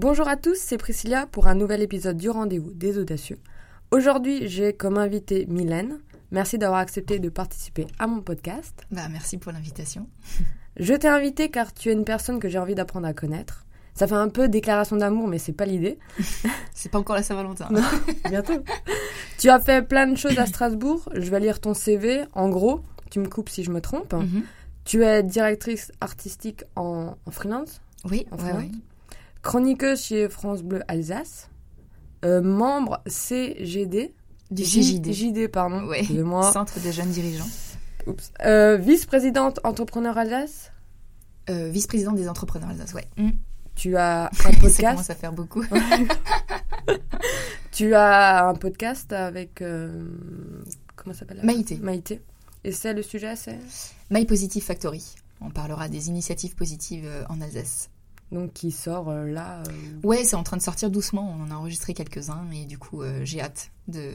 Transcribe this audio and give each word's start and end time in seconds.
Bonjour 0.00 0.28
à 0.28 0.36
tous, 0.36 0.56
c'est 0.56 0.78
Priscilla 0.78 1.26
pour 1.26 1.48
un 1.48 1.56
nouvel 1.56 1.82
épisode 1.82 2.16
du 2.16 2.30
rendez-vous 2.30 2.70
des 2.72 2.98
audacieux. 2.98 3.40
Aujourd'hui, 3.90 4.46
j'ai 4.46 4.72
comme 4.72 4.96
invité 4.96 5.44
Mylène. 5.46 5.98
Merci 6.30 6.56
d'avoir 6.56 6.78
accepté 6.78 7.18
de 7.18 7.28
participer 7.28 7.84
à 7.98 8.06
mon 8.06 8.20
podcast. 8.20 8.86
Bah, 8.92 9.08
merci 9.10 9.38
pour 9.38 9.50
l'invitation. 9.50 10.06
Je 10.76 10.94
t'ai 10.94 11.08
invité 11.08 11.48
car 11.50 11.74
tu 11.74 11.88
es 11.88 11.92
une 11.92 12.04
personne 12.04 12.38
que 12.38 12.48
j'ai 12.48 12.60
envie 12.60 12.76
d'apprendre 12.76 13.08
à 13.08 13.12
connaître. 13.12 13.66
Ça 13.94 14.06
fait 14.06 14.14
un 14.14 14.28
peu 14.28 14.48
déclaration 14.48 14.94
d'amour, 14.94 15.26
mais 15.26 15.38
c'est 15.38 15.52
pas 15.52 15.66
l'idée. 15.66 15.98
c'est 16.74 16.92
pas 16.92 17.00
encore 17.00 17.16
la 17.16 17.24
Saint-Valentin. 17.24 17.68
bientôt. 18.30 18.62
tu 19.36 19.50
as 19.50 19.58
fait 19.58 19.82
plein 19.82 20.06
de 20.06 20.16
choses 20.16 20.38
à 20.38 20.46
Strasbourg. 20.46 21.08
Je 21.12 21.28
vais 21.28 21.40
lire 21.40 21.60
ton 21.60 21.74
CV. 21.74 22.22
En 22.34 22.50
gros, 22.50 22.82
tu 23.10 23.18
me 23.18 23.26
coupes 23.26 23.48
si 23.48 23.64
je 23.64 23.72
me 23.72 23.80
trompe. 23.80 24.12
Mhm. 24.12 24.44
Tu 24.84 25.02
es 25.02 25.24
directrice 25.24 25.90
artistique 26.00 26.62
en, 26.76 27.16
en 27.26 27.30
freelance? 27.32 27.80
Oui, 28.04 28.28
en 28.30 28.36
ouais, 28.36 28.42
freelance? 28.42 28.62
ouais. 28.62 28.70
Chroniqueuse 29.42 30.02
chez 30.02 30.28
France 30.28 30.62
Bleu 30.62 30.82
Alsace. 30.88 31.48
Euh, 32.24 32.42
membre 32.42 33.00
CGD. 33.06 34.14
Du 34.50 34.62
CJD. 34.64 35.12
JD, 35.12 35.48
pardon. 35.48 35.86
Ouais. 35.86 36.00
Excusez-moi. 36.00 36.42
Centre 36.52 36.78
des 36.80 36.92
jeunes 36.92 37.10
dirigeants. 37.10 37.46
Oups. 38.06 38.32
Euh, 38.44 38.76
Vice-présidente 38.76 39.60
entrepreneur 39.64 40.16
Alsace. 40.16 40.72
Euh, 41.50 41.68
Vice-présidente 41.70 42.16
des 42.16 42.28
entrepreneurs 42.28 42.70
Alsace, 42.70 42.94
ouais. 42.94 43.06
Mm. 43.16 43.30
Tu 43.74 43.96
as 43.96 44.26
un 44.32 44.36
Ça 44.36 44.50
podcast? 44.60 44.80
commence 44.80 45.10
à 45.10 45.14
faire 45.14 45.32
beaucoup. 45.32 45.64
tu 47.72 47.94
as 47.94 48.48
un 48.48 48.54
podcast 48.54 49.12
avec. 49.12 49.62
comment 50.96 51.14
ça 51.14 51.20
s'appelle 51.20 51.40
Maïté. 51.44 51.76
Maïté. 51.76 52.20
Et 52.64 52.72
c'est 52.72 52.92
le 52.92 53.02
sujet, 53.02 53.36
c'est? 53.36 53.58
My 54.10 54.24
Positive 54.24 54.64
Factory. 54.64 55.14
On 55.40 55.50
parlera 55.50 55.88
des 55.88 56.08
initiatives 56.08 56.56
positives 56.56 57.08
en 57.28 57.40
Alsace. 57.40 57.88
Donc 58.32 58.52
qui 58.52 58.70
sort 58.70 59.08
euh, 59.08 59.26
là. 59.26 59.62
euh, 59.62 59.72
Ouais, 60.02 60.24
c'est 60.24 60.36
en 60.36 60.42
train 60.42 60.56
de 60.56 60.62
sortir 60.62 60.90
doucement. 60.90 61.34
On 61.38 61.42
en 61.44 61.50
a 61.50 61.54
enregistré 61.54 61.94
quelques-uns 61.94 62.50
et 62.52 62.66
du 62.66 62.78
coup, 62.78 63.02
euh, 63.02 63.20
j'ai 63.24 63.40
hâte 63.40 63.70
de, 63.88 64.12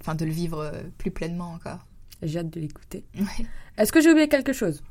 enfin, 0.00 0.14
de 0.14 0.24
le 0.24 0.32
vivre 0.32 0.70
plus 0.98 1.10
pleinement 1.10 1.52
encore. 1.52 1.86
J'ai 2.22 2.40
hâte 2.40 2.50
de 2.50 2.60
l'écouter. 2.60 3.04
Ouais. 3.18 3.46
Est-ce 3.78 3.92
que 3.92 4.00
j'ai 4.00 4.10
oublié 4.10 4.28
quelque 4.28 4.52
chose? 4.52 4.82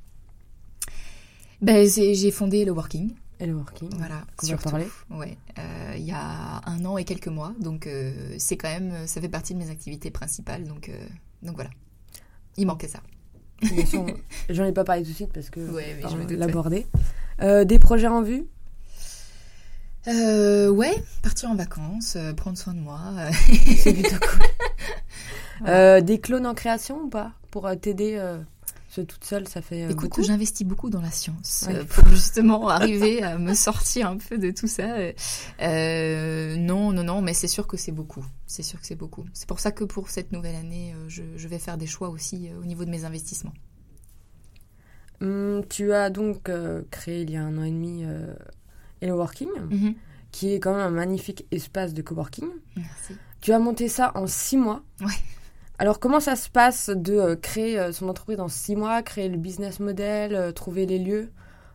Ben, 1.62 1.88
j'ai 1.88 2.32
fondé 2.32 2.66
le 2.66 2.72
Working. 2.72 3.14
Et 3.40 3.48
le 3.48 3.54
working. 3.54 3.90
Voilà, 3.98 4.16
va 4.20 4.48
surtout. 4.48 4.70
parler. 4.70 4.88
Ouais, 5.10 5.38
il 5.98 6.04
y 6.06 6.12
a 6.14 6.62
un 6.66 6.86
an 6.86 6.98
et 6.98 7.04
quelques 7.04 7.28
mois, 7.28 7.54
donc 7.60 7.90
c'est 8.38 8.56
quand 8.56 8.70
même, 8.70 9.08
ça 9.08 9.20
fait 9.20 9.28
partie 9.28 9.54
de 9.54 9.60
mes 9.60 9.70
activités 9.70 10.10
principales, 10.10 10.64
donc 10.64 10.90
donc 11.42 11.56
voilà. 11.56 11.70
Il 12.56 12.66
manquait 12.66 12.88
ça. 12.88 13.02
J'en 14.50 14.64
ai 14.66 14.72
pas 14.72 14.84
parlé 14.86 15.04
tout 15.04 15.10
de 15.10 15.16
suite 15.16 15.34
parce 15.34 15.50
que 15.50 15.60
Ouais, 15.70 15.98
mais 15.98 16.06
on 16.06 16.38
l'aborder. 16.38 16.88
Des 17.40 17.80
projets 17.80 18.08
en 18.08 18.22
vue? 18.22 18.46
Euh, 20.08 20.70
ouais, 20.70 21.04
partir 21.24 21.50
en 21.50 21.56
vacances, 21.56 22.16
euh, 22.16 22.34
prendre 22.34 22.58
soin 22.58 22.74
de 22.76 22.80
moi. 22.80 23.00
euh. 23.18 23.32
C'est 23.78 23.94
plutôt 23.94 24.18
cool. 24.18 24.40
Euh, 25.68 26.02
des 26.02 26.20
clones 26.20 26.46
en 26.46 26.54
création 26.54 27.04
ou 27.04 27.08
pas? 27.08 27.32
Pour 27.50 27.66
euh, 27.66 27.76
t'aider 27.76 28.18
euh, 28.20 28.38
toute 28.94 29.24
seule, 29.24 29.48
ça 29.48 29.62
fait 29.62 29.84
euh, 29.84 29.90
Écoute, 29.90 30.10
beaucoup? 30.10 30.22
j'investis 30.24 30.68
beaucoup 30.68 30.90
dans 30.90 31.00
la 31.00 31.10
science 31.12 31.64
Ouais. 31.70 31.76
euh, 31.78 31.86
pour 31.86 32.06
justement 32.10 32.68
arriver 32.70 33.24
à 33.24 33.38
me 33.38 33.54
sortir 33.54 34.10
un 34.10 34.18
peu 34.18 34.38
de 34.38 34.52
tout 34.52 34.68
ça. 34.68 34.98
Euh, 35.62 36.56
non, 36.58 36.92
non, 36.92 37.04
non, 37.06 37.22
mais 37.22 37.34
c'est 37.34 37.48
sûr 37.48 37.68
que 37.68 37.78
c'est 37.78 37.94
beaucoup. 37.94 38.24
C'est 38.46 38.64
sûr 38.64 38.82
que 38.82 38.86
c'est 38.86 38.96
beaucoup. 38.96 39.24
C'est 39.34 39.48
pour 39.48 39.62
ça 39.62 39.72
que 39.72 39.86
pour 39.86 40.10
cette 40.10 40.34
nouvelle 40.34 40.56
année, 40.56 40.94
euh, 40.94 41.06
je, 41.08 41.24
je 41.38 41.48
vais 41.48 41.58
faire 41.58 41.78
des 41.78 41.88
choix 41.88 42.10
aussi 42.10 42.50
euh, 42.50 42.60
au 42.60 42.66
niveau 42.66 42.84
de 42.84 42.90
mes 42.92 43.06
investissements. 43.06 43.54
Hum, 45.22 45.64
tu 45.70 45.94
as 45.94 46.10
donc 46.10 46.50
euh, 46.50 46.82
créé 46.92 47.22
il 47.22 47.32
y 47.32 47.38
a 47.38 47.44
un 47.44 47.58
an 47.58 47.64
et 47.64 47.72
demi 47.72 48.04
euh, 48.06 48.34
Hello 49.02 49.16
Working, 49.18 49.50
Mhm. 49.70 49.94
qui 50.32 50.54
est 50.54 50.60
quand 50.60 50.72
même 50.74 50.82
un 50.86 50.90
magnifique 50.90 51.46
espace 51.52 51.94
de 51.94 52.02
coworking. 52.02 52.48
Merci. 52.76 53.16
Tu 53.42 53.54
as 53.54 53.60
monté 53.60 53.88
ça 53.88 54.12
en 54.16 54.28
six 54.28 54.58
mois. 54.58 54.82
Ouais. 55.02 55.08
Alors 55.78 56.00
comment 56.00 56.20
ça 56.20 56.36
se 56.36 56.50
passe 56.50 56.90
de 56.90 57.14
euh, 57.14 57.36
créer 57.36 57.92
son 57.92 58.10
entreprise 58.10 58.40
en 58.40 58.48
six 58.48 58.76
mois, 58.76 59.02
créer 59.04 59.30
le 59.30 59.38
business 59.38 59.80
model, 59.80 60.54
trouver 60.54 60.86
les 60.86 61.00
lieux? 61.00 61.32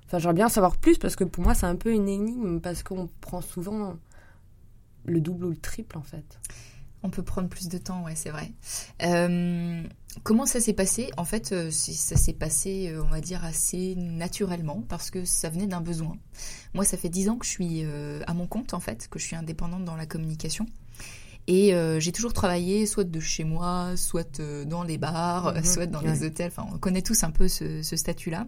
Enfin, 0.06 0.19
j'aimerais 0.19 0.34
bien 0.34 0.47
en 0.47 0.50
savoir 0.50 0.77
plus 0.77 0.99
parce 0.99 1.15
que 1.17 1.25
pour 1.25 1.45
moi 1.45 1.55
c'est 1.55 1.67
un 1.67 1.77
peu 1.77 1.93
une 1.93 2.09
énigme 2.09 2.61
parce 2.61 2.83
qu'on 2.83 3.09
prend 3.21 3.41
souvent 3.41 3.97
le 5.06 5.21
double 5.21 5.45
ou 5.47 5.50
le 5.50 5.56
triple 5.56 5.97
en 5.97 6.03
fait. 6.03 6.41
On 7.03 7.09
peut 7.11 7.23
prendre 7.23 7.49
plus 7.49 7.69
de 7.69 7.79
temps, 7.79 8.03
ouais, 8.05 8.15
c'est 8.15 8.29
vrai. 8.31 8.50
Euh, 9.03 9.83
comment 10.22 10.47
ça 10.47 10.60
s'est 10.60 10.72
passé? 10.72 11.10
En 11.16 11.25
fait, 11.25 11.53
euh, 11.53 11.71
ça 11.71 12.16
s'est 12.16 12.32
passé, 12.32 12.88
euh, 12.88 13.03
on 13.03 13.09
va 13.09 13.21
dire, 13.21 13.44
assez 13.44 13.94
naturellement 13.97 14.82
parce 14.88 15.10
que 15.10 15.25
ça 15.25 15.48
venait 15.50 15.66
d'un 15.66 15.81
besoin. 15.81 16.16
Moi, 16.75 16.84
ça 16.84 16.97
fait 16.97 17.09
dix 17.09 17.28
ans 17.28 17.37
que 17.37 17.47
je 17.47 17.50
suis 17.50 17.82
euh, 17.84 18.20
à 18.26 18.34
mon 18.34 18.47
compte, 18.47 18.75
en 18.75 18.81
fait, 18.81 19.09
que 19.09 19.19
je 19.19 19.25
suis 19.25 19.37
indépendante 19.37 19.84
dans 19.84 19.97
la 19.97 20.06
communication. 20.06 20.66
Et 21.47 21.75
euh, 21.75 21.99
j'ai 21.99 22.12
toujours 22.12 22.32
travaillé 22.32 22.87
soit 22.87 23.03
de 23.03 23.19
chez 23.19 23.44
moi, 23.44 23.97
soit 23.97 24.41
dans 24.66 24.82
les 24.84 24.99
bars, 24.99 25.54
Mhm. 25.54 25.65
soit 25.65 25.87
dans 25.87 26.00
Ouais. 26.03 26.12
les 26.12 26.25
hôtels. 26.25 26.53
Enfin, 26.54 26.66
on 26.72 26.78
connaît 26.78 27.03
tous 27.03 27.25
un 27.25 27.31
peu 27.31 27.49
ce, 27.49 27.82
ce 27.82 27.97
statut-là. 27.97 28.47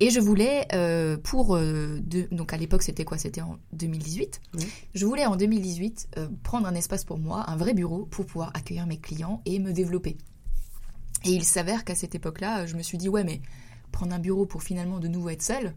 Et 0.00 0.08
je 0.10 0.20
voulais, 0.20 0.66
euh, 0.72 1.16
pour... 1.18 1.56
euh, 1.56 1.98
de- 2.02 2.28
donc 2.30 2.52
à 2.54 2.56
l'époque, 2.56 2.82
c'était 2.84 3.04
quoi? 3.04 3.18
C'était 3.18 3.42
en 3.42 3.58
2018. 3.72 4.40
Oui. 4.56 4.64
Je 4.94 5.04
voulais 5.04 5.26
en 5.26 5.36
2018 5.36 6.08
euh, 6.16 6.28
prendre 6.42 6.66
un 6.66 6.74
espace 6.74 7.04
pour 7.04 7.18
moi, 7.18 7.44
un 7.50 7.56
vrai 7.56 7.74
bureau, 7.74 8.06
pour 8.06 8.24
pouvoir 8.24 8.50
accueillir 8.54 8.86
mes 8.86 8.98
clients 8.98 9.42
et 9.44 9.58
me 9.58 9.72
développer. 9.72 10.16
Et 11.24 11.30
il 11.30 11.44
s'avère 11.44 11.84
qu'à 11.84 11.94
cette 11.94 12.14
époque-là, 12.14 12.66
je 12.66 12.76
me 12.76 12.82
suis 12.82 12.98
dit, 12.98 13.08
ouais, 13.08 13.24
mais 13.24 13.40
prendre 13.92 14.14
un 14.14 14.18
bureau 14.18 14.46
pour 14.46 14.62
finalement 14.62 14.98
de 14.98 15.08
nouveau 15.08 15.30
être 15.30 15.42
seule, 15.42 15.74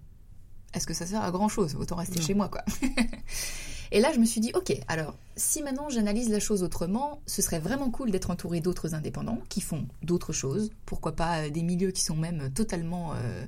est-ce 0.74 0.88
que 0.88 0.94
ça 0.94 1.06
sert 1.06 1.24
à 1.24 1.32
grand-chose? 1.32 1.76
Autant 1.76 1.96
rester 1.96 2.20
Non. 2.20 2.26
chez 2.26 2.34
moi, 2.34 2.50
quoi. 2.50 2.64
et 3.92 4.00
là, 4.02 4.12
je 4.14 4.20
me 4.20 4.26
suis 4.26 4.42
dit, 4.42 4.52
ok, 4.54 4.74
alors, 4.88 5.16
si 5.36 5.62
maintenant 5.64 5.90
j'analyse 5.90 6.30
la 6.30 6.40
chose 6.40 6.64
autrement, 6.64 7.22
ce 7.28 7.42
serait 7.42 7.60
vraiment 7.60 7.90
cool 7.90 8.12
d'être 8.12 8.30
entouré 8.30 8.60
d'autres 8.60 8.94
indépendants 8.94 9.40
qui 9.48 9.62
font 9.62 9.86
d'autres 10.04 10.34
choses, 10.34 10.72
pourquoi 10.86 11.16
pas 11.16 11.44
euh, 11.46 11.50
des 11.50 11.64
milieux 11.64 11.92
qui 11.92 12.04
sont 12.04 12.16
même 12.16 12.52
totalement 12.54 13.14
euh, 13.14 13.46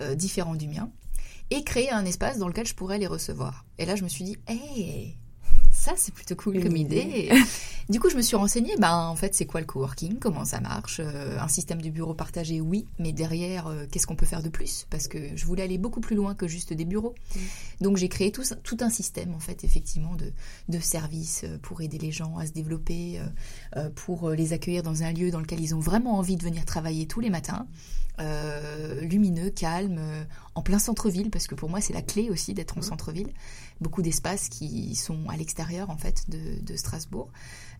euh, 0.00 0.14
différents 0.14 0.56
du 0.56 0.66
mien, 0.66 0.90
et 1.50 1.62
créer 1.62 1.90
un 1.90 2.04
espace 2.04 2.38
dans 2.38 2.48
lequel 2.48 2.66
je 2.66 2.74
pourrais 2.74 2.98
les 2.98 3.06
recevoir. 3.06 3.64
Et 3.78 3.86
là, 3.86 3.94
je 3.94 4.02
me 4.02 4.08
suis 4.08 4.24
dit, 4.24 4.36
hé, 4.48 5.14
ça 5.84 5.92
c'est 5.96 6.14
plutôt 6.14 6.34
cool 6.34 6.56
Une 6.56 6.62
comme 6.64 6.76
idée. 6.76 7.30
Du 7.90 8.00
coup, 8.00 8.08
je 8.08 8.16
me 8.16 8.22
suis 8.22 8.34
renseignée, 8.34 8.74
ben, 8.78 8.96
en 8.96 9.14
fait, 9.14 9.34
c'est 9.34 9.44
quoi 9.44 9.60
le 9.60 9.66
coworking? 9.66 10.18
Comment 10.18 10.46
ça 10.46 10.58
marche? 10.58 11.00
Euh, 11.04 11.38
Un 11.38 11.48
système 11.48 11.82
de 11.82 11.90
bureaux 11.90 12.14
partagés, 12.14 12.62
oui, 12.62 12.86
mais 12.98 13.12
derrière, 13.12 13.66
euh, 13.66 13.84
qu'est-ce 13.90 14.06
qu'on 14.06 14.16
peut 14.16 14.24
faire 14.24 14.42
de 14.42 14.48
plus? 14.48 14.86
Parce 14.88 15.06
que 15.06 15.18
je 15.36 15.44
voulais 15.44 15.64
aller 15.64 15.76
beaucoup 15.76 16.00
plus 16.00 16.16
loin 16.16 16.34
que 16.34 16.48
juste 16.48 16.72
des 16.72 16.86
bureaux. 16.86 17.14
Donc, 17.82 17.98
j'ai 17.98 18.08
créé 18.08 18.32
tout, 18.32 18.42
un 18.80 18.88
système, 18.88 19.34
en 19.34 19.38
fait, 19.38 19.64
effectivement, 19.64 20.14
de, 20.14 20.32
de 20.70 20.80
services 20.80 21.42
euh, 21.44 21.58
pour 21.58 21.82
aider 21.82 21.98
les 21.98 22.10
gens 22.10 22.38
à 22.38 22.46
se 22.46 22.52
développer, 22.52 23.20
euh, 23.76 23.90
pour 23.94 24.30
les 24.30 24.54
accueillir 24.54 24.82
dans 24.82 25.02
un 25.02 25.12
lieu 25.12 25.30
dans 25.30 25.40
lequel 25.40 25.60
ils 25.60 25.74
ont 25.74 25.80
vraiment 25.80 26.16
envie 26.16 26.36
de 26.36 26.42
venir 26.42 26.64
travailler 26.64 27.06
tous 27.06 27.20
les 27.20 27.28
matins. 27.28 27.66
Euh, 28.20 29.00
lumineux, 29.00 29.50
calme, 29.50 29.96
euh, 29.98 30.22
en 30.54 30.62
plein 30.62 30.78
centre-ville, 30.78 31.30
parce 31.30 31.48
que 31.48 31.56
pour 31.56 31.68
moi, 31.68 31.80
c'est 31.80 31.92
la 31.92 32.02
clé 32.02 32.30
aussi 32.30 32.54
d'être 32.54 32.78
en 32.78 32.82
centre-ville. 32.82 33.32
Beaucoup 33.80 34.02
d'espaces 34.02 34.48
qui 34.48 34.94
sont 34.94 35.28
à 35.28 35.36
l'extérieur, 35.36 35.90
en 35.90 35.96
fait, 35.96 36.30
de, 36.30 36.60
de 36.62 36.76
Strasbourg. 36.76 37.28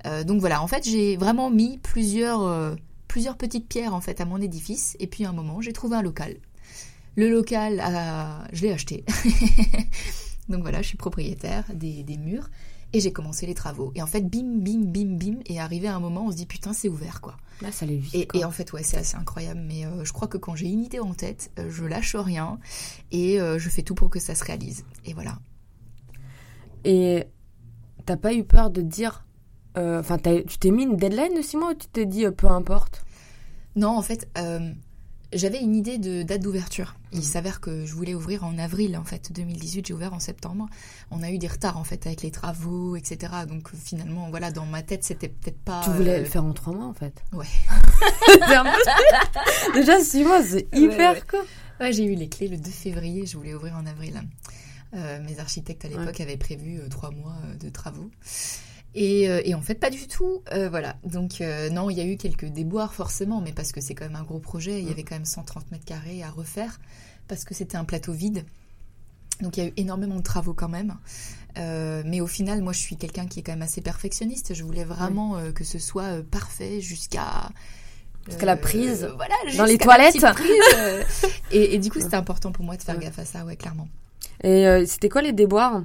Euh, 0.06 0.24
donc 0.24 0.40
voilà, 0.40 0.60
en 0.60 0.66
fait, 0.66 0.84
j'ai 0.84 1.16
vraiment 1.16 1.50
mis 1.50 1.78
plusieurs, 1.78 2.76
plusieurs 3.06 3.36
petites 3.36 3.68
pierres 3.68 3.94
en 3.94 4.00
fait 4.00 4.20
à 4.20 4.24
mon 4.24 4.40
édifice. 4.40 4.96
Et 4.98 5.06
puis 5.06 5.24
à 5.24 5.28
un 5.28 5.32
moment, 5.32 5.60
j'ai 5.60 5.72
trouvé 5.72 5.96
un 5.96 6.02
local. 6.02 6.36
Le 7.16 7.30
local, 7.30 7.80
je 8.52 8.62
l'ai 8.62 8.72
acheté. 8.72 9.04
donc 10.48 10.62
voilà, 10.62 10.82
je 10.82 10.88
suis 10.88 10.96
propriétaire 10.96 11.64
des, 11.72 12.02
des 12.02 12.16
murs. 12.16 12.50
Et 12.94 13.00
j'ai 13.00 13.12
commencé 13.12 13.44
les 13.44 13.54
travaux. 13.54 13.90
Et 13.96 14.02
en 14.02 14.06
fait, 14.06 14.22
bim, 14.22 14.58
bim, 14.58 14.84
bim, 14.84 15.16
bim. 15.18 15.40
Et 15.46 15.60
arrivé 15.60 15.88
à 15.88 15.96
un 15.96 16.00
moment, 16.00 16.26
on 16.26 16.30
se 16.30 16.36
dit 16.36 16.46
putain, 16.46 16.72
c'est 16.72 16.88
ouvert 16.88 17.20
quoi. 17.20 17.36
Là 17.60 17.72
ça 17.72 17.84
allait 17.84 17.96
vite. 17.96 18.28
Et, 18.34 18.44
en 18.44 18.50
fait, 18.50 18.72
ouais, 18.72 18.84
c'est 18.84 18.96
assez 18.96 19.16
incroyable. 19.16 19.60
Mais 19.66 19.84
euh, 19.84 20.04
je 20.04 20.12
crois 20.12 20.28
que 20.28 20.38
quand 20.38 20.54
j'ai 20.54 20.68
une 20.68 20.84
idée 20.84 21.00
en 21.00 21.12
tête, 21.12 21.50
euh, 21.58 21.68
je 21.70 21.84
lâche 21.84 22.14
rien 22.14 22.58
et 23.10 23.40
euh, 23.40 23.58
je 23.58 23.68
fais 23.68 23.82
tout 23.82 23.94
pour 23.94 24.10
que 24.10 24.20
ça 24.20 24.34
se 24.34 24.44
réalise. 24.44 24.84
Et 25.04 25.12
voilà. 25.12 25.38
Et 26.84 27.24
t'as 28.06 28.16
pas 28.16 28.32
eu 28.32 28.44
peur 28.44 28.70
de 28.70 28.80
dire. 28.80 29.24
Enfin, 29.76 30.18
tu 30.18 30.58
t'es 30.58 30.70
mis 30.70 30.84
une 30.84 30.96
deadline 30.96 31.34
de 31.36 31.42
six 31.42 31.56
mois 31.56 31.72
ou 31.72 31.74
tu 31.74 31.88
t'es 31.88 32.06
dit 32.06 32.24
peu 32.36 32.46
importe? 32.46 33.04
Non, 33.74 33.88
en 33.88 34.02
fait, 34.02 34.28
j'avais 35.34 35.60
une 35.60 35.74
idée 35.74 35.98
de 35.98 36.22
date 36.22 36.40
d'ouverture. 36.42 36.96
Il 37.12 37.18
Mhm. 37.18 37.24
s'avère 37.24 37.60
que 37.60 37.84
je 37.84 37.94
voulais 37.94 38.14
ouvrir 38.14 38.44
en 38.44 38.56
avril, 38.58 38.96
en 38.96 39.04
fait, 39.04 39.32
2018. 39.32 39.86
J'ai 39.86 39.94
ouvert 39.94 40.12
en 40.14 40.20
septembre. 40.20 40.66
On 41.10 41.22
a 41.22 41.30
eu 41.30 41.38
des 41.38 41.46
retards, 41.48 41.76
en 41.76 41.84
fait, 41.84 42.06
avec 42.06 42.22
les 42.22 42.30
travaux, 42.30 42.96
etc. 42.96 43.32
Donc, 43.48 43.68
euh, 43.72 43.76
finalement, 43.82 44.28
voilà, 44.30 44.50
dans 44.50 44.66
ma 44.66 44.82
tête, 44.82 45.04
c'était 45.04 45.28
peut-être 45.28 45.58
pas... 45.58 45.80
Tu 45.84 45.90
voulais 45.90 46.16
euh, 46.16 46.18
le 46.20 46.24
faire 46.24 46.44
en 46.44 46.52
trois 46.52 46.72
mois 46.74 46.86
en 46.86 46.94
fait. 46.94 47.22
Ouais. 47.32 47.46
Un 48.54 48.64
peu- 48.64 49.74
Déjà 49.74 50.00
six 50.00 50.24
mois 50.24 50.42
c'est 50.42 50.66
hyper 50.74 51.12
ouais. 51.14 51.22
Ouais, 51.80 51.92
j'ai 51.92 52.04
eu 52.04 52.14
les 52.14 52.28
clés 52.28 52.48
le 52.48 52.56
2 52.56 52.70
février. 52.70 53.26
Je 53.26 53.36
voulais 53.36 53.54
ouvrir 53.54 53.74
en 53.76 53.86
avril. 53.86 54.22
Euh, 54.94 55.20
mes 55.24 55.40
architectes, 55.40 55.84
à 55.84 55.88
l'époque, 55.88 56.20
avaient 56.20 56.36
prévu 56.36 56.78
euh, 56.78 56.88
trois 56.88 57.10
mois 57.10 57.34
euh, 57.46 57.56
de 57.56 57.68
travaux. 57.68 58.10
Et, 58.94 59.28
euh, 59.28 59.40
et 59.44 59.54
en 59.54 59.60
fait, 59.60 59.74
pas 59.74 59.90
du 59.90 60.06
tout. 60.06 60.42
Euh, 60.52 60.68
voilà. 60.68 60.96
Donc, 61.04 61.40
euh, 61.40 61.68
non, 61.70 61.90
il 61.90 61.96
y 61.98 62.00
a 62.00 62.04
eu 62.04 62.16
quelques 62.16 62.46
déboires, 62.46 62.94
forcément, 62.94 63.40
mais 63.40 63.52
parce 63.52 63.72
que 63.72 63.80
c'est 63.80 63.94
quand 63.94 64.04
même 64.04 64.16
un 64.16 64.22
gros 64.22 64.38
projet. 64.38 64.78
Il 64.80 64.84
y 64.84 64.88
Mm. 64.88 64.92
avait 64.92 65.02
quand 65.02 65.16
même 65.16 65.24
130 65.24 65.70
mètres 65.72 65.84
carrés 65.84 66.22
à 66.22 66.30
refaire, 66.30 66.80
parce 67.26 67.44
que 67.44 67.54
c'était 67.54 67.76
un 67.76 67.84
plateau 67.84 68.12
vide. 68.12 68.44
Donc 69.40 69.56
il 69.56 69.64
y 69.64 69.66
a 69.66 69.70
eu 69.70 69.72
énormément 69.76 70.14
de 70.14 70.22
travaux 70.22 70.54
quand 70.54 70.68
même. 70.68 70.96
Euh, 71.58 72.02
mais 72.06 72.20
au 72.20 72.28
final, 72.28 72.62
moi, 72.62 72.72
je 72.72 72.78
suis 72.78 72.96
quelqu'un 72.96 73.26
qui 73.26 73.40
est 73.40 73.42
quand 73.42 73.52
même 73.52 73.62
assez 73.62 73.80
perfectionniste. 73.80 74.54
Je 74.54 74.62
voulais 74.62 74.84
vraiment 74.84 75.38
que 75.52 75.64
ce 75.64 75.80
soit 75.80 76.22
parfait 76.30 76.80
jusqu'à 76.80 77.50
jusqu'à 78.28 78.46
la 78.46 78.56
prise. 78.56 79.08
voilà, 79.16 79.34
dans 79.56 79.64
les 79.64 79.76
toilettes. 79.78 80.16
et, 81.50 81.74
et, 81.74 81.78
du 81.78 81.90
coup, 81.90 82.00
c'était 82.00 82.14
important 82.16 82.52
pour 82.52 82.64
moi 82.64 82.76
de 82.76 82.82
faire 82.82 82.98
gaffe 82.98 83.18
à 83.18 83.24
ça, 83.24 83.44
ouais, 83.44 83.56
clairement. 83.56 83.88
Et 84.44 84.84
c'était 84.86 85.08
quoi 85.08 85.20
les 85.22 85.32
déboires? 85.32 85.82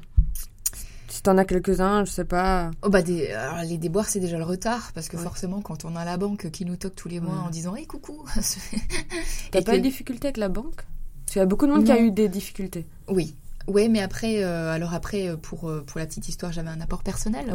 Si 1.09 1.23
t'en 1.23 1.38
as 1.38 1.45
quelques-uns, 1.45 2.06
je 2.06 2.11
sais 2.11 2.25
pas. 2.25 2.71
Oh 2.83 2.89
bah 2.89 3.01
des, 3.01 3.31
alors 3.31 3.63
les 3.63 3.77
déboires 3.77 4.07
c'est 4.07 4.19
déjà 4.19 4.38
le 4.38 4.44
retard 4.44 4.91
parce 4.94 5.09
que 5.09 5.17
forcément 5.17 5.61
quand 5.61 5.85
on 5.85 5.95
a 5.95 6.06
la 6.06 6.17
banque 6.17 6.50
qui 6.51 6.65
nous 6.65 6.75
toque 6.75 6.95
tous 6.95 7.09
les 7.09 7.19
mois 7.19 7.39
en 7.45 7.50
disant 7.50 7.75
hé 7.75 7.85
coucou. 7.85 8.25
T'as 9.51 9.61
pas 9.61 9.75
eu 9.75 9.79
de 9.79 9.83
difficulté 9.83 10.27
avec 10.27 10.38
la 10.38 10.50
banque? 10.50 10.85
Parce 11.25 11.33
qu'il 11.33 11.39
y 11.39 11.44
a 11.44 11.45
beaucoup 11.45 11.67
de 11.67 11.71
monde 11.71 11.85
qui 11.85 11.91
a 11.91 12.00
eu 12.00 12.11
des 12.11 12.27
difficultés. 12.27 12.88
Oui, 13.07 13.35
oui, 13.69 13.88
mais 13.88 14.01
après, 14.01 14.44
euh, 14.44 14.71
alors 14.71 14.95
après, 14.95 15.27
euh, 15.27 15.38
pour, 15.38 15.69
euh, 15.69 15.83
pour 15.85 16.00
la 16.00 16.07
petite 16.07 16.27
histoire, 16.27 16.51
j'avais 16.51 16.69
un 16.69 16.81
apport 16.81 17.03
personnel. 17.03 17.53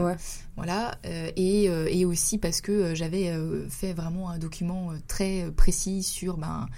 Voilà. 0.57 0.97
et, 1.05 1.65
et 1.65 2.05
aussi 2.05 2.39
parce 2.39 2.61
que 2.61 2.95
j'avais 2.95 3.33
fait 3.69 3.93
vraiment 3.93 4.31
un 4.31 4.39
document 4.39 4.93
très 5.09 5.51
précis 5.57 6.05
sur 6.05 6.37
ben, 6.37 6.69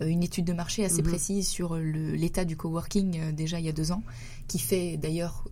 une 0.00 0.22
étude 0.22 0.44
de 0.44 0.52
marché 0.52 0.84
assez 0.84 1.02
mhm. 1.02 1.08
précise 1.08 1.48
sur 1.48 1.76
l'état 1.76 2.44
du 2.44 2.56
coworking 2.56 3.32
déjà 3.32 3.58
il 3.58 3.66
y 3.66 3.68
a 3.68 3.72
deux 3.72 3.90
ans, 3.90 4.04
qui 4.46 4.60
fait 4.60 4.96
d'ailleurs 4.96 5.44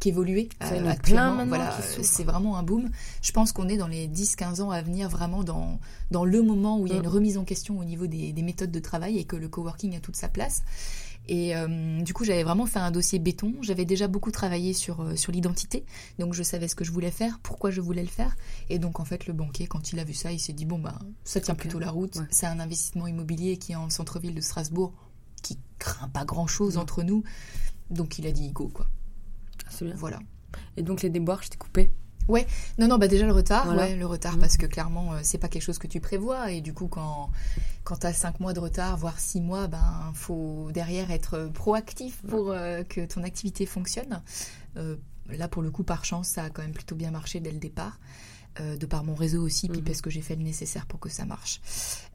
qu'évoluer 0.00 0.48
actuellement. 0.60 1.46
Voilà, 1.46 1.76
c'est 2.02 2.24
vraiment 2.24 2.56
un 2.56 2.62
boom. 2.62 2.90
Je 3.22 3.32
pense 3.32 3.52
qu'on 3.52 3.68
est 3.68 3.76
dans 3.76 3.86
les 3.86 4.08
10-15 4.08 4.62
ans 4.62 4.70
à 4.70 4.82
venir 4.82 5.08
vraiment 5.08 5.44
dans, 5.44 5.78
dans 6.10 6.24
le 6.24 6.42
moment 6.42 6.78
où 6.78 6.86
il 6.86 6.92
y 6.92 6.96
a 6.96 6.98
une 6.98 7.06
mm. 7.06 7.08
remise 7.08 7.38
en 7.38 7.44
question 7.44 7.78
au 7.78 7.84
niveau 7.84 8.06
des, 8.06 8.32
des 8.32 8.42
méthodes 8.42 8.70
de 8.72 8.80
travail 8.80 9.18
et 9.18 9.24
que 9.24 9.36
le 9.36 9.48
coworking 9.48 9.96
a 9.96 10.00
toute 10.00 10.16
sa 10.16 10.28
place. 10.28 10.62
Et 11.26 11.56
euh, 11.56 12.02
du 12.02 12.12
coup, 12.12 12.24
j'avais 12.24 12.42
vraiment 12.42 12.66
fait 12.66 12.78
un 12.78 12.90
dossier 12.90 13.18
béton. 13.18 13.54
J'avais 13.62 13.84
déjà 13.84 14.08
beaucoup 14.08 14.30
travaillé 14.30 14.72
sur, 14.74 15.00
euh, 15.00 15.16
sur 15.16 15.32
l'identité. 15.32 15.84
Donc, 16.18 16.34
je 16.34 16.42
savais 16.42 16.68
ce 16.68 16.74
que 16.74 16.84
je 16.84 16.92
voulais 16.92 17.10
faire, 17.10 17.38
pourquoi 17.42 17.70
je 17.70 17.80
voulais 17.80 18.02
le 18.02 18.08
faire. 18.08 18.36
Et 18.68 18.78
donc, 18.78 19.00
en 19.00 19.04
fait, 19.04 19.26
le 19.26 19.32
banquier, 19.32 19.66
quand 19.66 19.92
il 19.92 19.98
a 19.98 20.04
vu 20.04 20.12
ça, 20.12 20.32
il 20.32 20.38
s'est 20.38 20.52
dit 20.52 20.66
bon, 20.66 20.78
bah, 20.78 20.98
ça 21.24 21.40
tient 21.40 21.54
plutôt 21.54 21.78
la 21.78 21.90
route. 21.90 22.18
C'est 22.30 22.46
un 22.46 22.60
investissement 22.60 23.06
immobilier 23.06 23.56
qui 23.56 23.72
est 23.72 23.76
en 23.76 23.88
centre-ville 23.88 24.34
de 24.34 24.40
Strasbourg, 24.40 24.92
qui 25.42 25.58
craint 25.78 26.08
pas 26.08 26.24
grand-chose 26.24 26.76
entre 26.76 27.02
nous. 27.02 27.22
Donc, 27.90 28.18
il 28.18 28.26
a 28.26 28.32
dit 28.32 28.50
go, 28.50 28.68
quoi. 28.68 28.86
Ah, 29.66 29.70
c'est 29.70 29.84
bien. 29.84 29.94
Voilà. 29.96 30.18
Et 30.76 30.82
donc, 30.82 31.02
les 31.02 31.10
déboires, 31.10 31.42
je 31.42 31.50
t'ai 31.50 31.58
coupé 31.58 31.90
Ouais, 32.26 32.46
non, 32.78 32.88
non, 32.88 32.96
bah 32.96 33.06
déjà 33.06 33.26
le 33.26 33.32
retard, 33.32 33.68
ouais, 33.68 33.96
le 33.96 34.06
retard, 34.06 34.36
mmh. 34.36 34.40
parce 34.40 34.56
que 34.56 34.64
clairement, 34.64 35.12
euh, 35.12 35.18
c'est 35.22 35.36
pas 35.36 35.48
quelque 35.48 35.62
chose 35.62 35.78
que 35.78 35.86
tu 35.86 36.00
prévois, 36.00 36.50
et 36.52 36.62
du 36.62 36.72
coup, 36.72 36.88
quand, 36.88 37.30
quand 37.84 37.98
tu 37.98 38.06
as 38.06 38.14
5 38.14 38.40
mois 38.40 38.54
de 38.54 38.60
retard, 38.60 38.96
voire 38.96 39.20
6 39.20 39.42
mois, 39.42 39.66
ben 39.66 40.10
faut 40.14 40.70
derrière 40.72 41.10
être 41.10 41.50
proactif 41.52 42.22
pour 42.22 42.50
euh, 42.50 42.82
que 42.82 43.04
ton 43.04 43.22
activité 43.24 43.66
fonctionne. 43.66 44.22
Euh, 44.78 44.96
là, 45.28 45.48
pour 45.48 45.60
le 45.60 45.70
coup, 45.70 45.84
par 45.84 46.06
chance, 46.06 46.28
ça 46.28 46.44
a 46.44 46.50
quand 46.50 46.62
même 46.62 46.72
plutôt 46.72 46.94
bien 46.94 47.10
marché 47.10 47.40
dès 47.40 47.52
le 47.52 47.58
départ. 47.58 47.98
de 48.60 48.86
par 48.86 49.02
mon 49.02 49.16
réseau 49.16 49.42
aussi, 49.42 49.68
puis 49.68 49.80
mmh. 49.80 49.84
parce 49.84 50.00
que 50.00 50.10
j'ai 50.10 50.22
fait 50.22 50.36
le 50.36 50.44
nécessaire 50.44 50.86
pour 50.86 51.00
que 51.00 51.08
ça 51.10 51.26
marche. 51.26 51.60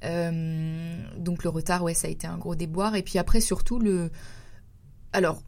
donc 0.01 1.43
le 1.43 1.49
retard, 1.49 1.83
ouais, 1.83 1.93
ça 1.93 2.07
a 2.07 2.09
été 2.09 2.25
un 2.25 2.37
gros 2.37 2.55
déboire. 2.55 2.95
Et 2.95 3.03
puis 3.03 3.19
après, 3.19 3.41
surtout, 3.41 3.77
le... 3.77 4.09
Alors, 5.11 5.43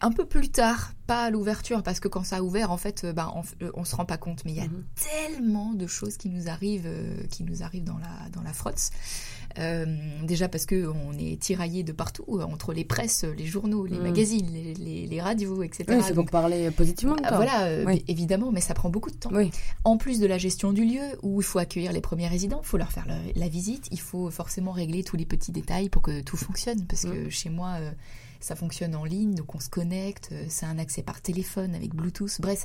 un 0.00 0.12
peu 0.12 0.24
plus 0.24 0.50
tard, 0.50 0.92
pas 1.06 1.24
à 1.24 1.30
l'ouverture, 1.30 1.82
parce 1.82 1.98
que 1.98 2.08
quand 2.08 2.24
ça 2.24 2.36
a 2.36 2.42
ouvert, 2.42 2.70
en 2.70 2.76
fait, 2.76 3.04
euh, 3.04 3.12
ben, 3.12 3.32
euh, 3.62 3.70
on, 3.74 3.84
se 3.84 3.96
rend 3.96 4.04
pas 4.04 4.16
compte, 4.16 4.44
mais 4.44 4.52
il 4.52 4.58
y 4.58 4.60
a 4.60 4.66
mhm. 4.66 4.84
tellement 4.94 5.72
de 5.72 5.86
choses 5.86 6.16
qui 6.16 6.28
nous 6.28 6.48
arrivent, 6.48 6.86
euh, 6.86 7.24
qui 7.30 7.42
nous 7.42 7.62
arrivent 7.62 7.84
dans 7.84 7.98
la 7.98 8.28
dans 8.32 8.42
la 8.42 8.52
frotte. 8.52 8.90
déjà 10.22 10.48
parce 10.48 10.66
que 10.66 10.86
on 10.86 11.18
est 11.18 11.40
tiraillé 11.40 11.82
de 11.82 11.90
partout, 11.90 12.40
entre 12.40 12.72
les 12.72 12.84
presses, 12.84 13.24
les 13.24 13.46
journaux, 13.46 13.86
les 13.86 13.96
mhm. 13.96 14.02
magazines, 14.02 14.46
les, 14.52 15.06
les, 15.06 15.20
radios, 15.20 15.64
etc. 15.64 15.84
Oui, 15.88 16.02
c'est 16.06 16.14
pour 16.14 16.26
parler 16.26 16.70
positivement. 16.70 17.16
voilà, 17.28 17.68
évidemment, 18.06 18.52
mais 18.52 18.60
ça 18.60 18.74
prend 18.74 18.90
beaucoup 18.90 19.10
de 19.10 19.16
temps. 19.16 19.30
En 19.82 19.96
plus 19.96 20.20
de 20.20 20.26
la 20.26 20.38
gestion 20.38 20.72
du 20.72 20.84
lieu, 20.84 21.02
où 21.22 21.40
il 21.40 21.44
faut 21.44 21.58
accueillir 21.58 21.92
les 21.92 22.00
premiers 22.00 22.28
résidents, 22.28 22.60
il 22.62 22.66
faut 22.66 22.78
leur 22.78 22.92
faire 22.92 23.06
la, 23.34 23.48
visite, 23.48 23.88
il 23.90 24.00
faut 24.00 24.30
forcément 24.30 24.72
régler 24.72 25.02
tous 25.02 25.16
les 25.16 25.26
petits 25.26 25.52
détails 25.52 25.88
pour 25.88 26.02
que 26.02 26.20
tout 26.20 26.36
fonctionne, 26.36 26.84
parce 26.86 27.02
que 27.02 27.24
mhm. 27.24 27.30
chez 27.30 27.50
moi 27.50 27.78
ça 28.40 28.54
fonctionne 28.54 28.94
en 28.94 29.04
ligne, 29.04 29.34
donc 29.34 29.54
on 29.54 29.60
se 29.60 29.68
connecte, 29.68 30.30
euh, 30.32 30.46
c'est 30.48 30.66
un 30.66 30.78
accès 30.78 31.02
par 31.02 31.20
téléphone 31.20 31.74
avec 31.74 31.94
Bluetooth. 31.94 32.40
Bref, 32.40 32.64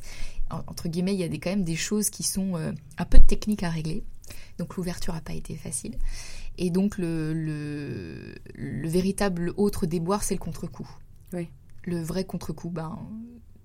entre 0.50 0.88
guillemets, 0.88 1.14
il 1.14 1.20
y 1.20 1.24
a 1.24 1.28
des, 1.28 1.40
quand 1.40 1.50
même 1.50 1.64
des 1.64 1.76
choses 1.76 2.10
qui 2.10 2.24
sont 2.24 2.56
euh, 2.56 2.72
un 2.98 3.06
peu 3.06 3.18
de 3.18 3.26
technique 3.26 3.64
à 3.64 3.70
régler. 3.70 4.04
Donc 4.58 4.76
l'ouverture 4.76 5.14
n'a 5.14 5.22
pas 5.22 5.34
été 5.34 5.56
facile. 5.56 5.98
Et 6.58 6.70
donc 6.70 6.98
le, 6.98 7.34
le, 7.34 8.88
véritable 8.88 9.54
autre 9.58 9.86
déboire, 9.86 10.24
c'est 10.24 10.36
le 10.36 10.40
contre-coup. 10.40 10.88
Oui. 11.34 11.50
Le 11.86 12.02
vrai 12.02 12.24
contre-coup, 12.24 12.70
ben, 12.70 13.00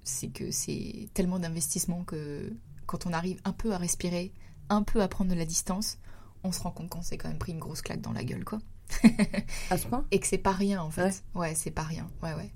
c'est 0.02 0.28
que 0.28 0.50
c'est 0.50 1.08
tellement 1.12 1.38
d'investissement 1.38 2.04
que 2.04 2.50
quand 2.86 3.06
on 3.06 3.12
arrive 3.12 3.40
un 3.44 3.52
peu 3.52 3.72
à 3.72 3.78
respirer, 3.78 4.32
un 4.70 4.82
peu 4.82 5.02
à 5.02 5.08
prendre 5.08 5.30
de 5.30 5.36
la 5.36 5.44
distance, 5.44 5.98
on 6.42 6.52
se 6.52 6.60
rend 6.60 6.70
compte 6.70 6.88
qu'on 6.88 7.02
s'est 7.02 7.18
quand 7.18 7.28
même 7.28 7.38
pris 7.38 7.52
une 7.52 7.58
grosse 7.58 7.82
claque 7.82 8.00
dans 8.00 8.12
la 8.12 8.24
gueule, 8.24 8.44
quoi 8.44 8.58
à 9.70 9.78
ce 9.78 9.86
point 9.86 10.04
Et 10.10 10.18
que 10.18 10.26
c'est 10.26 10.38
pas 10.38 10.52
rien 10.52 10.82
en 10.82 10.90
fait. 10.90 11.22
Ouais, 11.34 11.54
c'est 11.54 11.70
pas 11.70 11.82
rien. 11.82 12.08
Ouais, 12.22 12.34
ouais. 12.34 12.50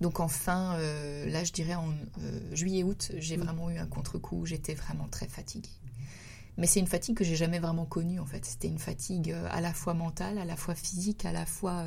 Donc 0.00 0.20
enfin, 0.20 0.76
euh, 0.76 1.28
là 1.30 1.44
je 1.44 1.52
dirais 1.52 1.74
en 1.74 1.90
euh, 2.22 2.54
juillet-août, 2.54 3.12
j'ai 3.18 3.36
mm. 3.36 3.40
vraiment 3.40 3.70
eu 3.70 3.78
un 3.78 3.86
contre-coup. 3.86 4.46
J'étais 4.46 4.74
vraiment 4.74 5.08
très 5.08 5.28
fatiguée. 5.28 5.70
Mais 6.56 6.66
c'est 6.66 6.80
une 6.80 6.86
fatigue 6.86 7.16
que 7.16 7.24
j'ai 7.24 7.36
jamais 7.36 7.58
vraiment 7.58 7.86
connue 7.86 8.18
en 8.18 8.26
fait. 8.26 8.44
C'était 8.44 8.68
une 8.68 8.78
fatigue 8.78 9.32
euh, 9.32 9.46
à 9.50 9.60
la 9.60 9.72
fois 9.72 9.94
mentale, 9.94 10.38
à 10.38 10.44
la 10.44 10.56
fois 10.56 10.74
physique, 10.74 11.24
à 11.24 11.32
la 11.32 11.46
fois 11.46 11.86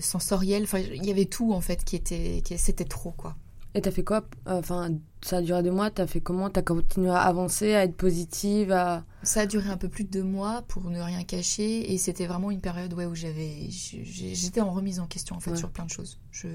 sensorielle. 0.00 0.64
Enfin, 0.64 0.78
il 0.78 1.04
y 1.04 1.10
avait 1.10 1.26
tout 1.26 1.52
en 1.52 1.60
fait 1.60 1.84
qui 1.84 1.96
était, 1.96 2.42
qui, 2.44 2.56
c'était 2.58 2.84
trop 2.84 3.12
quoi. 3.12 3.36
Et 3.74 3.80
t'as 3.80 3.90
fait 3.90 4.04
quoi 4.04 4.24
Enfin, 4.46 4.90
ça 5.22 5.38
a 5.38 5.42
duré 5.42 5.62
deux 5.62 5.70
mois. 5.70 5.90
T'as 5.90 6.06
fait 6.06 6.20
comment? 6.20 6.50
T'as 6.50 6.62
continué 6.62 7.10
à 7.10 7.20
avancer, 7.20 7.74
à 7.74 7.84
être 7.84 7.96
positive 7.96 8.72
à... 8.72 9.04
Ça 9.22 9.40
a 9.40 9.46
duré 9.46 9.68
un 9.68 9.76
peu 9.76 9.88
plus 9.88 10.04
de 10.04 10.10
deux 10.10 10.22
mois 10.22 10.62
pour 10.62 10.84
ne 10.90 11.00
rien 11.00 11.22
cacher. 11.24 11.92
Et 11.92 11.98
c'était 11.98 12.26
vraiment 12.26 12.50
une 12.50 12.60
période 12.60 12.92
ouais, 12.94 13.06
où 13.06 13.14
j'avais, 13.14 13.68
j'étais 13.70 14.60
en 14.60 14.72
remise 14.72 15.00
en 15.00 15.06
question 15.06 15.36
en 15.36 15.40
fait 15.40 15.56
sur 15.56 15.70
plein 15.70 15.84
de 15.84 15.90
choses. 15.90 16.18
Je, 16.30 16.48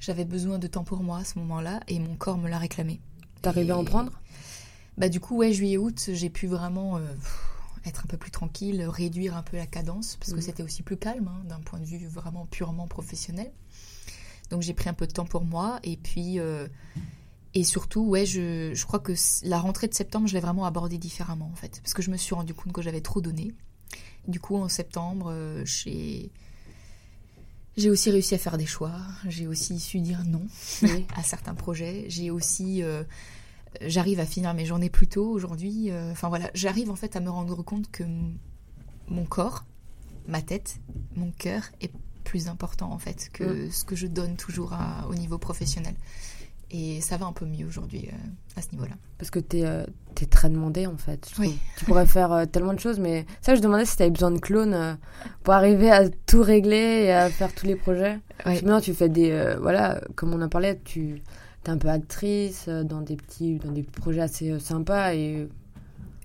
j'avais 0.00 0.24
besoin 0.24 0.58
de 0.58 0.66
temps 0.66 0.84
pour 0.84 1.02
moi 1.02 1.18
à 1.18 1.24
ce 1.24 1.38
moment-là 1.38 1.80
et 1.88 1.98
mon 1.98 2.16
corps 2.16 2.38
me 2.38 2.48
l'a 2.48 2.58
réclamé. 2.58 3.00
T'arrivais 3.42 3.72
à 3.72 3.78
en 3.78 3.84
prendre? 3.84 4.12
Bah 4.96 5.08
du 5.08 5.20
coup, 5.20 5.36
ouais, 5.36 5.52
juillet-août, 5.52 6.10
j'ai 6.12 6.30
pu 6.30 6.46
vraiment 6.48 6.96
euh, 6.96 7.00
être 7.84 8.04
un 8.04 8.08
peu 8.08 8.16
plus 8.16 8.32
tranquille, 8.32 8.82
réduire 8.82 9.36
un 9.36 9.42
peu 9.42 9.56
la 9.56 9.66
cadence 9.66 10.16
parce 10.16 10.32
que 10.32 10.38
mmh. 10.38 10.42
c'était 10.42 10.62
aussi 10.62 10.82
plus 10.82 10.96
calme 10.96 11.28
hein, 11.28 11.44
d'un 11.48 11.60
point 11.60 11.78
de 11.78 11.84
vue 11.84 12.06
vraiment 12.06 12.46
purement 12.46 12.88
professionnel. 12.88 13.52
Donc 14.50 14.62
j'ai 14.62 14.74
pris 14.74 14.88
un 14.88 14.94
peu 14.94 15.06
de 15.06 15.12
temps 15.12 15.26
pour 15.26 15.44
moi 15.44 15.78
et 15.84 15.96
puis 15.96 16.40
euh, 16.40 16.66
et 17.54 17.64
surtout 17.64 18.02
ouais 18.02 18.26
je, 18.26 18.72
je, 18.74 18.86
crois 18.86 18.98
que 18.98 19.12
la 19.42 19.58
rentrée 19.58 19.88
de 19.88 19.94
septembre 19.94 20.28
je 20.28 20.34
l'ai 20.34 20.40
vraiment 20.40 20.66
abordée 20.66 20.98
différemment 20.98 21.50
en 21.52 21.56
fait 21.56 21.80
parce 21.82 21.94
que 21.94 22.02
je 22.02 22.10
me 22.10 22.16
suis 22.16 22.34
rendu 22.34 22.54
compte 22.54 22.72
que 22.72 22.82
j'avais 22.82 23.00
trop 23.00 23.20
donné. 23.20 23.54
Du 24.26 24.40
coup 24.40 24.56
en 24.56 24.68
septembre 24.68 25.30
euh, 25.30 25.64
j'ai 25.64 26.30
j'ai 27.76 27.90
aussi 27.90 28.10
réussi 28.10 28.34
à 28.34 28.38
faire 28.38 28.58
des 28.58 28.66
choix. 28.66 28.96
J'ai 29.28 29.46
aussi 29.46 29.78
su 29.78 30.00
dire 30.00 30.24
non 30.24 30.46
à 31.16 31.22
certains 31.22 31.54
projets. 31.54 32.06
J'ai 32.08 32.30
aussi 32.30 32.82
euh, 32.82 33.04
j'arrive 33.80 34.18
à 34.18 34.26
finir 34.26 34.52
mes 34.52 34.66
journées 34.66 34.90
plus 34.90 35.06
tôt 35.06 35.30
aujourd'hui. 35.30 35.90
Enfin 36.10 36.28
voilà, 36.28 36.50
j'arrive 36.54 36.90
en 36.90 36.96
fait 36.96 37.14
à 37.14 37.20
me 37.20 37.30
rendre 37.30 37.62
compte 37.62 37.90
que 37.90 38.02
mon 39.06 39.24
corps, 39.24 39.64
ma 40.26 40.42
tête, 40.42 40.80
mon 41.14 41.30
cœur 41.30 41.62
est 41.80 41.92
plus 42.24 42.48
important 42.48 42.92
en 42.92 42.98
fait 42.98 43.30
que 43.32 43.66
mm. 43.66 43.70
ce 43.70 43.84
que 43.84 43.96
je 43.96 44.06
donne 44.06 44.36
toujours 44.36 44.76
au 45.08 45.14
niveau 45.14 45.38
professionnel. 45.38 45.94
Et 46.70 47.00
ça 47.00 47.16
va 47.16 47.26
un 47.26 47.32
peu 47.32 47.46
mieux 47.46 47.66
aujourd'hui 47.66 48.08
euh, 48.08 48.58
à 48.58 48.62
ce 48.62 48.70
niveau-là. 48.72 48.94
Parce 49.16 49.30
que 49.30 49.38
tu 49.38 49.58
es, 49.58 49.66
euh, 49.66 49.84
très 50.30 50.50
demandé 50.50 50.86
en 50.86 50.96
fait. 50.96 51.30
Oui. 51.38 51.58
Tu 51.78 51.84
pourrais 51.86 52.06
faire 52.06 52.32
euh, 52.32 52.44
tellement 52.44 52.74
de 52.74 52.80
choses, 52.80 52.98
mais 52.98 53.24
ça, 53.40 53.54
je 53.54 53.60
demandais 53.60 53.86
si 53.86 53.96
tu 53.96 54.02
avais 54.02 54.10
besoin 54.10 54.30
de 54.30 54.38
clones 54.38 54.98
pour 55.42 55.54
arriver 55.54 55.90
à 55.90 56.08
tout 56.26 56.42
régler 56.42 57.04
et 57.04 57.12
à 57.12 57.30
faire 57.30 57.54
tous 57.54 57.66
les 57.66 57.76
projets. 57.76 58.18
Maintenant, 58.44 58.80
tu 58.80 58.92
fais 58.92 59.08
des. 59.08 59.56
voilà, 59.60 60.00
comme 60.14 60.34
on 60.34 60.42
en 60.42 60.48
parlait, 60.48 60.78
tu 60.84 61.22
es 61.66 61.70
un 61.70 61.78
peu 61.78 61.88
actrice 61.88 62.68
dans 62.68 63.00
des 63.00 63.16
petits, 63.16 63.56
dans 63.56 63.72
des 63.72 63.82
projets 63.82 64.20
assez 64.20 64.58
sympas 64.58 65.14
et. 65.14 65.48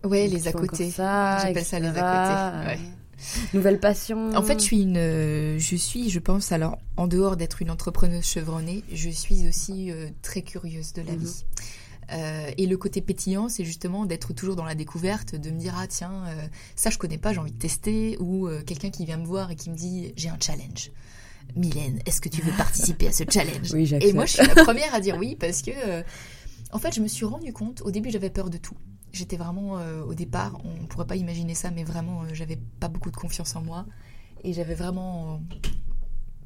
Ouais, 0.04 0.28
les 0.28 0.50
à 0.50 0.52
côté. 0.52 0.90
J'appelle 0.90 1.64
ça 1.64 1.80
les 1.80 1.88
à 1.88 2.66
côté. 2.66 2.80
Nouvelle 3.54 3.80
passion. 3.80 4.36
En 4.36 4.44
fait, 4.44 4.60
je 4.60 4.64
suis 4.64 4.82
une, 4.82 4.98
euh, 4.98 5.60
je 5.60 5.76
suis, 5.76 6.10
je 6.10 6.20
pense, 6.20 6.52
alors 6.52 6.78
en 6.98 7.08
dehors 7.08 7.38
d'être 7.38 7.62
une 7.62 7.72
entrepreneuse 7.72 8.26
chevronnée, 8.26 8.84
je 8.92 9.10
suis 9.10 9.48
aussi 9.48 9.92
euh, 9.92 10.10
très 10.22 10.42
curieuse 10.42 10.94
de 10.94 11.02
la 11.02 11.14
mhm. 11.14 11.20
vie. 11.20 11.46
Euh, 12.12 12.52
et 12.58 12.66
le 12.66 12.78
côté 12.78 13.02
pétillant, 13.02 13.48
c'est 13.48 13.64
justement 13.64 14.06
d'être 14.06 14.34
toujours 14.34 14.56
dans 14.56 14.66
la 14.66 14.76
découverte, 14.76 15.36
de 15.36 15.52
me 15.52 15.58
dire 15.58 15.74
ah 15.78 15.88
tiens 15.88 16.26
ça 16.76 16.90
je 16.90 16.98
connais 16.98 17.18
pas, 17.18 17.32
j'ai 17.32 17.40
envie 17.40 17.54
de 17.54 17.58
tester, 17.58 18.18
ou 18.20 18.50
quelqu'un 18.66 18.90
qui 18.90 19.06
vient 19.06 19.18
me 19.18 19.26
voir 19.26 19.52
et 19.52 19.56
qui 19.56 19.70
me 19.70 19.76
dit 19.76 20.14
j'ai 20.18 20.28
un 20.28 20.38
challenge. 20.40 20.92
Mylène, 21.56 22.00
est-ce 22.06 22.20
que 22.20 22.30
tu 22.30 22.42
veux 22.42 22.52
participer 22.58 23.08
à 23.08 23.14
ce 23.14 23.24
challenge 23.30 23.72
Oui, 23.74 23.90
Et 24.02 24.12
moi 24.12 24.26
je 24.26 24.34
suis 24.34 24.46
la 24.46 24.64
première 24.64 24.94
à 24.94 25.00
dire 25.00 25.18
oui 25.18 25.38
parce 25.40 25.62
que 25.62 25.72
en 26.72 26.80
fait 26.80 26.94
je 26.94 27.00
me 27.00 27.08
suis 27.08 27.26
rendu 27.26 27.54
compte, 27.54 27.82
au 27.84 27.90
début 27.90 28.12
j'avais 28.12 28.30
peur 28.30 28.50
de 28.50 28.58
tout 28.58 28.76
j'étais 29.14 29.38
vraiment 29.38 29.78
euh, 29.78 30.04
au 30.04 30.14
départ, 30.14 30.60
on 30.66 30.86
pourrait 30.88 31.08
pas 31.08 31.16
imaginer 31.16 31.56
ça, 31.56 31.72
mais 31.72 31.84
vraiment, 31.84 32.24
euh, 32.24 32.26
j'avais 32.34 32.60
pas 32.80 32.90
beaucoup 32.90 33.12
de 33.12 33.16
confiance 33.16 33.56
en 33.56 33.62
moi 33.62 33.86
et 34.44 34.54
j'avais 34.54 34.76
vraiment 34.76 35.42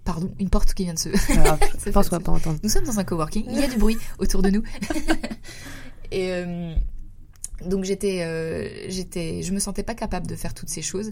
Pardon, 0.07 0.33
une 0.39 0.49
porte 0.49 0.73
qui 0.73 0.85
vient 0.85 0.93
de 0.93 0.99
se. 0.99 1.09
Alors, 1.37 1.57
je 1.85 1.91
pense 1.91 2.07
qu'on 2.07 2.21
pas 2.21 2.31
entendre. 2.31 2.57
Nous 2.63 2.69
sommes 2.69 2.85
dans 2.85 2.97
un 2.97 3.03
coworking, 3.03 3.43
il 3.49 3.59
y 3.59 3.63
a 3.63 3.67
du 3.67 3.75
bruit 3.75 3.97
autour 4.19 4.41
de 4.41 4.49
nous. 4.49 4.63
et 6.11 6.31
euh, 6.31 6.73
donc 7.65 7.83
j'étais, 7.83 8.23
euh, 8.23 8.89
j'étais, 8.89 9.43
je 9.43 9.51
me 9.51 9.59
sentais 9.59 9.83
pas 9.83 9.95
capable 9.95 10.25
de 10.25 10.35
faire 10.37 10.53
toutes 10.53 10.69
ces 10.69 10.81
choses. 10.81 11.09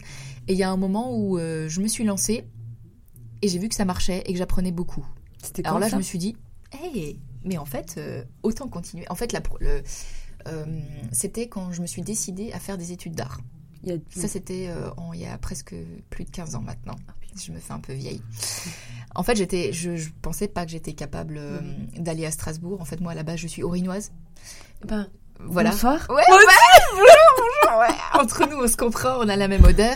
Et 0.47 0.53
il 0.53 0.57
y 0.57 0.63
a 0.63 0.71
un 0.71 0.77
moment 0.77 1.13
où 1.13 1.37
euh, 1.37 1.67
je 1.67 1.81
me 1.81 1.89
suis 1.89 2.05
lancée 2.05 2.45
et 3.41 3.49
j'ai 3.49 3.59
vu 3.59 3.67
que 3.67 3.75
ça 3.75 3.83
marchait 3.83 4.23
et 4.25 4.31
que 4.31 4.37
j'apprenais 4.37 4.71
beaucoup. 4.71 5.05
Alors 5.65 5.79
là, 5.79 5.89
je 5.89 5.97
me 5.97 6.01
suis 6.01 6.17
dit, 6.17 6.37
hey, 6.71 7.19
mais 7.43 7.57
en 7.57 7.65
fait, 7.65 7.95
euh, 7.97 8.23
autant 8.43 8.67
continuer. 8.67 9.05
En 9.09 9.15
fait, 9.15 9.31
la, 9.31 9.41
le, 9.59 9.67
euh, 9.67 9.81
c'était 11.11 11.47
quand 11.47 11.71
je 11.71 11.81
me 11.81 11.87
suis 11.87 12.01
décidée 12.01 12.51
à 12.53 12.59
faire 12.59 12.77
des 12.77 12.91
études 12.91 13.15
d'art. 13.15 13.39
Il 13.83 13.89
y 13.89 13.93
a- 13.93 13.97
Ça, 14.09 14.27
c'était 14.27 14.67
euh, 14.69 14.89
il 15.13 15.19
y 15.19 15.25
a 15.25 15.37
presque 15.37 15.75
plus 16.09 16.23
de 16.25 16.29
15 16.31 16.55
ans 16.55 16.61
maintenant. 16.61 16.95
Je 17.35 17.51
me 17.51 17.59
fais 17.59 17.73
un 17.73 17.79
peu 17.79 17.93
vieille. 17.93 18.21
En 19.13 19.23
fait, 19.23 19.35
j'étais, 19.35 19.73
je, 19.73 19.95
je 19.97 20.09
pensais 20.21 20.47
pas 20.47 20.65
que 20.65 20.71
j'étais 20.71 20.93
capable 20.93 21.35
euh, 21.37 21.59
d'aller 21.97 22.25
à 22.25 22.31
Strasbourg. 22.31 22.79
En 22.81 22.85
fait, 22.85 23.01
moi, 23.01 23.11
à 23.11 23.15
la 23.15 23.23
base, 23.23 23.37
je 23.39 23.47
suis 23.47 23.61
orinoise. 23.63 24.11
Ben, 24.87 25.09
Voilà. 25.39 25.71
Bonsoir. 25.71 26.05
Ouais, 26.09 26.15
ouais, 26.15 26.23
bonjour, 26.29 26.45
bonjour, 27.37 27.79
ouais. 27.79 27.95
Entre 28.21 28.49
nous, 28.49 28.57
on 28.63 28.67
se 28.67 28.77
comprend, 28.77 29.17
on 29.19 29.27
a 29.29 29.35
la 29.35 29.47
même 29.47 29.63
odeur. 29.65 29.95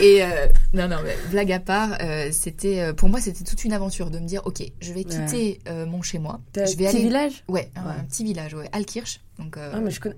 Et 0.00 0.22
euh, 0.22 0.46
non, 0.72 0.88
non, 0.88 0.96
mais 1.02 1.16
blague 1.30 1.52
à 1.52 1.58
part, 1.58 1.90
euh, 2.00 2.28
c'était, 2.32 2.80
euh, 2.80 2.92
pour 2.92 3.08
moi, 3.08 3.20
c'était 3.20 3.44
toute 3.44 3.64
une 3.64 3.72
aventure 3.72 4.10
de 4.10 4.18
me 4.18 4.26
dire, 4.26 4.42
ok, 4.44 4.62
je 4.80 4.92
vais 4.92 5.04
quitter 5.04 5.60
euh, 5.68 5.86
mon 5.86 6.02
chez 6.02 6.18
moi, 6.18 6.40
je 6.54 6.60
vais 6.60 6.66
petit 6.66 6.86
aller, 6.86 6.98
village? 7.00 7.44
Ouais, 7.48 7.70
un, 7.76 8.04
petit 8.04 8.24
village, 8.24 8.54
ouais, 8.54 8.68
Alkirch, 8.72 9.20
donc, 9.38 9.56
euh, 9.56 9.72
Ah, 9.74 9.80
mais 9.80 9.90
je 9.90 10.00
connais. 10.00 10.16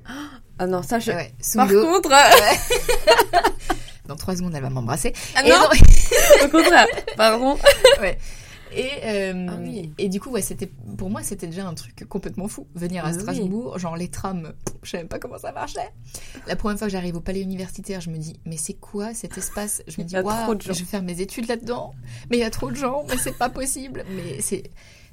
Ah 0.58 0.66
non, 0.66 0.82
ça, 0.82 0.98
je. 0.98 1.12
ouais, 1.12 1.32
Par 1.54 1.68
contre, 1.68 2.10
euh, 2.12 3.40
Dans 4.06 4.16
trois 4.16 4.36
secondes, 4.36 4.52
elle 4.54 4.62
va 4.62 4.70
m'embrasser. 4.70 5.12
Ah 5.34 5.42
non 5.42 5.48
non, 5.48 5.68
au 6.44 6.48
contraire. 6.48 6.86
Pardon. 7.16 7.58
ouais. 8.00 8.18
Et, 8.76 8.90
euh, 9.04 9.46
Ah 9.48 9.56
oui. 9.60 9.92
et 9.98 10.08
du 10.08 10.20
coup, 10.20 10.30
ouais, 10.30 10.42
c'était 10.42 10.70
pour 10.98 11.08
moi, 11.10 11.22
c'était 11.22 11.46
déjà 11.46 11.66
un 11.66 11.74
truc 11.74 12.04
complètement 12.08 12.46
fou. 12.48 12.66
Venir 12.74 13.04
à 13.04 13.08
Ah 13.08 13.12
oui. 13.12 13.20
Strasbourg, 13.20 13.78
genre 13.78 13.96
les 13.96 14.08
trams, 14.08 14.52
je 14.82 14.90
savais 14.90 15.02
même 15.04 15.08
pas 15.08 15.18
comment 15.18 15.38
ça 15.38 15.52
marchait. 15.52 15.90
La 16.46 16.56
première 16.56 16.78
fois 16.78 16.86
que 16.88 16.92
j'arrive 16.92 17.16
au 17.16 17.20
palais 17.20 17.40
universitaire, 17.40 18.00
je 18.00 18.10
me 18.10 18.18
dis, 18.18 18.38
mais 18.44 18.56
c'est 18.56 18.74
quoi 18.74 19.14
cet 19.14 19.38
espace? 19.38 19.82
Je 19.88 20.00
me 20.00 20.06
dis, 20.06 20.16
waouh, 20.18 20.56
je 20.60 20.68
vais 20.68 20.74
faire 20.84 21.02
mes 21.02 21.20
études 21.20 21.48
là-dedans, 21.48 21.94
mais 22.30 22.36
il 22.36 22.40
y 22.40 22.44
a 22.44 22.50
trop 22.50 22.70
de 22.70 22.76
gens, 22.76 23.04
mais 23.08 23.16
c'est 23.16 23.36
pas 23.38 23.48
possible. 23.48 24.04
Mais 24.14 24.40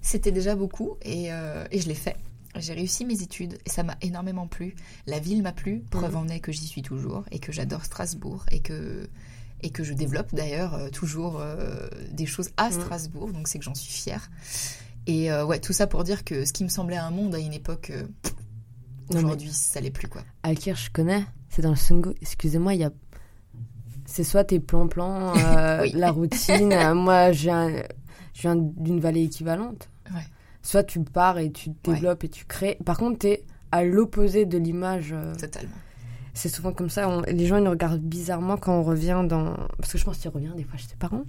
c'était 0.02 0.32
déjà 0.32 0.56
beaucoup 0.56 0.98
et, 1.02 1.32
euh, 1.32 1.66
et 1.72 1.80
je 1.80 1.88
l'ai 1.88 1.96
fait. 1.96 2.18
J'ai 2.60 2.74
réussi 2.74 3.04
mes 3.06 3.24
études 3.24 3.58
et 3.66 3.70
ça 3.70 3.82
m'a 3.82 3.96
énormément 4.02 4.46
plu. 4.46 4.76
La 5.08 5.18
ville 5.20 5.42
m'a 5.42 5.54
plu, 5.54 5.84
preuve 5.90 6.12
Mhm. 6.12 6.18
en 6.20 6.28
est 6.28 6.40
que 6.40 6.52
j'y 6.52 6.68
suis 6.68 6.84
toujours 6.84 7.24
et 7.32 7.40
que 7.40 7.52
j'adore 7.52 7.84
Strasbourg 7.84 8.46
et 8.52 8.60
que 8.60 9.10
et 9.64 9.70
que 9.72 9.84
je 9.84 9.94
développe 9.94 10.34
d'ailleurs 10.36 10.74
euh, 10.76 10.90
toujours 10.90 11.40
euh, 11.40 11.88
des 12.12 12.26
choses 12.26 12.50
à 12.58 12.70
Mhm. 12.70 12.82
Strasbourg, 12.82 13.32
donc 13.32 13.48
c'est 13.48 13.58
que 13.60 13.66
j'en 13.66 13.74
suis 13.76 13.92
fière. 13.92 14.30
Et 15.08 15.32
euh, 15.32 15.46
ouais, 15.46 15.60
tout 15.60 15.74
ça 15.74 15.88
pour 15.88 16.04
dire 16.04 16.24
que 16.24 16.46
ce 16.46 16.54
qui 16.54 16.64
me 16.64 16.70
semblait 16.70 16.98
un 16.98 17.12
monde 17.12 17.34
à 17.36 17.40
une 17.40 17.54
époque, 17.54 17.92
aujourd'hui, 19.14 19.52
ça 19.52 19.80
l'est 19.82 19.92
plus 19.92 20.08
quoi. 20.08 20.22
Alkir, 20.44 20.76
je 20.76 20.90
connais. 20.92 21.24
C'est 21.50 21.62
dans 21.62 21.70
le 21.72 21.76
Sungo. 21.76 22.14
Excusez-moi, 22.22 22.74
il 22.74 22.80
y 22.82 22.84
a. 22.84 22.92
C'est 24.06 24.24
soit 24.24 24.44
tes 24.44 24.60
plans-plans, 24.60 25.34
Oui. 25.82 25.92
la 25.94 26.12
routine. 26.12 26.94
moi, 26.94 27.32
je 27.32 27.44
viens, 28.42 28.56
d'une 28.56 29.00
vallée 29.00 29.24
équivalente. 29.24 29.90
Ouais. 30.14 30.22
Soit 30.62 30.84
tu 30.84 31.00
pars 31.02 31.38
et 31.40 31.52
tu 31.52 31.70
Ouais. 31.70 31.76
développes 31.96 32.24
et 32.24 32.30
tu 32.30 32.46
crées. 32.46 32.78
Par 32.86 32.98
contre, 32.98 33.20
t'es 33.20 33.44
à 33.72 33.84
l'opposé 33.84 34.46
de 34.46 34.58
l'image. 34.58 35.14
Totalement. 35.40 35.76
C'est 36.34 36.50
souvent 36.50 36.74
comme 36.74 36.90
ça. 36.90 37.08
on- 37.10 37.22
les 37.22 37.46
gens 37.46 37.58
ils 37.58 37.64
nous 37.64 37.70
regardent 37.70 38.02
bizarrement 38.02 38.58
quand 38.58 38.74
on 38.80 38.84
revient 38.84 39.24
dans. 39.28 39.56
Parce 39.80 39.92
que 39.92 39.98
je 39.98 40.04
pense 40.06 40.18
qu'il 40.18 40.32
revient 40.32 40.52
des 40.56 40.64
fois 40.64 40.78
chez 40.78 40.88
tes 40.88 40.96
parents. 40.96 41.24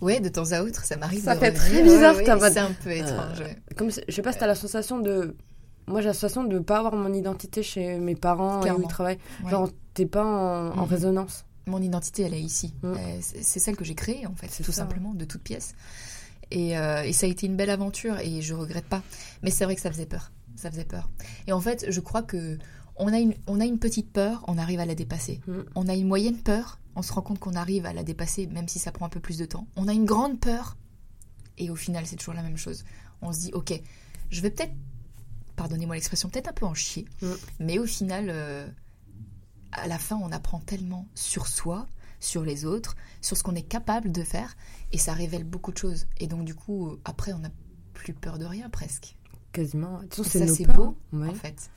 Ouais, 0.00 0.18
de 0.20 0.28
temps 0.28 0.50
à 0.52 0.62
autre, 0.62 0.84
ça 0.84 0.96
m'arrive. 0.96 1.22
Ça 1.22 1.36
fait 1.36 1.52
très 1.52 1.82
bizarre, 1.82 2.16
Ouais, 2.16 2.28
ouais, 2.32 2.50
C'est 2.50 2.58
un 2.58 2.72
peu 2.72 2.90
étrange. 2.90 3.40
ouais. 3.40 3.56
Comme 3.76 3.90
je 3.90 4.12
sais 4.14 4.22
pas 4.22 4.32
si 4.32 4.38
t'as 4.38 4.46
la 4.46 4.54
sensation 4.54 4.98
de. 4.98 5.36
Moi, 5.86 6.00
j'ai 6.00 6.06
la 6.08 6.14
sensation 6.14 6.44
de 6.44 6.58
pas 6.58 6.78
avoir 6.78 6.94
mon 6.94 7.12
identité 7.12 7.62
chez 7.62 7.98
mes 7.98 8.14
parents 8.14 8.56
et 8.56 8.58
où 8.58 8.62
Clairement. 8.62 8.84
ils 8.84 8.88
travaillent. 8.88 9.18
Ouais. 9.44 9.50
Genre, 9.50 9.68
t'es 9.94 10.06
pas 10.06 10.24
en, 10.24 10.70
en 10.78 10.82
Mhm. 10.84 10.88
résonance. 10.88 11.44
Mon 11.66 11.82
identité, 11.82 12.22
elle 12.22 12.34
est 12.34 12.40
ici. 12.40 12.74
Mm. 12.82 12.86
Euh, 12.92 12.96
c'est 13.20 13.58
celle 13.60 13.76
que 13.76 13.84
j'ai 13.84 13.94
créée, 13.94 14.26
en 14.26 14.34
fait, 14.34 14.46
tout 14.48 14.72
ça. 14.72 14.82
simplement, 14.82 15.12
de 15.14 15.24
toutes 15.24 15.42
pièces. 15.42 15.74
Et, 16.50 16.76
euh, 16.78 17.02
et 17.02 17.12
ça 17.12 17.26
a 17.26 17.28
été 17.28 17.46
une 17.46 17.56
belle 17.56 17.70
aventure 17.70 18.18
et 18.20 18.40
je 18.40 18.54
regrette 18.54 18.86
pas. 18.86 19.02
Mais 19.42 19.50
c'est 19.50 19.64
vrai 19.64 19.74
que 19.76 19.80
ça 19.80 19.90
faisait 19.90 20.06
peur. 20.06 20.32
Ça 20.56 20.70
faisait 20.70 20.84
peur. 20.84 21.08
Et 21.46 21.52
en 21.52 21.60
fait, 21.60 21.86
je 21.88 22.00
crois 22.00 22.22
que 22.22 22.58
on 23.00 23.12
a 23.12 23.18
une, 23.18 23.34
on 23.46 23.60
a 23.60 23.64
une 23.64 23.78
petite 23.78 24.12
peur, 24.12 24.44
on 24.46 24.58
arrive 24.58 24.78
à 24.80 24.86
la 24.86 24.94
dépasser. 24.94 25.40
Mm. 25.46 25.58
On 25.74 25.88
a 25.88 25.94
une 25.94 26.06
moyenne 26.06 26.36
peur, 26.38 26.78
on 26.94 27.02
se 27.02 27.12
rend 27.12 27.22
compte 27.22 27.38
qu'on 27.38 27.54
arrive 27.54 27.86
à 27.86 27.92
la 27.92 28.02
dépasser, 28.04 28.46
même 28.46 28.68
si 28.68 28.78
ça 28.78 28.92
prend 28.92 29.06
un 29.06 29.10
peu 29.10 29.20
plus 29.20 29.38
de 29.38 29.46
temps. 29.46 29.66
On 29.76 29.88
a 29.88 29.92
une 29.92 30.04
grande 30.04 30.38
peur, 30.38 30.76
et 31.58 31.70
au 31.70 31.76
final, 31.76 32.06
c'est 32.06 32.16
toujours 32.16 32.34
la 32.34 32.42
même 32.42 32.56
chose. 32.56 32.84
On 33.22 33.32
se 33.32 33.40
dit, 33.40 33.50
ok, 33.52 33.72
je 34.30 34.40
vais 34.40 34.50
peut-être, 34.50 34.72
pardonnez-moi 35.56 35.94
l'expression, 35.96 36.28
peut-être 36.28 36.48
un 36.48 36.52
peu 36.52 36.66
en 36.66 36.74
chier, 36.74 37.06
Mm. 37.22 37.26
mais 37.60 37.78
au 37.78 37.86
final, 37.86 38.26
euh, 38.28 38.68
à 39.72 39.86
la 39.88 39.98
fin, 39.98 40.16
on 40.22 40.30
apprend 40.32 40.60
tellement 40.60 41.06
sur 41.14 41.46
soi, 41.46 41.86
sur 42.20 42.42
les 42.44 42.64
autres, 42.66 42.96
sur 43.22 43.36
ce 43.36 43.42
qu'on 43.42 43.54
est 43.54 43.62
capable 43.62 44.12
de 44.12 44.22
faire, 44.22 44.56
et 44.92 44.98
ça 44.98 45.14
révèle 45.14 45.44
beaucoup 45.44 45.72
de 45.72 45.78
choses. 45.78 46.06
Et 46.18 46.26
donc, 46.26 46.44
du 46.44 46.54
coup, 46.54 46.98
après, 47.04 47.32
on 47.32 47.38
n'a 47.38 47.50
plus 47.94 48.12
peur 48.12 48.38
de 48.38 48.44
rien 48.44 48.68
presque. 48.68 49.16
Quasiment. 49.52 50.00
C'est 50.10 50.24
ça, 50.24 50.46
c'est 50.46 50.66
beau, 50.66 50.96
hein. 51.12 51.18
Ouais. 51.18 51.28
en 51.28 51.34
fait. 51.34 51.70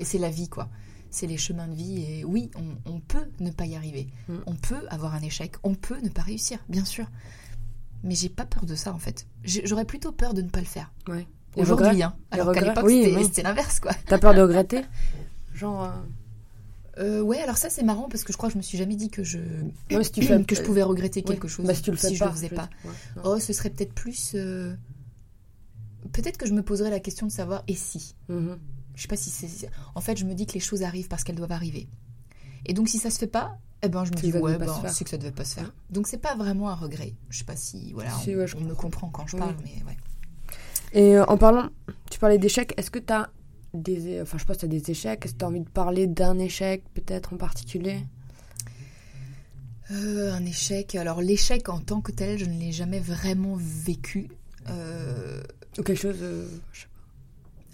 Et 0.00 0.04
c'est 0.04 0.18
la 0.18 0.30
vie, 0.30 0.48
quoi. 0.48 0.68
C'est 1.10 1.26
les 1.26 1.36
chemins 1.36 1.68
de 1.68 1.74
vie. 1.74 2.02
Et 2.02 2.24
oui, 2.24 2.50
on, 2.56 2.92
on 2.92 3.00
peut 3.00 3.26
ne 3.40 3.50
pas 3.50 3.66
y 3.66 3.76
arriver. 3.76 4.08
Mm. 4.28 4.34
On 4.46 4.54
peut 4.54 4.86
avoir 4.90 5.14
un 5.14 5.22
échec. 5.22 5.54
On 5.62 5.74
peut 5.74 6.00
ne 6.02 6.08
pas 6.08 6.22
réussir, 6.22 6.58
bien 6.68 6.84
sûr. 6.84 7.06
Mais 8.02 8.14
j'ai 8.14 8.28
pas 8.28 8.44
peur 8.44 8.66
de 8.66 8.74
ça, 8.74 8.92
en 8.92 8.98
fait. 8.98 9.26
J'aurais 9.44 9.84
plutôt 9.84 10.12
peur 10.12 10.34
de 10.34 10.42
ne 10.42 10.48
pas 10.48 10.60
le 10.60 10.66
faire. 10.66 10.92
Ouais. 11.08 11.26
Aujourd'hui, 11.56 12.02
hein. 12.02 12.14
Alors 12.32 12.52
qu'à 12.52 12.60
l'époque, 12.62 12.84
Oui, 12.84 13.04
c'était 13.22 13.40
oui. 13.42 13.44
l'inverse, 13.44 13.78
quoi. 13.80 13.92
T'as 14.06 14.18
peur 14.18 14.34
de 14.34 14.40
regretter 14.40 14.82
Genre. 15.54 15.84
euh, 15.84 15.88
Euh, 16.98 17.20
ouais, 17.22 17.40
alors 17.40 17.56
ça, 17.56 17.70
c'est 17.70 17.82
marrant 17.84 18.08
parce 18.08 18.24
que 18.24 18.32
je 18.32 18.36
crois 18.36 18.48
que 18.48 18.54
je 18.54 18.58
me 18.58 18.62
suis 18.62 18.76
jamais 18.78 18.96
dit 18.96 19.08
que 19.08 19.22
je, 19.24 19.38
Non, 19.38 19.98
mais 19.98 20.04
si 20.04 20.10
tu 20.12 20.22
fais 20.22 20.42
que 20.48 20.54
je 20.56 20.62
pouvais 20.62 20.82
regretter 20.82 21.20
Oui. 21.20 21.26
quelque 21.32 21.46
chose 21.48 21.64
Bah, 21.66 21.74
si 21.74 21.82
tu 21.82 21.90
le 21.92 21.96
fais 21.96 22.12
je 22.12 22.18
pas. 22.18 22.26
le 22.26 22.32
faisais 22.32 22.48
pas. 22.50 22.68
ouais. 22.84 22.90
Oh, 23.24 23.38
ce 23.38 23.52
serait 23.52 23.70
peut-être 23.70 23.92
plus. 23.94 24.32
euh, 24.34 24.74
Peut-être 26.12 26.36
que 26.36 26.46
je 26.46 26.52
me 26.52 26.62
poserais 26.62 26.90
la 26.90 27.00
question 27.00 27.26
de 27.26 27.32
savoir 27.32 27.62
et 27.68 27.74
si? 27.74 28.14
Mhm. 28.28 28.58
Je 28.94 29.02
sais 29.02 29.08
pas 29.08 29.16
si 29.16 29.30
c'est. 29.30 29.68
En 29.94 30.00
fait, 30.00 30.16
je 30.16 30.24
me 30.24 30.34
dis 30.34 30.46
que 30.46 30.52
les 30.54 30.60
choses 30.60 30.82
arrivent 30.82 31.08
parce 31.08 31.24
qu'elles 31.24 31.34
doivent 31.36 31.52
arriver. 31.52 31.88
Et 32.66 32.72
donc, 32.74 32.88
si 32.88 32.98
ça 32.98 33.10
se 33.10 33.18
fait 33.18 33.26
pas, 33.26 33.58
eh 33.82 33.88
ben, 33.88 34.04
je 34.04 34.10
me 34.12 34.16
dis 34.16 34.30
que 34.30 34.38
ça 34.38 34.40
ouais, 34.42 34.52
devait 34.54 34.64
pas 34.64 34.70
ben, 34.70 34.74
se 34.76 34.80
faire. 34.80 34.90
c'est 34.92 35.04
que 35.04 35.10
ça 35.10 35.18
devait 35.18 35.32
pas 35.32 35.44
se 35.44 35.54
faire. 35.56 35.64
Ouais. 35.64 35.70
Donc, 35.90 36.06
c'est 36.06 36.18
pas 36.18 36.34
vraiment 36.36 36.70
un 36.70 36.74
regret. 36.74 37.14
Je 37.28 37.38
sais 37.38 37.44
pas 37.44 37.56
si 37.56 37.92
voilà, 37.92 38.10
Si, 38.12 38.30
on, 38.30 38.38
ouais, 38.38 38.46
je 38.46 38.56
on 38.56 38.60
me 38.60 38.74
comprend 38.74 39.08
quand 39.10 39.26
je 39.26 39.36
Oui. 39.36 39.40
parle, 39.40 39.56
mais 39.64 39.82
ouais. 39.84 39.96
Et 40.92 41.16
euh, 41.16 41.24
en 41.26 41.36
parlant, 41.36 41.68
tu 42.10 42.18
parlais 42.18 42.38
d'échecs, 42.38 42.72
est-ce 42.76 42.90
que 42.90 43.00
t'as 43.00 43.28
des. 43.74 44.20
Enfin, 44.22 44.38
je 44.38 44.44
pense 44.44 44.56
que 44.56 44.60
t'as 44.62 44.66
des 44.68 44.90
échecs. 44.90 45.24
Est-ce 45.24 45.34
que 45.34 45.38
t'as 45.38 45.46
envie 45.46 45.60
de 45.60 45.68
parler 45.68 46.06
d'un 46.06 46.38
échec, 46.38 46.84
peut-être 46.94 47.32
en 47.32 47.36
particulier? 47.36 47.98
Euh, 49.90 50.32
un 50.32 50.44
échec. 50.46 50.94
Alors, 50.94 51.20
l'échec 51.20 51.68
en 51.68 51.80
tant 51.80 52.00
que 52.00 52.12
tel, 52.12 52.38
je 52.38 52.46
ne 52.46 52.58
l'ai 52.58 52.72
jamais 52.72 53.00
vraiment 53.00 53.56
vécu. 53.58 54.28
Euh, 54.70 55.42
Ou 55.78 55.82
quelque 55.82 56.00
chose. 56.00 56.16
euh, 56.22 56.48
je 56.72 56.82
sais 56.82 56.86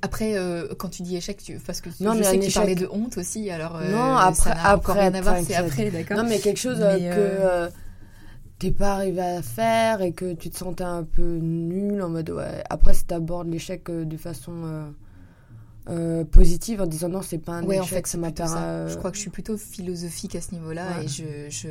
Après, 0.02 0.37
euh, 0.37 0.69
quand 0.78 0.88
tu 0.88 1.02
dis 1.02 1.16
échec, 1.16 1.42
tu... 1.42 1.59
parce 1.59 1.80
que 1.80 1.90
Non, 2.00 2.14
je 2.14 2.19
mais 2.19 2.25
sais 2.25 2.38
que 2.38 2.42
tu 2.45 2.49
échec- 2.49 2.54
parlais 2.54 2.75
de 2.75 2.88
honte 2.90 3.19
aussi, 3.19 3.50
alors 3.50 3.76
euh, 3.76 3.90
Non, 3.90 4.16
ça 4.16 4.26
après- 4.26 4.50
encore 4.52 4.73
après, 4.73 5.00
rien 5.09 5.14
à 5.14 5.21
voir, 5.21 5.37
c'est 5.47 5.54
après, 5.54 5.90
d'accord. 5.90 6.16
Non, 6.16 6.25
mais 6.28 6.38
quelque 6.38 6.59
chose 6.59 6.80
euh, 6.80 6.95
Mais, 6.95 7.00
que 7.11 7.14
euh, 7.14 7.66
euh, 7.66 7.71
t'es 8.59 8.71
pas 8.71 8.95
arrivé 8.95 9.21
à 9.21 9.42
faire 9.42 10.00
et 10.02 10.12
que 10.12 10.33
tu 10.33 10.49
te 10.50 10.57
sentais 10.57 10.85
un 10.85 11.04
peu 11.04 11.37
nul 11.37 12.00
en 12.02 12.09
mode 12.09 12.30
ouais. 12.30 12.62
Après, 12.71 12.95
si 12.95 13.04
t'abordes 13.04 13.49
l'échec 13.49 13.88
euh, 13.90 14.04
de 14.04 14.16
façon 14.16 14.52
euh, 14.64 14.90
euh, 15.88 16.25
positive 16.25 16.80
en 16.80 16.87
disant 16.87 17.09
non, 17.09 17.23
c'est 17.23 17.38
pas 17.38 17.52
un 17.52 17.64
Ouais, 17.64 17.76
échec, 17.76 17.85
en 17.85 17.87
fait, 17.87 18.07
ça 18.07 18.19
m'a 18.19 18.30
ça. 18.35 18.88
Je 18.88 18.97
crois 18.97 19.11
que 19.11 19.16
je 19.16 19.23
suis 19.23 19.30
plutôt 19.30 19.57
philosophique 19.57 20.35
à 20.37 20.40
ce 20.40 20.52
niveau-là 20.54 20.87
Ouais. 20.99 21.04
et 21.04 21.09
je, 21.09 21.25
je 21.50 21.69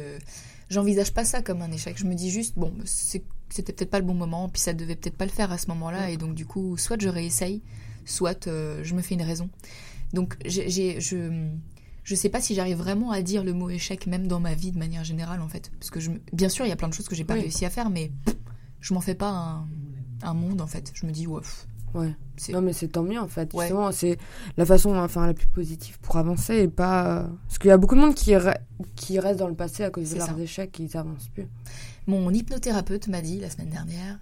j'envisage 0.69 1.13
pas 1.13 1.25
ça 1.25 1.41
comme 1.41 1.61
un 1.61 1.71
échec. 1.71 1.97
Je 1.97 2.05
me 2.05 2.13
dis 2.15 2.29
juste 2.29 2.53
bon, 2.57 2.71
c'était 2.85 3.73
peut-être 3.73 3.89
pas 3.89 3.99
le 3.99 4.05
bon 4.05 4.13
moment, 4.13 4.49
puis 4.49 4.61
ça 4.61 4.73
devait 4.73 4.95
peut-être 4.95 5.17
pas 5.17 5.25
le 5.25 5.31
faire 5.31 5.51
à 5.51 5.57
ce 5.57 5.67
moment-là, 5.69 6.01
Ouais. 6.01 6.13
et 6.13 6.17
donc 6.17 6.33
du 6.35 6.45
coup, 6.45 6.77
soit 6.77 6.97
je 7.01 7.09
réessaye, 7.09 7.61
soit 8.09 8.47
euh, 8.47 8.81
je 8.83 8.93
me 8.95 9.01
fais 9.01 9.15
une 9.15 9.21
raison. 9.23 9.49
Donc 10.13 10.35
j'ai, 10.45 10.99
je 10.99 11.47
je 12.03 12.15
sais 12.15 12.29
pas 12.29 12.41
si 12.41 12.55
j'arrive 12.55 12.77
vraiment 12.77 13.11
à 13.11 13.21
dire 13.21 13.43
le 13.43 13.53
mot 13.53 13.69
échec 13.69 14.07
même 14.07 14.27
dans 14.27 14.39
ma 14.39 14.53
vie 14.55 14.71
de 14.71 14.79
manière 14.79 15.03
générale 15.03 15.41
en 15.41 15.47
fait, 15.47 15.71
parce 15.79 15.91
que 15.91 15.99
je, 15.99 16.09
bien 16.33 16.49
sûr 16.49 16.65
il 16.65 16.69
y 16.69 16.71
a 16.71 16.75
plein 16.75 16.87
de 16.89 16.93
choses 16.93 17.07
que 17.07 17.15
j'ai 17.15 17.23
pas 17.23 17.35
Oui. 17.35 17.41
réussi 17.41 17.65
à 17.65 17.69
faire, 17.69 17.89
mais 17.89 18.11
je 18.81 18.93
m'en 18.93 19.01
fais 19.01 19.13
pas 19.15 19.29
un, 19.29 19.67
un 20.23 20.33
monde 20.33 20.61
en 20.61 20.67
fait. 20.67 20.91
Je 20.95 21.05
me 21.05 21.11
dis 21.11 21.27
ouais, 21.27 21.41
Ouais. 21.93 22.15
Non, 22.53 22.61
mais 22.61 22.71
c'est 22.71 22.87
tant 22.87 23.01
mieux 23.03 23.19
en 23.19 23.27
fait. 23.27 23.51
Ouais. 23.53 23.69
C'est 23.91 24.17
la 24.57 24.65
façon 24.65 24.95
enfin, 24.95 25.25
la 25.25 25.33
plus 25.33 25.47
positive 25.47 25.97
pour 25.99 26.17
avancer 26.17 26.55
et 26.57 26.67
pas. 26.67 27.27
Parce 27.47 27.57
qu'il 27.57 27.69
y 27.69 27.71
a 27.71 27.77
beaucoup 27.77 27.95
de 27.95 27.99
monde 28.01 28.13
qui, 28.13 28.31
re- 28.31 28.57
qui 28.95 29.19
reste 29.19 29.39
dans 29.39 29.47
le 29.47 29.55
passé 29.55 29.83
à 29.83 29.89
cause 29.89 30.11
de 30.11 30.17
leurs 30.17 30.27
ça. 30.27 30.35
échecs 30.39 30.79
et 30.79 30.83
ils 30.83 30.95
avancent 30.97 31.29
plus. 31.29 31.47
Mon 32.07 32.31
hypnothérapeute 32.31 33.07
m'a 33.07 33.21
dit 33.21 33.39
la 33.39 33.49
semaine 33.49 33.69
dernière 33.69 34.19